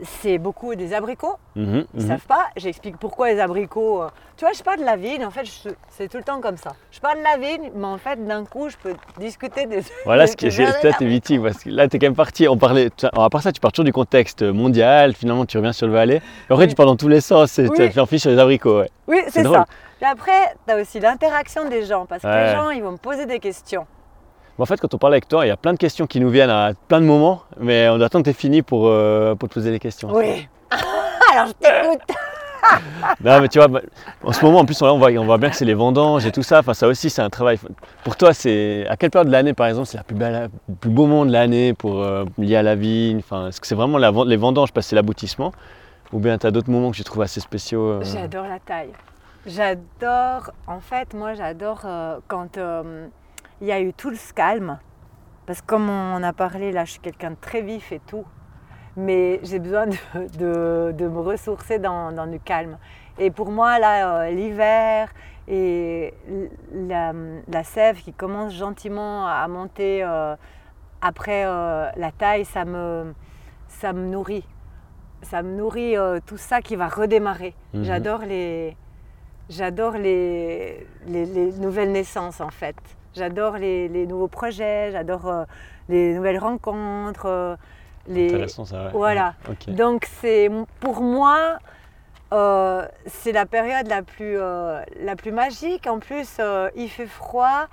c'est 0.00 0.38
beaucoup 0.38 0.74
des 0.74 0.94
abricots. 0.94 1.36
Mhm, 1.54 1.84
Ils 1.94 2.02
mhm. 2.02 2.08
savent 2.08 2.26
pas. 2.26 2.46
J'explique 2.56 2.96
pourquoi 2.98 3.30
les 3.32 3.38
abricots. 3.40 4.02
euh, 4.02 4.08
Tu 4.36 4.44
vois, 4.44 4.52
je 4.52 4.62
parle 4.62 4.80
de 4.80 4.84
la 4.84 4.96
vigne. 4.96 5.24
En 5.24 5.30
fait, 5.30 5.44
je- 5.44 5.68
c'est 5.90 6.08
tout 6.08 6.16
le 6.16 6.24
temps 6.24 6.40
comme 6.40 6.56
ça. 6.56 6.72
Je 6.90 6.98
parle 6.98 7.18
de 7.18 7.22
la 7.22 7.36
vigne, 7.36 7.70
mais 7.76 7.86
en 7.86 7.98
fait, 7.98 8.24
d'un 8.26 8.44
coup, 8.44 8.68
je 8.68 8.76
peux 8.76 8.94
discuter 9.20 9.66
des. 9.66 9.82
Voilà 10.04 10.24
des- 10.24 10.32
ce 10.32 10.36
qui 10.36 10.46
est 10.46 10.92
t'es 10.98 11.04
vitique 11.06 11.42
parce 11.42 11.62
que 11.62 11.70
là, 11.70 11.86
t'es 11.88 11.98
quand 11.98 12.06
même 12.06 12.16
parti. 12.16 12.48
On 12.48 12.56
parlait. 12.58 12.90
tu- 12.96 13.06
À 13.06 13.28
part 13.30 13.42
ça, 13.42 13.52
tu 13.52 13.60
pars 13.60 13.70
toujours 13.70 13.84
du 13.84 13.92
contexte 13.92 14.42
mondial. 14.42 15.14
Finalement, 15.14 15.44
tu 15.46 15.56
reviens 15.58 15.72
sur 15.72 15.86
le 15.86 15.92
Valais. 15.92 16.16
Et 16.16 16.20
après, 16.52 16.64
Oui. 16.64 16.68
tu 16.68 16.74
pars 16.74 16.86
dans 16.86 16.96
tous 16.96 17.08
les 17.08 17.20
sens. 17.20 17.58
et 17.58 17.68
Oui. 17.68 17.90
Tu 17.90 18.00
en 18.00 18.06
fiches 18.06 18.22
sur 18.22 18.30
les 18.30 18.38
abricots. 18.38 18.80
Ouais. 18.80 18.90
Oui, 19.06 19.20
C'est 19.28 19.44
ça. 19.44 19.66
Et 20.00 20.04
après, 20.04 20.56
tu 20.66 20.72
as 20.74 20.78
aussi 20.80 20.98
l'interaction 20.98 21.68
des 21.68 21.84
gens, 21.84 22.06
parce 22.06 22.22
que 22.22 22.26
Ouais. 22.26 22.46
les 22.46 22.52
gens, 22.52 22.70
ils 22.70 22.82
vont 22.82 22.92
me 22.92 22.96
poser 22.96 23.24
des 23.26 23.38
questions. 23.38 23.86
Mais 24.58 24.62
en 24.62 24.66
fait, 24.66 24.80
quand 24.80 24.92
on 24.94 24.98
parle 24.98 25.14
avec 25.14 25.28
toi, 25.28 25.44
il 25.44 25.48
y 25.48 25.52
a 25.52 25.56
plein 25.56 25.72
de 25.72 25.78
questions 25.78 26.06
qui 26.06 26.20
nous 26.20 26.28
viennent 26.28 26.50
à 26.50 26.72
plein 26.88 27.00
de 27.00 27.06
moments. 27.06 27.42
Mais 27.58 27.88
on 27.88 28.00
attend 28.00 28.20
que 28.20 28.24
t'aies 28.24 28.32
fini 28.32 28.62
pour, 28.62 28.86
euh, 28.86 29.34
pour 29.34 29.48
te 29.48 29.54
poser 29.54 29.70
des 29.70 29.78
questions. 29.78 30.10
Oui. 30.12 30.48
Alors, 31.32 31.46
je 31.48 31.52
t'écoute. 31.52 32.16
Non, 33.20 33.40
mais 33.40 33.48
tu 33.48 33.58
vois, 33.58 33.68
bah, 33.68 33.80
en 34.22 34.32
ce 34.32 34.44
moment, 34.44 34.60
en 34.60 34.64
plus, 34.64 34.80
on, 34.82 34.98
voit, 34.98 35.10
on 35.10 35.24
voit 35.24 35.38
bien 35.38 35.50
que 35.50 35.56
c'est 35.56 35.64
les 35.64 35.74
vendanges 35.74 36.26
et 36.26 36.32
tout 36.32 36.42
ça. 36.42 36.60
Enfin, 36.60 36.74
ça 36.74 36.88
aussi, 36.88 37.10
c'est 37.10 37.22
un 37.22 37.30
travail. 37.30 37.58
Pour 38.04 38.16
toi, 38.16 38.32
c'est 38.32 38.86
à 38.88 38.96
quelle 38.96 39.10
période 39.10 39.28
de 39.28 39.32
l'année, 39.32 39.52
par 39.52 39.66
exemple, 39.66 39.86
c'est 39.86 39.96
la 39.96 40.04
plus 40.04 40.14
belle, 40.14 40.50
le 40.68 40.74
plus 40.74 40.90
beau 40.90 41.06
moment 41.06 41.26
de 41.26 41.32
l'année 41.32 41.74
pour 41.74 42.02
euh, 42.02 42.24
lié 42.38 42.56
à 42.56 42.62
la 42.62 42.74
vigne. 42.74 43.18
Enfin, 43.18 43.48
est-ce 43.48 43.60
que 43.60 43.66
c'est 43.66 43.74
vraiment 43.74 43.98
la, 43.98 44.12
les 44.26 44.36
vendanges 44.36 44.72
parce 44.72 44.86
que 44.86 44.90
c'est 44.90 44.96
l'aboutissement, 44.96 45.52
ou 46.12 46.18
bien 46.18 46.38
tu 46.38 46.46
as 46.46 46.50
d'autres 46.50 46.70
moments 46.70 46.90
que 46.90 46.96
je 46.96 47.02
trouve 47.02 47.22
assez 47.22 47.40
spéciaux 47.40 47.84
euh, 47.84 48.02
J'adore 48.04 48.46
la 48.46 48.58
taille. 48.58 48.92
J'adore, 49.46 50.52
en 50.66 50.80
fait, 50.80 51.14
moi, 51.14 51.34
j'adore 51.34 51.80
euh, 51.84 52.18
quand 52.28 52.58
il 53.62 53.68
y 53.68 53.72
a 53.72 53.80
eu 53.80 53.94
tout 53.94 54.14
ce 54.14 54.34
calme. 54.34 54.78
Parce 55.46 55.60
que 55.62 55.66
comme 55.66 55.88
on 55.88 56.22
a 56.22 56.32
parlé, 56.32 56.70
là, 56.72 56.84
je 56.84 56.90
suis 56.92 57.00
quelqu'un 57.00 57.30
de 57.30 57.36
très 57.40 57.62
vif 57.62 57.90
et 57.92 58.00
tout. 58.00 58.24
Mais 58.96 59.40
j'ai 59.44 59.58
besoin 59.58 59.86
de, 59.86 59.96
de- 60.38 60.92
de 60.92 61.08
me 61.08 61.20
ressourcer 61.20 61.78
dans, 61.78 62.12
dans 62.12 62.26
du 62.26 62.38
calme. 62.38 62.76
Et 63.18 63.30
pour 63.30 63.50
moi, 63.50 63.78
là, 63.78 63.94
euh, 64.24 64.30
l'hiver 64.30 65.08
et 65.48 66.12
la, 66.74 67.12
la 67.48 67.64
sève 67.64 67.96
qui 68.02 68.12
commence 68.12 68.52
gentiment 68.54 69.26
à 69.26 69.46
monter 69.48 70.02
euh, 70.04 70.36
après 71.00 71.44
euh, 71.46 71.88
la 71.96 72.12
taille, 72.12 72.44
ça 72.44 72.64
me, 72.64 73.14
ça 73.68 73.92
me 73.92 74.06
nourrit. 74.06 74.46
Ça 75.22 75.42
me 75.42 75.56
nourrit 75.56 75.94
tout 76.26 76.36
ça 76.36 76.60
qui 76.60 76.74
va 76.76 76.88
redémarrer. 76.88 77.54
Mhm. 77.74 77.84
J'adore 77.84 78.20
les, 78.20 78.76
j'adore 79.48 79.92
les, 79.92 80.86
les, 81.06 81.26
les 81.26 81.52
nouvelles 81.58 81.92
naissances 81.92 82.40
en 82.40 82.50
fait. 82.50 82.76
J'adore 83.14 83.56
les, 83.56 83.88
les 83.88 84.06
nouveaux 84.06 84.28
projets, 84.28 84.90
j'adore 84.92 85.28
euh, 85.28 85.44
les 85.88 86.14
nouvelles 86.14 86.38
rencontres. 86.38 87.26
euh, 87.26 87.56
les... 88.08 88.28
Intéressant 88.28 88.64
ça, 88.64 88.84
ouais. 88.84 88.90
Voilà. 88.92 89.34
Ouais. 89.48 89.74
Donc 89.74 90.06
c'est 90.20 90.50
pour 90.80 91.02
moi, 91.02 91.58
euh, 92.32 92.86
c'est 93.06 93.32
la 93.32 93.46
période 93.46 93.86
la 93.88 94.02
plus, 94.02 94.36
la 94.36 95.16
plus 95.16 95.30
magique. 95.32 95.86
En 95.86 95.98
plus, 95.98 96.40
il 96.74 96.88
fait 96.88 97.06
froid. 97.06 97.68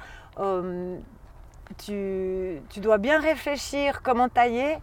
Tu, 1.78 2.62
tu, 2.70 2.80
dois 2.80 2.98
bien 2.98 3.20
réfléchir 3.20 4.02
comment 4.02 4.28
tailler. 4.28 4.78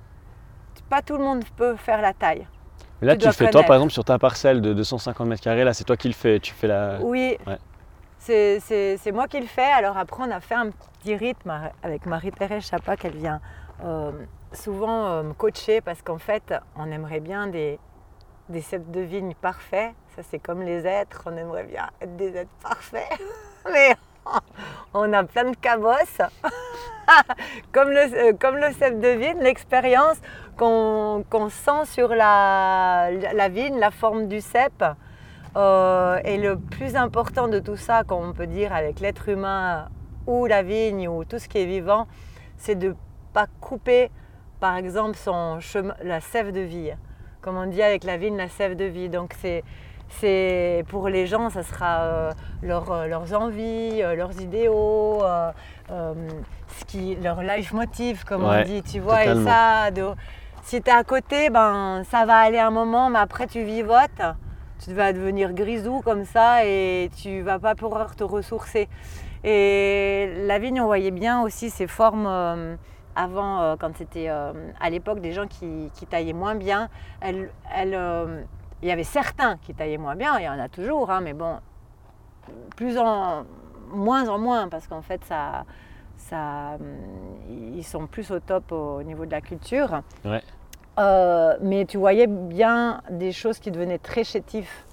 Pas 0.88 1.03
tout 1.03 1.16
le 1.16 1.25
monde 1.25 1.42
peut 1.57 1.75
faire 1.77 2.01
la 2.01 2.12
taille. 2.12 2.47
Mais 3.01 3.09
là, 3.09 3.16
tu, 3.16 3.27
le 3.27 3.33
fais 3.33 3.51
toi, 3.51 3.62
par 3.64 3.77
exemple, 3.77 3.92
sur 3.92 4.05
ta 4.05 4.19
parcelle 4.19 4.61
de 4.61 4.73
250 4.73 5.27
mètres 5.27 5.42
carrés. 5.42 5.64
Là, 5.64 5.75
c'est 5.75 5.85
toi 5.85 5.97
qui 5.97 6.09
le 6.09 6.14
fais. 6.14 6.40
Tu 6.40 6.55
fais 6.55 6.69
la. 6.69 6.99
Oui. 7.01 7.37
C'est 8.27 9.12
moi 9.12 9.29
qui 9.29 9.41
le 9.41 9.47
fais. 9.47 9.62
Alors 9.62 9.97
après, 9.97 10.25
on 10.27 10.31
a 10.31 10.41
fait 10.41 10.55
un 10.55 10.71
petit 10.71 11.15
rythme 11.15 11.53
avec 11.83 12.07
Marie-Thérèse 12.07 12.67
Chapa 12.67 12.97
qu'elle 12.97 13.17
vient 13.17 13.41
souvent 14.53 15.23
me 15.23 15.33
coacher 15.33 15.81
parce 15.81 16.03
qu'en 16.03 16.19
fait, 16.19 16.55
on 16.77 16.91
aimerait 16.91 17.21
bien 17.21 17.47
des, 17.47 17.79
des 18.49 18.62
de 18.79 19.01
vigne 19.01 19.35
parfaits. 19.35 19.93
Ça, 20.15 20.23
c'est 20.23 20.39
comme 20.39 20.62
les 20.62 20.87
êtres, 20.87 21.23
on 21.27 21.37
aimerait 21.37 21.65
bien 21.65 21.89
être 22.01 22.17
des 22.17 22.37
êtres 22.37 22.51
parfaits. 22.62 23.09
Mais 23.73 23.95
on 24.95 25.12
a 25.12 25.25
plein 25.25 25.51
de 25.51 25.57
cabosses. 25.57 26.23
comme, 27.73 27.91
le, 27.91 28.31
euh, 28.31 28.33
comme 28.39 28.61
cèpe 28.73 28.99
de 28.99 29.09
vigne, 29.09 29.41
l'expérience 29.41 30.17
qu'on 30.57 31.25
sent 31.51 31.85
sur 31.87 32.09
la, 32.09 33.11
la, 33.11 33.49
vigne, 33.49 33.79
la 33.79 33.91
forme 33.91 34.27
du 34.27 34.41
cèpe. 34.41 34.85
Euh, 35.57 36.21
et 36.25 36.37
le 36.37 36.59
plus 36.59 36.97
important 36.97 37.49
de 37.49 37.59
tout 37.59 37.77
ça, 37.77 38.05
comme 38.05 38.29
on 38.29 38.33
peut 38.33 38.47
dire 38.47 38.73
avec 38.73 39.01
l'être 39.01 39.29
humain 39.29 39.88
ou 40.27 40.47
la 40.47 40.62
vigne 40.62 41.09
ou 41.09 41.25
tout 41.25 41.38
ce 41.38 41.49
qui 41.49 41.59
est 41.59 41.66
vivant, 41.66 42.07
c'est 42.57 42.75
de 42.75 42.88
ne 42.88 42.95
pas 43.33 43.47
couper, 43.61 44.11
par 44.61 44.77
exemple, 44.77 45.16
son 45.16 45.61
chemin, 45.61 45.95
la 46.03 46.21
sève 46.21 46.53
de 46.53 46.61
vie 46.61 46.92
comme 47.47 47.59
on 47.59 47.66
dit 47.66 47.81
avec 47.81 48.03
la 48.03 48.16
vigne, 48.16 48.37
la 48.37 48.49
sève 48.49 48.75
de 48.75 48.85
vie. 48.85 49.09
Donc 49.09 49.33
c'est, 49.40 49.62
c'est 50.09 50.85
pour 50.88 51.09
les 51.09 51.29
gens, 51.29 51.49
ça 51.49 51.62
sera 51.62 52.01
euh, 52.01 52.33
euh, 52.64 53.07
leurs 53.07 53.40
envies, 53.40 54.03
euh, 54.03 54.16
leurs 54.16 54.40
idéaux, 54.40 55.23
ce 55.88 56.85
qui, 56.88 57.14
leur 57.14 57.42
life 57.42 57.73
motive, 57.73 58.25
comme 58.25 58.45
on 58.45 58.62
dit, 58.64 58.83
tu 58.83 58.99
vois. 58.99 59.25
Et 59.27 59.45
ça, 59.45 59.90
si 60.64 60.83
tu 60.83 60.90
es 60.90 60.92
à 60.92 61.05
côté, 61.05 61.49
ben, 61.49 62.03
ça 62.11 62.25
va 62.25 62.38
aller 62.38 62.59
un 62.59 62.71
moment, 62.71 63.11
mais 63.11 63.21
après 63.21 63.47
tu 63.47 63.62
vivotes. 63.62 64.23
Tu 64.85 64.93
vas 64.93 65.12
devenir 65.12 65.53
grisou 65.53 66.01
comme 66.03 66.25
ça 66.25 66.65
et 66.65 67.11
tu 67.17 67.41
vas 67.43 67.59
pas 67.59 67.75
pouvoir 67.75 68.15
te 68.15 68.25
ressourcer. 68.25 68.89
Et 69.43 70.33
la 70.47 70.59
vigne, 70.59 70.81
on 70.81 70.87
voyait 70.87 71.11
bien 71.11 71.43
aussi 71.43 71.71
ces 71.71 71.87
formes 71.87 72.79
avant, 73.17 73.62
euh, 73.62 73.77
quand 73.77 73.97
c'était 73.97 74.29
euh, 74.29 74.53
à 74.79 74.91
l'époque 74.91 75.21
des 75.21 75.33
gens 75.33 75.47
qui, 75.49 75.91
taillaient 76.09 76.35
moins 76.35 76.55
bien, 76.55 76.89
elle, 77.21 77.51
euh, 77.75 78.43
il 78.83 78.89
y 78.89 78.93
avait 78.93 79.05
certains 79.05 79.57
qui 79.57 79.75
taillaient 79.75 79.97
moins 79.97 80.15
bien, 80.15 80.39
il 80.39 80.45
y 80.45 80.49
en 80.49 80.61
a 80.61 80.69
toujours, 80.69 81.11
hein, 81.11 81.23
mais 81.23 81.33
bon, 81.33 81.59
plus 82.77 82.99
en 82.99 83.45
moins 83.91 84.29
en 84.29 84.39
moins, 84.39 84.69
parce 84.69 84.87
qu'en 84.87 85.03
fait, 85.03 85.25
ça, 85.25 85.65
ça, 86.17 86.77
ils 87.49 87.85
sont 87.85 88.07
plus 88.07 88.31
au 88.31 88.39
top 88.39 88.71
au 88.73 89.03
niveau 89.03 89.25
de 89.25 89.31
la 89.31 89.41
culture. 89.41 90.03
Mais 90.99 91.85
tu 91.87 91.99
voyais 91.99 92.27
bien 92.27 93.03
des 93.11 93.33
choses 93.33 93.59
qui 93.59 93.71
devenaient 93.71 93.99
très 93.99 94.25
chétifs 94.25 94.87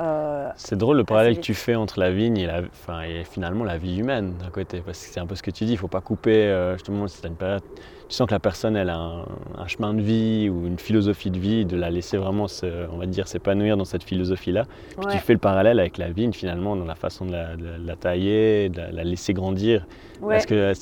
euh, 0.00 0.48
c'est 0.56 0.78
drôle 0.78 0.96
le 0.98 1.04
parallèle 1.04 1.36
que 1.36 1.40
tu 1.40 1.54
fais 1.54 1.74
entre 1.74 1.98
la 1.98 2.12
vigne 2.12 2.36
et, 2.36 2.46
la, 2.46 2.60
et 3.06 3.24
finalement 3.24 3.64
la 3.64 3.78
vie 3.78 3.98
humaine 3.98 4.34
d'un 4.38 4.50
côté, 4.50 4.80
parce 4.80 5.04
que 5.04 5.12
c'est 5.12 5.18
un 5.18 5.26
peu 5.26 5.34
ce 5.34 5.42
que 5.42 5.50
tu 5.50 5.64
dis, 5.64 5.72
il 5.72 5.74
ne 5.74 5.80
faut 5.80 5.88
pas 5.88 6.00
couper, 6.00 6.44
euh, 6.44 6.74
justement, 6.74 7.06
une 7.06 7.34
période, 7.34 7.62
tu 8.08 8.14
sens 8.14 8.26
que 8.26 8.34
la 8.34 8.40
personne 8.40 8.76
elle 8.76 8.90
a 8.90 8.96
un, 8.96 9.66
chemin 9.66 9.92
de 9.92 10.00
vie 10.00 10.48
ou 10.48 10.66
une 10.66 10.78
philosophie 10.78 11.30
de 11.30 11.38
vie, 11.38 11.64
de 11.64 11.76
la 11.76 11.90
laisser 11.90 12.16
vraiment, 12.16 12.48
se, 12.48 12.66
on 12.90 12.96
va 12.96 13.06
dire, 13.06 13.28
s'épanouir 13.28 13.76
dans 13.76 13.84
cette 13.84 14.02
philosophie-là. 14.02 14.64
Puis 14.98 15.06
tu 15.10 15.18
fais 15.18 15.34
le 15.34 15.38
parallèle 15.38 15.78
avec 15.78 15.98
la 15.98 16.10
vigne 16.10 16.32
finalement, 16.32 16.74
dans 16.74 16.86
la 16.86 16.94
façon 16.94 17.26
de 17.26 17.32
la, 17.32 17.96
tailler, 17.96 18.70
de 18.70 18.80
la, 18.80 19.04
laisser 19.04 19.34
grandir. 19.34 19.86
Parce 20.26 20.46
que 20.46 20.72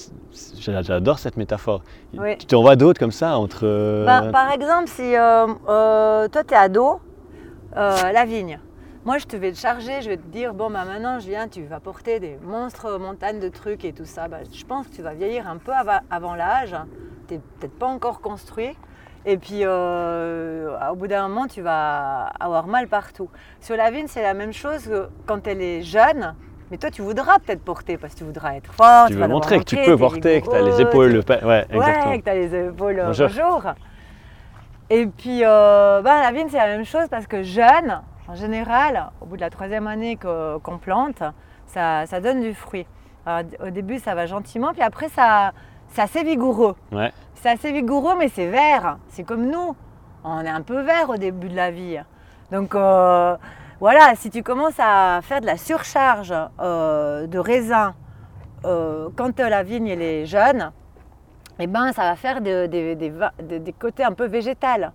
j'adore 0.58 1.18
cette 1.18 1.36
métaphore. 1.36 1.82
Tu 2.38 2.46
t'en 2.46 2.62
vois 2.62 2.76
d'autres 2.76 3.00
comme 3.00 3.12
ça 3.12 3.38
entre... 3.38 4.04
Bah, 4.04 4.30
par 4.30 4.52
exemple, 4.52 4.88
si 4.88 5.16
euh, 5.16 6.28
toi 6.28 6.44
tu 6.44 6.54
es 6.54 6.56
ado, 6.56 7.00
la 7.74 8.24
vigne. 8.24 8.60
Moi, 9.06 9.18
je 9.18 9.26
te 9.26 9.36
vais 9.36 9.52
te 9.52 9.56
charger, 9.56 10.02
je 10.02 10.08
vais 10.08 10.16
te 10.16 10.26
dire, 10.26 10.52
bon, 10.52 10.68
bah, 10.68 10.84
maintenant, 10.84 11.20
je 11.20 11.28
viens, 11.28 11.46
tu 11.46 11.62
vas 11.62 11.78
porter 11.78 12.18
des 12.18 12.38
monstres 12.42 12.98
montagnes 12.98 13.38
de 13.38 13.48
trucs 13.48 13.84
et 13.84 13.92
tout 13.92 14.04
ça. 14.04 14.26
Bah, 14.26 14.38
je 14.52 14.64
pense 14.64 14.88
que 14.88 14.96
tu 14.96 15.02
vas 15.02 15.14
vieillir 15.14 15.48
un 15.48 15.58
peu 15.58 15.70
avant, 16.10 16.34
l'âge. 16.34 16.74
Tu 17.28 17.34
n'es 17.34 17.40
peut-être 17.58 17.78
pas 17.78 17.86
encore 17.86 18.20
construit. 18.20 18.76
Et 19.28 19.38
puis, 19.38 19.60
euh, 19.62 20.76
au 20.90 20.94
bout 20.94 21.08
d'un 21.08 21.26
moment, 21.26 21.48
tu 21.48 21.60
vas 21.60 22.26
avoir 22.38 22.68
mal 22.68 22.86
partout. 22.86 23.28
Sur 23.60 23.76
la 23.76 23.90
vigne, 23.90 24.06
c'est 24.06 24.22
la 24.22 24.34
même 24.34 24.52
chose 24.52 24.86
que 24.86 25.08
quand 25.26 25.46
elle 25.48 25.60
est 25.60 25.82
jeune. 25.82 26.34
Mais 26.70 26.78
toi, 26.78 26.90
tu 26.90 27.02
voudras 27.02 27.38
peut-être 27.40 27.62
porter 27.62 27.96
parce 27.96 28.14
que 28.14 28.18
tu 28.18 28.24
voudras 28.24 28.54
être 28.54 28.72
fort. 28.72 29.08
Tu, 29.08 29.14
veux 29.14 29.26
montrer 29.26 29.58
que 29.58 29.64
tu 29.64 29.76
peux 29.76 29.96
porter, 29.96 30.40
que 30.40 30.48
tu 30.48 30.54
as 30.54 30.62
les 30.62 30.80
épaules. 30.80 31.12
Le... 31.12 31.46
Ouais, 31.46 31.66
exactement. 31.70 32.18
que 32.18 32.24
tu 32.24 32.30
as 32.30 32.34
les 32.34 32.54
épaules. 32.54 33.02
Bonjour. 33.04 33.62
Et 34.90 35.06
puis, 35.06 35.40
euh, 35.42 36.02
ben, 36.02 36.22
la 36.22 36.30
vigne, 36.30 36.46
c'est 36.48 36.58
la 36.58 36.66
même 36.66 36.84
chose 36.84 37.08
parce 37.10 37.26
que 37.26 37.42
jeune, 37.42 38.00
en 38.28 38.34
général, 38.36 39.10
au 39.20 39.26
bout 39.26 39.36
de 39.36 39.40
la 39.40 39.50
troisième 39.50 39.88
année 39.88 40.16
qu'on 40.16 40.78
plante, 40.78 41.22
ça, 41.66 42.20
donne 42.20 42.42
du 42.42 42.54
fruit. 42.54 42.86
au 43.26 43.70
début, 43.70 43.98
ça 43.98 44.14
va 44.14 44.26
gentiment, 44.26 44.72
puis 44.72 44.82
après, 44.82 45.08
ça, 45.08 45.52
c'est 45.96 46.02
assez 46.02 46.24
vigoureux. 46.24 46.76
C'est 47.36 47.48
assez 47.48 47.72
vigoureux, 47.72 48.16
mais 48.18 48.28
c'est 48.28 48.50
vert. 48.50 48.98
C'est 49.08 49.22
comme 49.22 49.46
nous. 49.46 49.74
On 50.24 50.40
est 50.42 50.48
un 50.48 50.60
peu 50.60 50.82
vert 50.82 51.08
au 51.08 51.16
début 51.16 51.48
de 51.48 51.56
la 51.56 51.70
vie. 51.70 51.98
Donc 52.52 52.74
euh, 52.74 53.34
voilà, 53.80 54.14
si 54.14 54.28
tu 54.28 54.42
commences 54.42 54.78
à 54.78 55.20
faire 55.22 55.40
de 55.40 55.46
la 55.46 55.56
surcharge 55.56 56.34
euh, 56.60 57.26
de 57.26 57.38
raisin 57.38 57.94
euh, 58.66 59.08
quand 59.16 59.38
la 59.40 59.62
vigne 59.62 59.88
est 59.88 60.26
jeune, 60.26 60.70
eh 61.58 61.66
ben, 61.66 61.92
ça 61.92 62.02
va 62.02 62.14
faire 62.14 62.42
des 62.42 63.74
côtés 63.78 64.04
un 64.04 64.12
peu 64.12 64.26
végétales. 64.26 64.92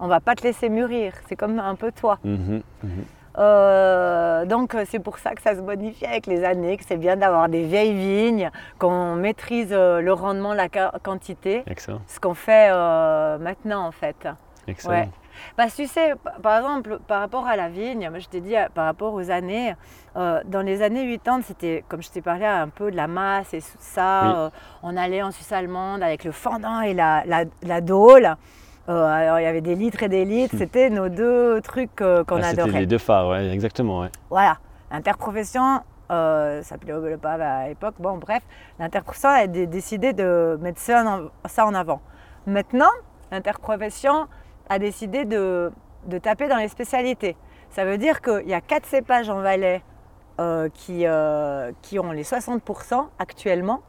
On 0.00 0.08
va 0.08 0.18
pas 0.18 0.34
te 0.34 0.42
laisser 0.42 0.68
mûrir. 0.68 1.12
C'est 1.28 1.36
comme 1.36 1.60
un 1.60 1.76
peu 1.76 1.92
toi. 1.92 2.18
Mhm, 2.24 2.62
mhm. 2.82 3.04
Euh, 3.36 4.44
donc 4.44 4.76
c'est 4.86 5.00
pour 5.00 5.18
ça 5.18 5.34
que 5.34 5.42
ça 5.42 5.54
se 5.54 5.60
modifie 5.60 6.06
avec 6.06 6.26
les 6.26 6.44
années, 6.44 6.76
que 6.76 6.84
c'est 6.86 6.96
bien 6.96 7.16
d'avoir 7.16 7.48
des 7.48 7.64
vieilles 7.64 7.94
vignes, 7.94 8.50
qu'on 8.78 9.16
maîtrise 9.16 9.72
euh, 9.72 10.00
le 10.00 10.12
rendement, 10.12 10.54
la 10.54 10.68
quantité. 10.68 11.64
Excellent. 11.66 12.00
Ce 12.06 12.20
qu'on 12.20 12.34
fait 12.34 12.70
euh, 12.70 13.38
maintenant 13.38 13.86
en 13.86 13.92
fait. 13.92 14.28
Excellent. 14.66 15.08
Bah, 15.58 15.64
tu 15.66 15.88
sais, 15.88 16.14
par 16.42 16.58
exemple, 16.58 17.00
par 17.08 17.20
rapport 17.20 17.46
à 17.48 17.56
la 17.56 17.68
vigne, 17.68 18.08
je 18.18 18.28
t'ai 18.28 18.40
dit 18.40 18.54
par 18.72 18.84
rapport 18.84 19.12
aux 19.14 19.30
années, 19.32 19.74
dans 20.14 20.64
les 20.64 20.80
années 20.80 21.18
80, 21.18 21.42
c'était, 21.42 21.84
comme 21.88 22.02
je 22.04 22.08
t'ai 22.08 22.22
parlé 22.22 22.46
un 22.46 22.68
peu 22.68 22.92
de 22.92 22.96
la 22.96 23.08
masse 23.08 23.52
et 23.52 23.60
tout 23.60 23.66
ça, 23.80 24.52
on 24.84 24.96
allait 24.96 25.22
en 25.22 25.32
Suisse 25.32 25.50
allemande 25.50 26.04
avec 26.04 26.22
le 26.22 26.30
fendant 26.30 26.82
et 26.82 26.94
la, 26.94 27.24
la, 27.26 27.44
la 27.62 27.80
dôle. 27.80 28.36
Euh, 28.88 29.04
alors, 29.04 29.40
il 29.40 29.44
y 29.44 29.46
avait 29.46 29.60
des 29.60 29.74
litres 29.74 30.02
et 30.02 30.08
des 30.08 30.24
litres, 30.24 30.54
c'était 30.58 30.90
nos 30.90 31.08
deux 31.08 31.60
trucs 31.62 32.00
euh, 32.00 32.24
qu'on 32.24 32.42
ah, 32.42 32.48
adorait. 32.48 32.68
C'était 32.68 32.80
les 32.80 32.86
deux 32.86 32.98
phares, 32.98 33.28
ouais, 33.28 33.48
exactement. 33.48 34.00
Ouais. 34.00 34.10
Voilà, 34.30 34.58
l'interprofession, 34.90 35.80
euh, 36.10 36.62
ça 36.62 36.70
s'appelait 36.70 36.92
le 36.92 37.16
pas 37.16 37.32
à 37.32 37.68
l'époque, 37.68 37.94
bon 37.98 38.18
bref, 38.18 38.42
l'interprofession 38.78 39.30
a 39.30 39.46
décidé 39.46 40.12
de 40.12 40.58
mettre 40.60 40.80
ça 40.80 41.04
en, 41.04 41.74
avant. 41.74 42.00
Maintenant, 42.46 42.90
l'interprofession 43.32 44.26
a 44.68 44.78
décidé 44.78 45.24
de, 45.24 45.72
de, 46.06 46.18
taper 46.18 46.48
dans 46.48 46.58
les 46.58 46.68
spécialités. 46.68 47.36
Ça 47.70 47.84
veut 47.84 47.98
dire 47.98 48.20
qu'il 48.20 48.48
y 48.48 48.54
a 48.54 48.60
quatre 48.60 48.86
cépages 48.86 49.30
en 49.30 49.40
Valais 49.40 49.82
qui, 50.74 51.06
qui 51.82 51.98
ont 51.98 52.12
les 52.12 52.22
60% 52.22 53.06
actuellement. 53.18 53.80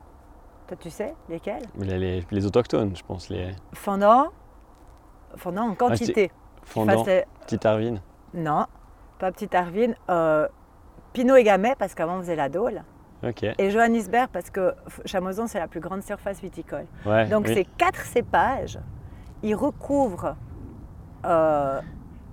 Toi, 0.68 0.78
tu 0.80 0.90
sais 0.90 1.14
lesquels? 1.30 1.62
Les, 1.78 2.24
les, 2.32 2.46
autochtones, 2.46 2.96
je 2.96 3.04
pense. 3.04 3.30
Les... 3.30 3.52
Fendant, 3.74 4.32
fondant 5.38 5.69
en 5.69 5.76
quantité. 5.76 6.32
fondant, 6.63 7.06
petite 7.41 7.65
Arvine 7.65 8.02
Non, 8.34 8.65
pas 9.19 9.32
petite 9.32 9.56
Arvine. 9.56 9.95
Euh, 10.10 10.48
Pinot 11.13 11.36
et 11.36 11.43
Gamay, 11.43 11.76
parce 11.78 11.95
qu'avant 11.95 12.17
on 12.17 12.19
faisait 12.19 12.36
la 12.36 12.50
Dole. 12.50 12.84
Et 13.58 13.71
Johannisberg, 13.71 14.30
parce 14.32 14.50
que 14.50 14.76
Chamoison, 15.06 15.48
c'est 15.48 15.60
la 15.60 15.67
plus 15.67 15.80
grande 15.80 16.04
surface 16.04 16.41
viticole. 16.41 16.86
Donc 17.30 17.48
ces 17.48 17.65
quatre 17.78 18.05
cépages, 18.05 18.80
ils 19.41 19.55
recouvrent 19.55 20.36
euh, 21.26 21.82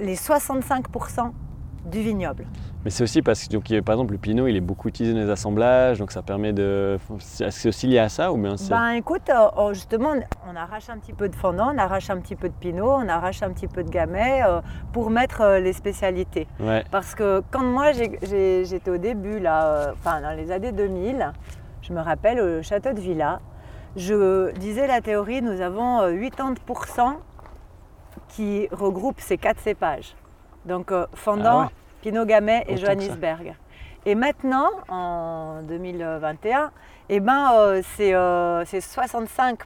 les 0.00 0.16
65% 0.16 1.32
du 1.84 2.00
vignoble. 2.00 2.46
Mais 2.84 2.90
c'est 2.90 3.04
aussi 3.04 3.22
parce 3.22 3.46
que, 3.46 3.52
donc, 3.52 3.64
par 3.82 3.94
exemple, 3.94 4.12
le 4.12 4.18
pinot, 4.18 4.48
il 4.48 4.56
est 4.56 4.60
beaucoup 4.60 4.88
utilisé 4.88 5.14
dans 5.14 5.20
les 5.20 5.30
assemblages, 5.30 5.98
donc 5.98 6.10
ça 6.10 6.22
permet 6.22 6.52
de. 6.52 6.98
Est-ce 7.16 7.38
que 7.38 7.50
c'est 7.50 7.68
aussi 7.68 7.86
lié 7.86 7.98
à 7.98 8.08
ça 8.08 8.32
ou 8.32 8.36
bien 8.36 8.56
Ben 8.68 8.90
écoute, 8.90 9.28
euh, 9.30 9.48
oh, 9.56 9.72
justement, 9.72 10.14
on 10.50 10.56
arrache 10.56 10.88
un 10.90 10.98
petit 10.98 11.12
peu 11.12 11.28
de 11.28 11.36
fondant, 11.36 11.72
on 11.72 11.78
arrache 11.78 12.10
un 12.10 12.18
petit 12.18 12.34
peu 12.34 12.48
de 12.48 12.54
pinot, 12.54 12.90
on 12.90 13.08
arrache 13.08 13.42
un 13.42 13.50
petit 13.50 13.68
peu 13.68 13.84
de 13.84 13.90
gamay 13.90 14.42
euh, 14.42 14.60
pour 14.92 15.10
mettre 15.10 15.42
euh, 15.42 15.60
les 15.60 15.72
spécialités. 15.72 16.48
Parce 16.90 17.14
que 17.14 17.42
quand 17.50 17.62
moi 17.62 17.92
j'étais 17.92 18.90
au 18.90 18.98
début, 18.98 19.38
là, 19.38 19.92
enfin 19.98 20.20
dans 20.20 20.36
les 20.36 20.50
années 20.50 20.72
2000, 20.72 21.32
je 21.82 21.92
me 21.92 22.00
rappelle 22.00 22.40
au 22.40 22.62
château 22.62 22.92
de 22.92 23.00
Villa, 23.00 23.40
je 23.96 24.52
disais 24.58 24.86
la 24.86 25.00
théorie, 25.00 25.42
nous 25.42 25.60
avons 25.60 26.08
80% 26.08 27.16
qui 28.28 28.66
regroupent 28.72 29.20
ces 29.20 29.38
quatre 29.38 29.60
cépages. 29.60 30.14
Donc 30.66 30.92
euh, 30.92 31.06
Fendant, 31.14 31.60
Ah 31.60 31.62
ouais. 31.64 31.68
Pinot 32.02 32.24
Gamay 32.24 32.64
et 32.68 32.72
Autant. 32.74 32.82
Johannisberg. 32.82 33.54
Et 34.04 34.14
maintenant, 34.14 34.68
en 34.88 35.62
2021, 35.62 36.70
eh 37.08 37.20
ben, 37.20 37.52
euh, 37.54 37.82
c'est 37.96 38.14
euh, 38.14 38.64
c'est 38.64 38.80
65%. 38.80 39.56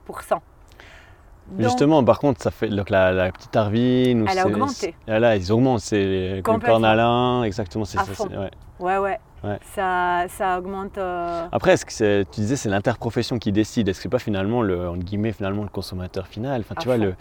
Donc, 1.49 1.61
Justement, 1.61 2.03
par 2.03 2.19
contre, 2.19 2.43
ça 2.43 2.51
fait 2.51 2.69
donc, 2.69 2.91
la, 2.91 3.13
la 3.13 3.31
petite 3.31 3.55
Arvine. 3.55 4.27
Elle 4.29 4.39
a 4.41 4.47
augmenté. 4.47 4.95
c'est- 5.07 5.19
Là, 5.19 5.37
ils 5.37 5.53
augmentent. 5.53 5.79
C'est 5.81 6.05
le 6.37 6.43
Complètement. 6.43 6.75
cornalin, 6.75 7.45
exactement. 7.45 7.85
C'est 7.85 7.99
ça. 7.99 8.25
ouais. 8.25 8.51
Ouais, 8.81 8.99
ouais. 8.99 9.19
Ouais. 9.45 9.59
Ça, 9.75 10.25
ça 10.29 10.59
augmente. 10.59 10.99
euh, 10.99 11.47
Après, 11.53 11.73
est-ce 11.75 11.87
que 11.87 12.23
tu 12.25 12.41
disais 12.41 12.57
c'est 12.57 12.69
l'interprofession 12.69 13.39
qui 13.39 13.53
décide 13.53 13.89
Est-ce 13.89 13.99
que 13.99 14.03
c'est 14.05 14.09
pas 14.09 14.19
finalement 14.19 14.61
le, 14.61 14.89
entre 14.89 15.05
guillemets, 15.05 15.33
finalement 15.33 15.63
le 15.63 15.69
consommateur 15.69 16.27
final? 16.27 16.63
Enfin, 16.63 16.75
tu 16.81 16.89
À 16.91 16.97
vois, 16.97 16.99
fond. 16.99 17.11
le, 17.11 17.15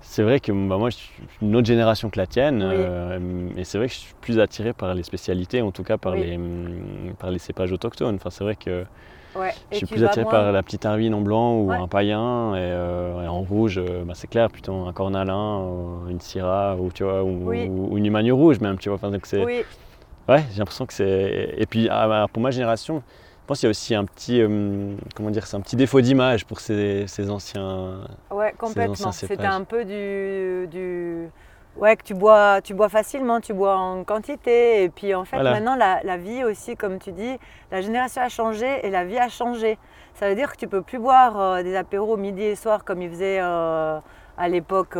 c'est 0.00 0.22
vrai 0.22 0.40
que 0.40 0.52
bah, 0.52 0.78
moi, 0.78 0.90
je 0.90 0.96
suis 0.96 1.22
une 1.42 1.56
autre 1.56 1.66
génération 1.66 2.08
que 2.10 2.18
la 2.18 2.26
tienne, 2.26 2.62
Oui. 2.62 2.74
euh, 2.76 3.48
et 3.56 3.64
c'est 3.64 3.78
vrai 3.78 3.88
que 3.88 3.92
je 3.94 3.98
suis 3.98 4.14
plus 4.20 4.38
attiré 4.38 4.72
par 4.72 4.94
les 4.94 5.02
spécialités, 5.02 5.60
en 5.62 5.70
tout 5.72 5.82
cas 5.82 5.98
par, 5.98 6.12
Oui. 6.14 6.22
les, 6.22 6.36
hum, 6.36 7.14
par 7.18 7.30
les 7.30 7.38
cépages 7.38 7.72
autochtones. 7.72 8.14
Enfin, 8.16 8.30
c'est 8.30 8.44
vrai 8.44 8.56
que 8.56 8.84
ouais. 9.36 9.50
je 9.70 9.76
suis 9.78 9.86
plus 9.86 10.04
attiré 10.04 10.24
moins- 10.24 10.30
par 10.32 10.52
la 10.52 10.62
petite 10.62 10.86
Arvine 10.86 11.14
en 11.14 11.20
blanc 11.20 11.54
ou 11.58 11.70
Ouais. 11.70 11.76
un 11.76 11.88
païen, 11.88 12.54
et, 12.54 12.58
euh, 12.60 13.22
et 13.24 13.28
en 13.28 13.40
rouge, 13.42 13.78
euh, 13.78 14.04
bah, 14.04 14.12
c'est 14.14 14.28
clair, 14.28 14.48
plutôt 14.50 14.72
un 14.86 14.92
cornalin, 14.92 15.60
euh, 15.60 16.08
une 16.10 16.20
syrah, 16.20 16.76
ou, 16.76 16.90
tu 16.92 17.02
vois, 17.04 17.22
ou, 17.24 17.48
Oui. 17.50 17.66
ou- 17.68 17.88
ou 17.92 17.98
une 17.98 18.06
Humagne 18.06 18.32
rouge 18.32 18.60
même, 18.60 18.78
tu 18.78 18.88
vois. 18.88 18.96
Enfin, 18.96 19.10
donc 19.10 19.26
c'est, 19.26 19.44
Oui, 19.44 19.62
Ouais, 20.28 20.44
j'ai 20.52 20.58
l'impression 20.58 20.84
que 20.84 20.92
c'est. 20.92 21.54
Et 21.56 21.64
puis 21.64 21.88
ah, 21.90 22.06
bah, 22.06 22.26
pour 22.30 22.42
ma 22.42 22.50
génération, 22.50 23.02
pense 23.48 23.58
qu'il 23.60 23.66
y 23.66 23.68
a 23.68 23.70
aussi 23.70 23.94
un 23.94 24.04
petit, 24.04 24.40
euh, 24.40 24.94
comment 25.16 25.30
dire, 25.30 25.46
c'est 25.46 25.56
un 25.56 25.60
petit 25.60 25.74
défaut 25.76 26.00
d'image 26.00 26.44
pour 26.46 26.60
ces, 26.60 27.06
ces 27.08 27.28
anciens. 27.30 28.00
ouais, 28.30 28.54
complètement. 28.56 29.10
C'était 29.10 29.44
un 29.44 29.64
peu 29.64 29.84
du, 29.84 30.68
du. 30.70 31.28
Ouais, 31.76 31.96
que 31.96 32.02
tu 32.02 32.14
bois, 32.14 32.60
tu 32.62 32.74
bois 32.74 32.88
facilement, 32.88 33.40
tu 33.40 33.54
bois 33.54 33.76
en 33.76 34.04
quantité. 34.04 34.82
Et 34.84 34.88
puis 34.88 35.14
en 35.14 35.24
fait, 35.24 35.36
Voilà. 35.36 35.52
maintenant, 35.52 35.76
la, 35.76 36.00
la 36.04 36.16
vie 36.16 36.44
aussi, 36.44 36.76
comme 36.76 36.98
tu 36.98 37.12
dis, 37.12 37.38
la 37.70 37.80
génération 37.80 38.22
a 38.22 38.28
changé 38.28 38.86
et 38.86 38.90
la 38.90 39.04
vie 39.04 39.18
a 39.18 39.28
changé. 39.28 39.78
Ça 40.14 40.28
veut 40.28 40.34
dire 40.34 40.50
que 40.52 40.56
tu 40.56 40.66
peux 40.68 40.82
plus 40.82 40.98
boire 40.98 41.40
euh, 41.40 41.62
des 41.62 41.76
apéros 41.76 42.16
midi 42.16 42.42
et 42.42 42.56
soir 42.56 42.84
comme 42.84 43.00
ils 43.02 43.10
faisaient 43.10 43.38
euh, 43.40 43.98
à 44.36 44.48
l'époque. 44.48 44.94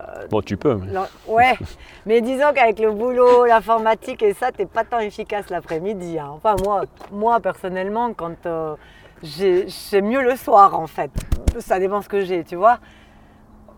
Euh, 0.00 0.26
Bon, 0.30 0.40
tu 0.42 0.56
peux. 0.56 0.74
mais- 0.76 0.92
Ouais, 1.26 1.54
mais 2.06 2.20
disons 2.20 2.52
qu'avec 2.54 2.78
le 2.78 2.92
boulot, 2.92 3.44
l'informatique 3.46 4.22
et 4.22 4.34
ça, 4.34 4.52
t'es 4.52 4.66
pas 4.66 4.84
tant 4.84 4.98
efficace 5.00 5.48
l'après-midi. 5.50 6.18
hein. 6.18 6.30
Enfin, 6.34 6.56
moi, 6.64 6.82
moi 7.10 7.40
personnellement, 7.40 8.12
quand 8.14 8.46
euh, 8.46 8.74
j'ai 9.22 9.66
mieux 10.00 10.22
le 10.22 10.36
soir 10.36 10.78
en 10.78 10.86
fait. 10.86 11.10
Ça 11.58 11.78
dépend 11.78 12.02
ce 12.02 12.08
que 12.08 12.20
j'ai, 12.20 12.44
tu 12.44 12.56
vois. 12.56 12.78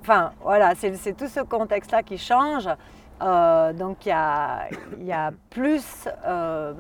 Enfin, 0.03 0.33
voilà, 0.43 0.73
c'est 0.75 1.17
tout 1.17 1.29
ce 1.29 1.41
contexte-là 1.41 2.03
qui 2.03 2.19
change. 2.19 2.69
Euh, 3.23 3.73
donc, 3.75 4.07
il 4.07 4.09
y 4.09 4.13
a, 4.13 4.69
y 4.99 5.13
a 5.13 5.31
plus, 5.51 6.09
euh, 6.27 6.73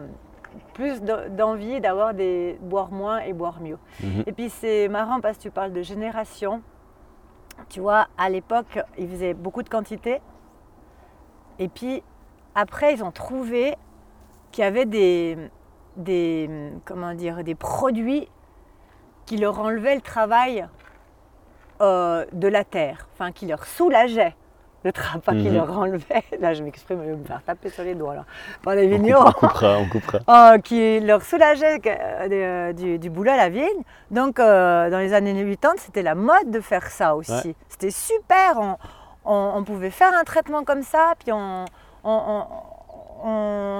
plus 0.72 1.02
de- 1.02 1.28
d'envie 1.28 1.80
d'avoir 1.82 2.14
des 2.14 2.58
boire 2.62 2.90
moins 2.90 3.18
et 3.18 3.34
boire 3.34 3.60
mieux. 3.60 3.76
Mhm. 4.02 4.24
Et 4.26 4.32
puis, 4.32 4.48
c'est 4.48 4.88
marrant 4.88 5.20
parce 5.20 5.36
que 5.36 5.42
tu 5.42 5.50
parles 5.50 5.72
de 5.72 5.82
génération. 5.82 6.62
Tu 7.68 7.80
vois, 7.80 8.08
à 8.18 8.28
l'époque, 8.28 8.78
ils 8.98 9.08
faisaient 9.08 9.34
beaucoup 9.34 9.62
de 9.62 9.68
quantité. 9.68 10.20
Et 11.58 11.68
puis, 11.68 12.02
après, 12.54 12.94
ils 12.94 13.04
ont 13.04 13.12
trouvé 13.12 13.76
qu'il 14.50 14.64
y 14.64 14.66
avait 14.66 14.86
des, 14.86 15.38
comment 16.84 17.14
dire, 17.14 17.44
des 17.44 17.54
produits 17.54 18.28
qui 19.26 19.36
leur 19.36 19.60
enlevaient 19.60 19.94
le 19.94 20.00
travail 20.00 20.66
euh, 21.80 22.26
de 22.32 22.48
la 22.48 22.64
terre, 22.64 23.08
enfin, 23.12 23.30
qui 23.30 23.46
leur 23.46 23.64
soulageaient 23.64 24.34
le 24.84 24.92
travail, 24.92 25.20
pas 25.20 25.32
qui 25.32 25.48
Mhm. 25.48 25.54
leur 25.54 25.78
enlevaient. 25.78 26.24
Là, 26.40 26.54
je 26.54 26.62
m'exprime, 26.62 27.00
je 27.04 27.10
vais 27.10 27.16
me 27.16 27.24
faire 27.24 27.42
taper 27.44 27.68
sur 27.70 27.84
les 27.84 27.94
doigts, 27.94 28.14
là. 28.14 28.24
Par 28.62 28.74
les 28.74 28.86
On 28.86 28.90
vignerons. 28.90 29.26
on 29.28 29.32
coupera, 29.32 29.78
on 29.78 29.86
coupera. 29.88 30.18
Euh, 30.54 30.58
qui 30.64 31.00
leur 31.00 31.22
soulageait 31.22 31.80
euh, 31.86 32.72
de- 32.72 32.78
du, 32.80 32.98
du 32.98 33.10
boulot 33.10 33.30
à 33.32 33.36
la 33.36 33.48
vigne. 33.50 33.82
Donc, 34.10 34.40
euh, 34.40 34.88
dans 34.90 34.98
les 34.98 35.12
années 35.12 35.34
80, 35.34 35.74
c'était 35.78 36.02
la 36.02 36.14
mode 36.14 36.50
de 36.50 36.60
faire 36.60 36.86
ça 36.86 37.14
aussi. 37.14 37.32
Ouais. 37.48 37.54
C'était 37.68 37.90
super. 37.90 38.58
On, 38.58 38.76
on- 39.24 39.52
on 39.56 39.64
pouvait 39.64 39.90
faire 39.90 40.12
un 40.18 40.24
traitement 40.24 40.64
comme 40.64 40.82
ça, 40.82 41.12
puis 41.22 41.30
on, 41.32 41.66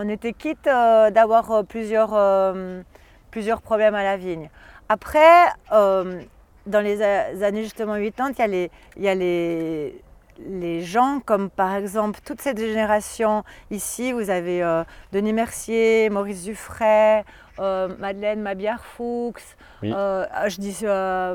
était 0.09 0.33
quitte 0.33 0.67
euh, 0.67 1.11
d'avoir 1.11 1.51
euh, 1.51 1.63
plusieurs, 1.63 2.11
euh, 2.13 2.83
plusieurs 3.31 3.63
problèmes 3.63 3.95
à 3.95 4.03
la 4.03 4.17
vigne. 4.17 4.51
Après, 4.89 5.47
euh, 5.73 6.21
dans 6.67 6.81
les 6.81 7.01
années 7.03 7.63
justement 7.63 7.95
80, 7.95 8.33
il 8.33 8.39
y 8.39 8.43
a 8.43 8.47
les, 8.47 8.71
il 8.97 9.03
y 9.05 9.09
a 9.09 9.15
les, 9.15 10.03
les 10.49 10.83
gens 10.83 11.21
comme 11.25 11.51
par 11.51 11.75
exemple 11.75 12.21
toute 12.25 12.41
cette 12.41 12.59
génération 12.59 13.45
ici, 13.71 14.13
vous 14.13 14.31
avez 14.31 14.63
euh, 14.63 14.85
Denis 15.13 15.33
Mercier, 15.33 16.09
Maurice 16.11 16.45
Dufray, 16.45 17.25
euh, 17.59 17.89
Madeleine 17.99 18.41
Mabillard-Fuchs, 18.41 19.57
Oui. 19.83 19.93
euh, 19.95 20.25
je 20.49 20.61
dis 20.61 20.85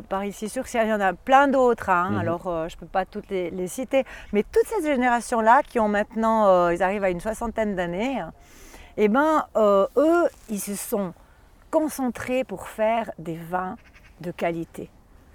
par 0.09 0.25
ici 0.25 0.49
sur 0.49 0.63
il 0.73 0.87
y 0.87 0.93
en 0.93 0.99
a 1.01 1.13
plein 1.13 1.47
d'autres, 1.47 1.89
hein, 1.89 2.11
Mhm. 2.11 2.17
alors 2.19 2.43
je 2.69 2.75
ne 2.75 2.79
peux 2.79 2.85
pas 2.87 3.05
toutes 3.05 3.29
les, 3.29 3.49
les 3.51 3.67
citer, 3.67 4.03
mais 4.33 4.43
toute 4.43 4.65
cette 4.67 4.85
génération-là 4.85 5.61
qui 5.63 5.79
ont 5.79 5.87
maintenant, 5.87 6.69
ils 6.69 6.81
arrivent 6.81 7.03
à 7.03 7.09
une 7.09 7.19
soixantaine 7.21 7.75
d'années, 7.75 8.23
eh 8.97 9.07
ben, 9.07 9.45
eux, 9.55 10.25
ils 10.49 10.59
se 10.59 10.75
sont 10.75 11.13
concentrés 11.69 12.43
pour 12.43 12.67
faire 12.67 13.11
des 13.19 13.35
vins 13.37 13.75
de 14.21 14.31
qualité, 14.31 14.89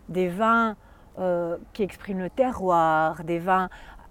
des 0.08 0.28
vins 0.28 0.74
euh, 1.18 1.56
qui 1.72 1.82
expriment 1.82 2.20
le 2.20 2.30
terroir, 2.30 3.24
des 3.24 3.38
vins. 3.38 3.68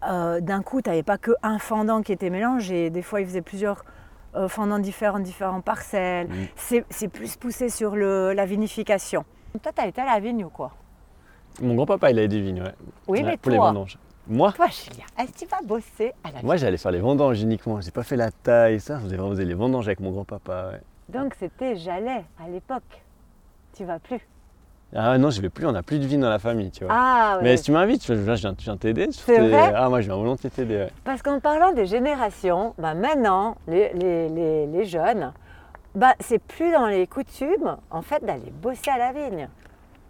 euh, 0.09 0.39
D'un 0.41 0.61
coup, 0.61 0.81
tu 0.81 0.89
n'avais 0.89 1.03
pas 1.03 1.17
que 1.17 1.31
un 1.43 1.59
fendant 1.59 2.01
qui 2.01 2.11
était 2.11 2.29
mélangé. 2.29 2.89
Des 2.89 3.01
fois, 3.01 3.21
ils 3.21 3.27
faisaient 3.27 3.41
plusieurs 3.41 3.83
euh, 4.35 4.47
fendants 4.47 4.79
différents, 4.79 5.19
différents 5.19 5.61
parcelles. 5.61 6.29
C'est 6.55 7.07
plus 7.07 7.35
poussé 7.35 7.69
sur 7.69 7.95
le, 7.95 8.33
la 8.33 8.45
vinification. 8.45 9.25
Toi, 9.63 9.71
tu 9.75 9.81
as 9.81 9.87
été 9.87 10.01
à 10.01 10.05
la 10.05 10.19
vigne 10.19 10.43
ou 10.45 10.49
quoi? 10.49 10.71
Mon 11.61 11.75
grand-papa, 11.75 12.11
il 12.11 12.19
avait 12.19 12.27
des 12.27 12.39
vignes, 12.41 12.61
ouais. 12.61 12.75
Oui, 13.07 13.19
Ouais, 13.19 13.25
mais 13.31 13.37
pour 13.37 13.51
les 13.51 13.57
vendanges. 13.57 13.97
Moi, 14.27 14.51
toi, 14.51 14.67
Julia, 14.67 15.05
est-ce 15.17 15.31
que 15.31 15.39
tu 15.39 15.45
vas 15.47 15.57
bosser 15.63 16.13
à 16.23 16.27
la 16.27 16.37
vigne? 16.37 16.45
moi 16.45 16.55
j'allais 16.55 16.77
faire 16.77 16.91
les 16.91 16.99
vendanges 16.99 17.41
uniquement. 17.41 17.81
J'ai 17.81 17.89
pas 17.89 18.03
fait 18.03 18.15
la 18.15 18.29
taille, 18.29 18.79
ça. 18.79 18.99
Je 18.99 19.05
faisais 19.05 19.17
vraiment 19.17 19.33
les 19.33 19.53
vendanges 19.55 19.87
avec 19.87 19.99
mon 19.99 20.11
grand-papa. 20.11 20.69
ouais. 20.73 20.81
Donc, 21.09 21.33
c'était 21.39 21.75
j'allais 21.75 22.23
à 22.39 22.47
l'époque. 22.47 23.03
Tu 23.73 23.85
vas 23.85 23.97
plus. 23.97 24.19
Ah 24.95 25.17
non, 25.19 25.29
je 25.29 25.39
vais 25.41 25.49
plus. 25.49 25.65
On 25.67 25.75
a 25.75 25.83
plus 25.83 25.99
de 25.99 26.05
vignes 26.05 26.21
dans 26.21 26.29
la 26.29 26.39
famille, 26.39 26.71
tu 26.71 26.83
vois. 26.83 26.93
Ah, 26.97 27.35
ouais. 27.37 27.43
Mais 27.43 27.57
si 27.57 27.63
tu 27.65 27.71
m'invites, 27.71 28.03
je 28.05 28.13
je 28.15 28.19
viens, 28.21 28.35
je 28.35 28.63
viens 28.63 28.77
t'aider. 28.77 29.07
C'est 29.11 29.39
vrai 29.39 29.71
Ah, 29.75 29.87
moi, 29.89 30.01
je 30.01 30.07
viens 30.07 30.15
volontiers 30.15 30.49
t'aider. 30.49 30.77
ouais. 30.77 30.89
Parce 31.03 31.21
qu'en 31.21 31.39
parlant 31.39 31.71
des 31.73 31.85
générations, 31.85 32.73
bah 32.79 32.95
maintenant, 32.95 33.55
les, 33.67 33.93
les- 33.93 34.29
les- 34.29 34.65
les 34.67 34.85
jeunes, 34.85 35.31
bah 35.93 36.13
c'est 36.19 36.39
plus 36.39 36.71
dans 36.71 36.87
les 36.87 37.05
coutumes, 37.05 37.77
en 37.91 38.01
fait, 38.01 38.23
d'aller 38.25 38.51
bosser 38.61 38.89
à 38.89 38.97
la 38.97 39.11
vigne. 39.11 39.47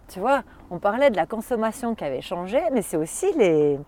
Tu 0.08 0.18
vois, 0.18 0.42
on 0.70 0.78
parlait 0.78 1.10
de 1.10 1.16
la 1.16 1.26
consommation 1.26 1.94
qui 1.94 2.04
avait 2.04 2.22
changé, 2.22 2.58
mais 2.72 2.82
c'est 2.82 2.96
aussi 2.96 3.26
les, 3.38 3.78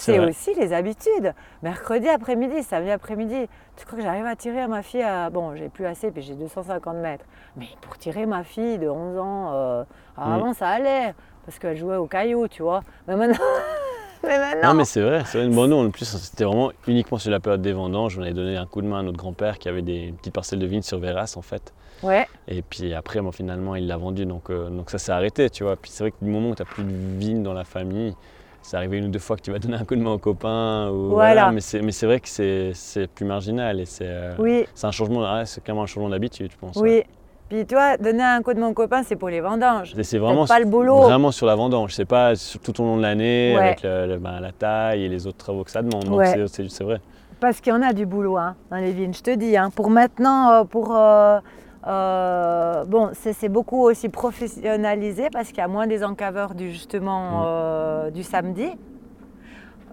C'est 0.00 0.18
aussi 0.18 0.54
les 0.54 0.72
habitudes. 0.72 1.34
Mercredi 1.62 2.08
après-midi, 2.08 2.62
samedi 2.62 2.90
après-midi, 2.90 3.48
tu 3.76 3.86
crois 3.86 3.98
que 3.98 4.04
j'arrive 4.04 4.26
à 4.26 4.36
tirer 4.36 4.66
ma 4.66 4.82
fille 4.82 5.02
à... 5.02 5.30
Bon, 5.30 5.54
j'ai 5.56 5.68
plus 5.68 5.86
assez, 5.86 6.10
puis 6.10 6.22
j'ai 6.22 6.34
250 6.34 6.96
mètres. 6.96 7.24
Mais 7.56 7.66
pour 7.80 7.96
tirer 7.98 8.26
ma 8.26 8.42
fille 8.44 8.78
de 8.78 8.88
11 8.88 9.18
ans, 9.18 9.50
euh, 9.52 9.84
Mm. 10.16 10.32
avant 10.32 10.52
ça 10.52 10.68
allait, 10.68 11.14
parce 11.46 11.58
qu'elle 11.58 11.76
jouait 11.76 11.96
au 11.96 12.06
caillou, 12.06 12.46
tu 12.48 12.62
vois. 12.62 12.82
Mais 13.08 13.16
maintenant... 13.16 13.36
mais 14.22 14.38
maintenant... 14.38 14.68
Non, 14.68 14.74
mais 14.74 14.84
c'est 14.84 15.00
vrai. 15.00 15.22
c'est 15.24 15.38
vrai. 15.38 15.48
Bon, 15.48 15.66
nous, 15.66 15.76
en 15.76 15.90
plus, 15.90 16.04
c'était 16.04 16.44
vraiment 16.44 16.72
uniquement 16.86 17.16
sur 17.18 17.30
la 17.30 17.40
période 17.40 17.62
des 17.62 17.72
vendanges. 17.72 18.18
On 18.18 18.22
avait 18.22 18.32
donné 18.34 18.56
un 18.56 18.66
coup 18.66 18.82
de 18.82 18.86
main 18.86 18.98
à 19.00 19.02
notre 19.02 19.16
grand-père 19.18 19.58
qui 19.58 19.68
avait 19.68 19.82
des 19.82 20.12
petites 20.18 20.34
parcelles 20.34 20.58
de 20.58 20.66
vignes 20.66 20.82
sur 20.82 20.98
Véras, 20.98 21.34
en 21.36 21.42
fait. 21.42 21.72
Ouais, 22.02 22.26
Et 22.48 22.62
puis 22.62 22.92
après, 22.94 23.20
bon, 23.20 23.30
finalement, 23.32 23.76
il 23.76 23.86
l'a 23.86 23.96
vendu, 23.96 24.24
donc, 24.26 24.50
euh, 24.50 24.68
donc 24.70 24.90
ça 24.90 24.98
s'est 24.98 25.12
arrêté, 25.12 25.48
tu 25.50 25.64
vois. 25.64 25.76
Puis 25.76 25.90
c'est 25.90 26.02
vrai 26.04 26.10
que 26.10 26.16
du 26.22 26.30
moment 26.30 26.50
où 26.50 26.54
tu 26.54 26.62
n'as 26.62 26.68
plus 26.68 26.82
de 26.84 26.90
vignes 27.18 27.42
dans 27.42 27.52
la 27.52 27.64
famille, 27.64 28.14
c'est 28.62 28.76
arrivé 28.76 28.98
une 28.98 29.06
ou 29.06 29.08
deux 29.08 29.18
fois 29.18 29.36
que 29.36 29.42
tu 29.42 29.50
vas 29.50 29.58
donner 29.58 29.76
un 29.76 29.84
coup 29.84 29.96
de 29.96 30.00
main 30.02 30.12
aux 30.12 30.18
copains. 30.18 30.90
Ou, 30.90 31.10
Voilà. 31.10 31.50
Mais 31.52 31.60
c'est 31.60 31.80
mais 31.82 31.92
c'est 31.92 32.06
vrai 32.06 32.20
que 32.20 32.28
c'est 32.28 33.06
plus 33.14 33.24
marginal 33.24 33.80
et 33.80 33.84
c'est 33.86 34.06
euh, 34.06 34.34
oui. 34.38 34.64
c'est 34.74 34.86
un 34.86 34.90
changement, 34.92 35.20
ouais, 35.20 35.46
c'est 35.46 35.62
clairement 35.62 35.82
un 35.82 35.86
changement 35.86 36.08
d'habitude, 36.10 36.50
je 36.52 36.56
pense. 36.58 36.76
ouais. 36.76 37.06
Oui. 37.08 37.14
Puis 37.48 37.66
toi, 37.66 37.96
donner 37.96 38.22
un 38.22 38.42
coup 38.42 38.54
de 38.54 38.60
mon 38.60 38.72
copain, 38.72 39.02
c'est 39.02 39.16
pour 39.16 39.28
les 39.28 39.40
vendanges. 39.40 39.92
C'est 40.02 40.18
vraiment, 40.18 40.46
pas 40.46 40.60
le 40.60 40.66
boulot. 40.66 41.00
vraiment 41.00 41.32
sur 41.32 41.46
la 41.46 41.56
vendange, 41.56 41.92
c'est 41.94 42.04
pas 42.04 42.36
sur- 42.36 42.60
tout 42.60 42.80
au 42.80 42.84
long 42.84 42.96
de 42.96 43.02
l'année 43.02 43.54
Ouais. 43.56 43.60
avec 43.62 43.82
le- 43.82 44.06
le- 44.06 44.18
ben, 44.18 44.38
la 44.38 44.52
taille 44.52 45.02
et 45.02 45.08
les 45.08 45.26
autres 45.26 45.38
travaux 45.38 45.64
que 45.64 45.70
ça 45.72 45.82
demande. 45.82 46.04
Donc 46.04 46.18
Ouais. 46.18 46.26
c'est- 46.26 46.46
c'est 46.46 46.68
c'est 46.70 46.84
vrai. 46.84 47.00
Parce 47.40 47.60
qu'il 47.60 47.72
y 47.72 47.76
en 47.76 47.82
a 47.82 47.92
du 47.92 48.06
boulot 48.06 48.36
hein, 48.36 48.54
dans 48.70 48.76
les 48.76 48.92
vignes, 48.92 49.14
je 49.14 49.22
te 49.22 49.34
dis. 49.34 49.56
hein. 49.56 49.70
Pour 49.74 49.90
maintenant, 49.90 50.50
euh, 50.52 50.64
pour. 50.64 50.94
euh, 50.96 51.40
euh, 51.86 52.84
bon, 52.84 53.10
c'est 53.14 53.48
beaucoup 53.48 53.82
aussi 53.82 54.08
professionnalisé 54.08 55.28
parce 55.32 55.48
qu'il 55.48 55.58
y 55.58 55.62
a 55.62 55.68
moins 55.68 55.86
des 55.86 56.04
encaveurs 56.04 56.54
du, 56.54 56.70
justement 56.72 57.30
Mm. 57.30 57.42
euh, 57.46 58.10
du 58.10 58.22
samedi. 58.22 58.68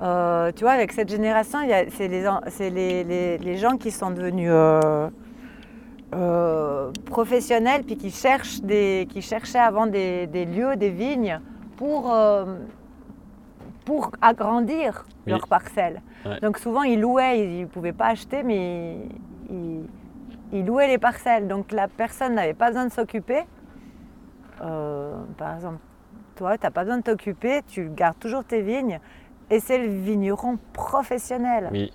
Euh, 0.02 0.52
tu 0.56 0.64
vois, 0.64 0.74
avec 0.74 0.92
cette 0.92 1.10
génération, 1.10 1.60
c'est 1.90 2.08
les, 2.08 2.24
les, 2.70 3.04
les- 3.04 3.38
les 3.40 3.58
gens 3.58 3.78
qui 3.78 3.90
sont 3.92 4.12
devenus 4.12 4.52
professionnels 7.06 7.84
puis 7.84 7.98
qui, 7.98 8.12
cherchent 8.12 8.62
des, 8.62 9.08
qui 9.10 9.22
cherchaient 9.22 9.60
avant 9.60 9.88
des, 9.88 10.28
des 10.28 10.46
lieux, 10.46 10.76
des 10.76 10.90
vignes 10.90 11.40
pour, 11.78 12.14
pour 13.86 14.12
agrandir 14.22 15.06
Oui. 15.26 15.32
leur 15.34 15.48
parcelle. 15.48 16.02
Ouais. 16.26 16.40
Donc 16.42 16.58
souvent 16.60 16.84
ils 16.84 17.00
louaient, 17.00 17.40
ils 17.40 17.62
ne 17.62 17.66
pouvaient 17.66 17.94
pas 17.94 18.08
acheter, 18.08 18.44
mais 18.44 18.98
ils, 19.50 19.56
ils 19.56 19.84
louaient 20.52 20.88
les 20.88 20.98
parcelles. 20.98 21.48
Donc 21.48 21.72
la 21.72 21.88
personne 21.88 22.36
n'avait 22.36 22.54
pas 22.54 22.68
besoin 22.68 22.86
de 22.86 22.92
s'occuper. 22.92 23.44
Euh, 24.62 25.14
par 25.38 25.56
exemple, 25.56 25.80
toi, 26.36 26.58
tu 26.58 26.64
n'as 26.66 26.72
pas 26.72 26.84
besoin 26.84 26.98
de 26.98 27.04
t'occuper, 27.04 27.62
tu 27.68 27.90
gardes 27.90 28.20
toujours 28.20 28.44
tes 28.44 28.62
vignes 28.62 29.00
et 29.50 29.60
c'est 29.60 29.78
le 29.78 29.88
vigneron 29.88 30.58
professionnel. 30.74 31.70
Oui. 31.72 31.92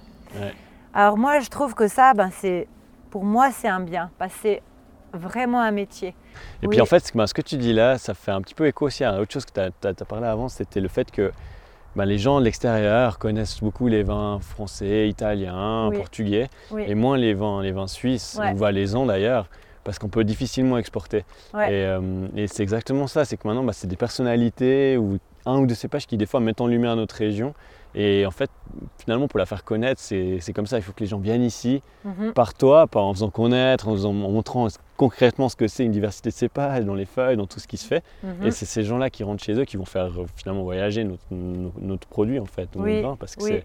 Alors 0.95 1.17
moi, 1.17 1.41
je 1.41 1.49
trouve 1.49 1.75
que 1.75 1.89
ça, 1.89 2.15
ben, 2.15 2.31
c'est, 2.31 2.69
pour 3.11 3.25
moi, 3.25 3.51
c'est 3.51 3.69
un 3.69 3.81
bien, 3.81 4.11
parce 4.19 4.33
que 4.35 4.39
c'est 4.43 4.63
vraiment 5.13 5.61
un 5.61 5.71
métier. 5.71 6.15
Et 6.63 6.67
Oui. 6.67 6.69
puis 6.71 6.81
en 6.81 6.87
fait, 6.87 7.01
ce 7.01 7.13
que- 7.13 7.19
ben, 7.19 7.27
ce 7.27 7.35
que 7.35 7.43
tu 7.43 7.57
dis 7.57 7.73
là, 7.73 7.99
ça 7.99 8.15
fait 8.15 8.31
un 8.31 8.41
petit 8.41 8.55
peu 8.55 8.67
écho 8.67 8.87
aussi 8.87 9.05
à 9.05 9.19
autre 9.21 9.33
chose 9.33 9.45
que 9.45 9.53
tu 9.53 9.87
as, 9.89 10.05
parlé 10.05 10.27
avant, 10.27 10.49
c'était 10.49 10.81
le 10.81 10.89
fait 10.89 11.11
que 11.11 11.33
ben, 11.97 12.05
les 12.05 12.19
gens 12.19 12.41
de 12.41 12.45
l'extérieur 12.45 13.19
connaissent 13.19 13.61
beaucoup 13.61 13.87
les 13.89 14.03
vins 14.03 14.39
français, 14.41 15.09
italiens, 15.09 15.89
Oui. 15.89 15.97
portugais, 15.97 16.49
Oui. 16.71 16.85
et 16.87 16.95
moins 16.95 17.17
les 17.17 17.35
vins, 17.35 17.63
les 17.63 17.73
vins 17.73 17.87
suisses, 17.87 18.39
Ouais. 18.41 18.53
ou 18.53 18.57
valaisans 18.57 19.05
d'ailleurs, 19.07 19.47
parce 19.85 19.99
qu'on 19.99 20.09
peut 20.09 20.25
difficilement 20.25 20.79
exporter. 20.79 21.25
Ouais. 21.55 21.69
Et, 21.73 21.85
euh, 21.87 22.01
et 22.37 22.47
c'est 22.47 22.63
exactement 22.63 23.07
ça, 23.07 23.25
c'est 23.25 23.37
que 23.37 23.47
maintenant, 23.47 23.65
bah, 23.65 23.73
c'est 23.75 23.89
des 23.89 23.97
personnalités 23.97 24.97
ou 24.97 25.19
un 25.45 25.59
ou 25.59 25.67
deux 25.67 25.75
cépages 25.75 26.07
qui 26.07 26.17
des 26.17 26.27
fois 26.27 26.41
mettent 26.41 26.61
en 26.61 26.67
lumière 26.67 26.95
notre 26.97 27.17
région. 27.17 27.53
Et 27.95 28.25
en 28.25 28.31
fait, 28.31 28.51
finalement, 28.99 29.29
pour 29.29 29.39
la 29.39 29.45
faire 29.47 29.65
connaître, 29.65 30.01
c'est 30.01 30.53
comme 30.55 30.67
ça, 30.67 30.79
il 30.79 30.83
faut 30.83 30.93
que 30.93 31.01
les 31.01 31.07
gens 31.07 31.19
viennent 31.19 31.43
ici, 31.43 31.83
Mhm. 32.05 32.33
par 32.33 32.55
toi, 32.55 32.87
par, 32.87 33.05
en 33.05 33.13
faisant 33.13 33.29
connaître, 33.31 33.89
en, 33.89 34.13
montrant 34.13 34.69
concrètement 34.97 35.49
ce 35.49 35.57
que 35.57 35.69
c'est 35.69 35.85
une 35.85 35.93
diversité 35.93 36.31
de 36.31 36.35
cépages, 36.35 36.85
dans 36.85 36.95
les 36.95 37.05
feuilles, 37.05 37.37
dans 37.37 37.47
tout 37.47 37.61
ce 37.61 37.69
qui 37.69 37.77
se 37.77 37.87
fait. 37.87 38.03
Mhm. 38.23 38.47
Et 38.47 38.51
c'est 38.51 38.65
ces 38.67 38.83
gens-là 38.83 39.11
qui 39.11 39.25
rentrent 39.25 39.43
chez 39.45 39.53
eux 39.55 39.65
qui 39.65 39.77
vont 39.77 39.85
faire 39.85 40.07
euh, 40.21 40.27
finalement 40.37 40.63
voyager 40.63 41.05
notre, 41.05 41.23
no- 41.31 41.73
notre 41.81 42.07
produit, 42.09 42.39
en 42.39 42.47
fait, 42.47 42.69
Oui, 42.77 42.95
notre 42.97 43.09
vin, 43.09 43.17
parce 43.17 43.37
que 43.37 43.43
oui. 43.45 43.51
c'est- 43.51 43.65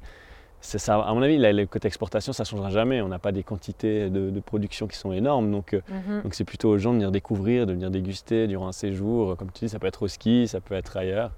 c'est 0.59 0.79
ça, 0.79 0.99
à 0.99 1.13
mon 1.13 1.21
avis, 1.21 1.37
le 1.37 1.65
côté 1.65 1.87
exportation, 1.87 2.33
ça 2.33 2.43
ne 2.43 2.47
changera 2.47 2.69
jamais. 2.71 3.01
On 3.01 3.07
n'a 3.07 3.19
pas 3.19 3.31
des 3.31 3.43
quantités 3.43 4.09
de, 4.09 4.29
de 4.31 4.39
production 4.41 4.87
qui 4.87 4.97
sont 4.97 5.13
énormes. 5.13 5.49
Donc, 5.51 5.73
euh, 5.73 5.81
Mhm. 5.87 6.23
donc 6.23 6.33
c'est 6.33 6.43
plutôt 6.43 6.69
aux 6.69 6.77
gens 6.79 6.89
de 6.89 6.95
venir 6.95 7.11
découvrir, 7.11 7.65
de 7.67 7.73
venir 7.73 7.91
déguster 7.91 8.47
durant 8.47 8.67
un 8.67 8.71
séjour. 8.73 9.37
Comme 9.37 9.51
tu 9.53 9.65
dis, 9.65 9.69
ça 9.69 9.79
peut 9.79 9.87
être 9.87 10.01
au 10.03 10.07
ski, 10.09 10.47
ça 10.49 10.59
peut 10.59 10.73
être 10.75 10.97
ailleurs. 10.97 11.31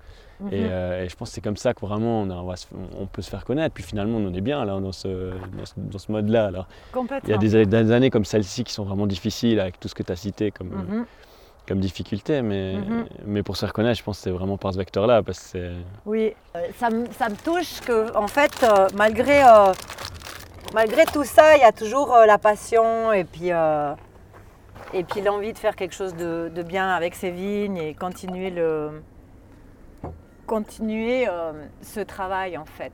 Et, 0.52 0.62
Mhm. 0.62 0.68
euh, 0.72 1.04
et 1.04 1.10
je 1.10 1.16
pense 1.18 1.30
que 1.30 1.36
c'est 1.36 1.42
comme 1.42 1.58
ça 1.58 1.74
que 1.74 1.82
vraiment 1.86 2.22
on, 2.22 2.30
a- 2.30 2.36
on 2.36 2.46
va 2.46 2.56
se- 2.56 2.68
on 2.98 3.06
peut 3.08 3.22
se 3.22 3.30
faire 3.30 3.44
connaître. 3.44 3.74
Puis 3.74 3.84
finalement, 3.84 4.18
on 4.20 4.34
est 4.34 4.42
bien 4.42 4.64
là, 4.64 4.80
dans 4.80 4.92
ce, 4.94 5.32
dans 5.58 5.66
ce, 5.66 5.74
dans 5.76 6.00
ce 6.00 6.12
mode-là. 6.12 6.46
Alors, 6.48 6.68
il 7.26 7.30
y 7.30 7.34
a 7.34 7.38
des, 7.38 7.66
des 7.66 7.92
années 7.92 8.10
comme 8.10 8.24
celle-ci 8.26 8.64
qui 8.64 8.72
sont 8.74 8.86
vraiment 8.86 9.06
difficiles 9.06 9.60
avec 9.60 9.80
tout 9.80 9.88
ce 9.90 9.96
que 9.96 10.04
tu 10.04 10.12
as 10.12 10.16
cité 10.16 10.52
comme, 10.52 10.70
Mhm. 10.70 11.06
comme 11.68 11.80
difficulté. 11.82 12.42
Mais, 12.42 12.76
Mhm. 12.78 13.06
mais 13.26 13.44
pour 13.44 13.58
se 13.58 13.66
faire 13.66 13.74
connaître, 13.74 14.00
je 14.00 14.04
pense 14.04 14.18
que 14.18 14.24
c'est 14.24 14.32
vraiment 14.32 14.58
par 14.58 14.72
ce 14.74 14.78
vecteur-là. 14.78 15.24
Parce 15.24 15.40
que 15.40 15.46
c'est. 15.46 15.72
Oui, 16.06 16.34
Euh, 16.56 16.60
ça, 16.78 16.90
me- 16.90 17.06
ça 17.12 17.28
me 17.30 17.36
touche 17.36 17.82
que, 17.82 18.16
en 18.16 18.28
fait, 18.28 18.52
euh, 18.64 18.88
malgré, 18.96 19.44
euh, 19.44 19.72
malgré 20.74 21.06
tout 21.06 21.24
ça, 21.26 21.58
il 21.58 21.62
y 21.62 21.64
a 21.64 21.72
toujours 21.72 22.16
euh, 22.16 22.26
la 22.26 22.38
passion 22.38 23.12
et 23.14 23.24
puis, 23.24 23.52
euh, 23.52 23.94
et 24.94 25.04
puis 25.04 25.22
l'envie 25.22 25.54
de 25.54 25.58
faire 25.58 25.76
quelque 25.76 25.94
chose 25.94 26.16
de, 26.16 26.50
de 26.56 26.64
bien 26.64 26.90
avec 26.90 27.14
ses 27.14 27.30
vignes 27.32 27.78
et 27.78 27.94
continuer, 27.94 28.50
le, 28.50 29.02
continuer 30.50 31.28
euh, 31.30 31.54
ce 31.82 32.00
travail, 32.00 32.58
en 32.58 32.66
fait. 32.66 32.92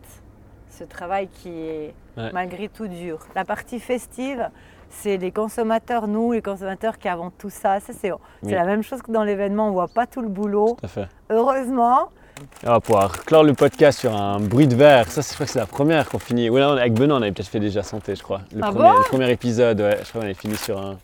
Ce 0.70 0.84
travail 0.84 1.28
qui 1.30 1.49
est 1.49 1.93
Ouais. 2.18 2.32
malgré 2.34 2.70
tout 2.70 2.88
dur. 2.88 3.20
La 3.36 3.43
partie 3.43 3.78
festive, 3.80 4.49
c'est 4.89 5.18
les 5.18 5.32
consommateurs, 5.32 6.08
nous, 6.08 6.32
les 6.32 6.41
consommateurs 6.41 6.97
qui 6.97 7.10
avons 7.10 7.30
tout 7.30 7.49
ça. 7.49 7.80
ça 7.82 7.91
c'est 7.93 8.10
c'est 8.10 8.12
Oui. 8.43 8.51
la 8.53 8.64
même 8.64 8.84
chose 8.84 9.01
que 9.01 9.12
dans 9.12 9.24
l'événement, 9.26 9.66
on 9.66 9.70
ne 9.70 9.74
voit 9.74 9.89
pas 9.89 10.06
tout 10.08 10.22
le 10.22 10.30
boulot. 10.30 10.78
Tout 10.80 10.86
à 10.86 10.88
fait. 10.88 11.08
Heureusement, 11.30 12.10
On 12.66 12.70
va 12.72 12.80
pouvoir 12.82 13.24
clore 13.26 13.43
le 13.45 13.53
podcast 13.53 13.99
sur 13.99 14.14
un 14.14 14.39
bruit 14.41 14.68
de 14.68 14.76
verre. 14.76 15.10
Ça, 15.10 15.22
c'est- 15.22 15.32
je 15.32 15.36
crois 15.36 15.45
que 15.45 15.51
c'est 15.53 15.60
la 15.60 15.66
première 15.66 16.10
qu'on 16.10 16.20
finit. 16.20 16.49
Oui, 16.49 16.60
là, 16.60 16.72
avec 16.72 16.93
Benoît, 16.93 17.18
on 17.18 17.22
avait 17.22 17.32
peut-être 17.32 17.47
fait 17.47 17.62
déjà 17.62 17.82
santé, 17.84 18.14
je 18.16 18.24
crois. 18.24 18.41
Le, 18.53 18.60
Ah 18.62 18.72
premier, 18.72 18.89
bon 18.89 18.97
le 18.97 19.03
premier 19.03 19.32
épisode, 19.32 19.80
ouais. 19.80 19.97
Je 20.03 20.10
crois 20.10 20.20
qu'on 20.22 20.26
avait 20.26 20.34
fini 20.34 20.56
sur 20.58 20.78
un, 20.78 20.97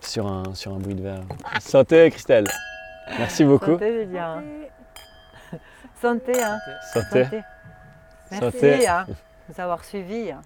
sur 0.00 0.26
un, 0.26 0.42
sur 0.54 0.72
un 0.74 0.78
bruit 0.78 0.94
de 0.94 1.02
verre. 1.02 1.20
Santé, 1.60 2.10
Christelle. 2.10 2.46
Merci 3.18 3.44
beaucoup. 3.44 3.72
Santé, 3.72 4.04
Julien. 4.06 4.42
Santé, 6.00 6.42
hein. 6.42 6.58
Santé. 6.92 7.24
Santé. 7.24 7.42
Merci 8.30 8.44
Santé. 8.58 8.88
hein, 8.88 9.04
de 9.08 9.14
nous 9.54 9.60
avoir 9.60 9.84
suivis. 9.84 10.30
hein. 10.32 10.40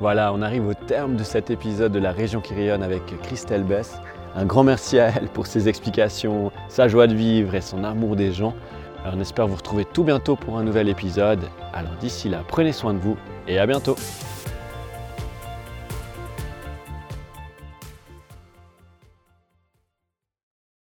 Voilà, 0.00 0.32
on 0.32 0.40
arrive 0.40 0.66
au 0.66 0.74
terme 0.74 1.16
de 1.16 1.22
cet 1.24 1.50
épisode 1.50 1.92
de 1.92 1.98
La 1.98 2.12
Région 2.12 2.40
qui 2.40 2.54
rayonne 2.54 2.82
avec 2.82 3.02
Christelle 3.22 3.64
Bess. 3.64 4.00
Un 4.34 4.46
grand 4.46 4.62
merci 4.62 4.98
à 4.98 5.08
elle 5.08 5.28
pour 5.28 5.46
ses 5.46 5.68
explications, 5.68 6.52
sa 6.68 6.88
joie 6.88 7.06
de 7.06 7.14
vivre 7.14 7.54
et 7.54 7.60
son 7.60 7.84
amour 7.84 8.16
des 8.16 8.32
gens. 8.32 8.54
Alors, 9.02 9.14
on 9.16 9.20
espère 9.20 9.46
vous 9.46 9.56
retrouver 9.56 9.84
tout 9.84 10.04
bientôt 10.04 10.36
pour 10.36 10.58
un 10.58 10.64
nouvel 10.64 10.88
épisode. 10.88 11.48
Alors 11.72 11.92
d'ici 12.00 12.28
là, 12.28 12.44
prenez 12.46 12.72
soin 12.72 12.94
de 12.94 12.98
vous 12.98 13.16
et 13.48 13.58
à 13.58 13.66
bientôt. 13.66 13.96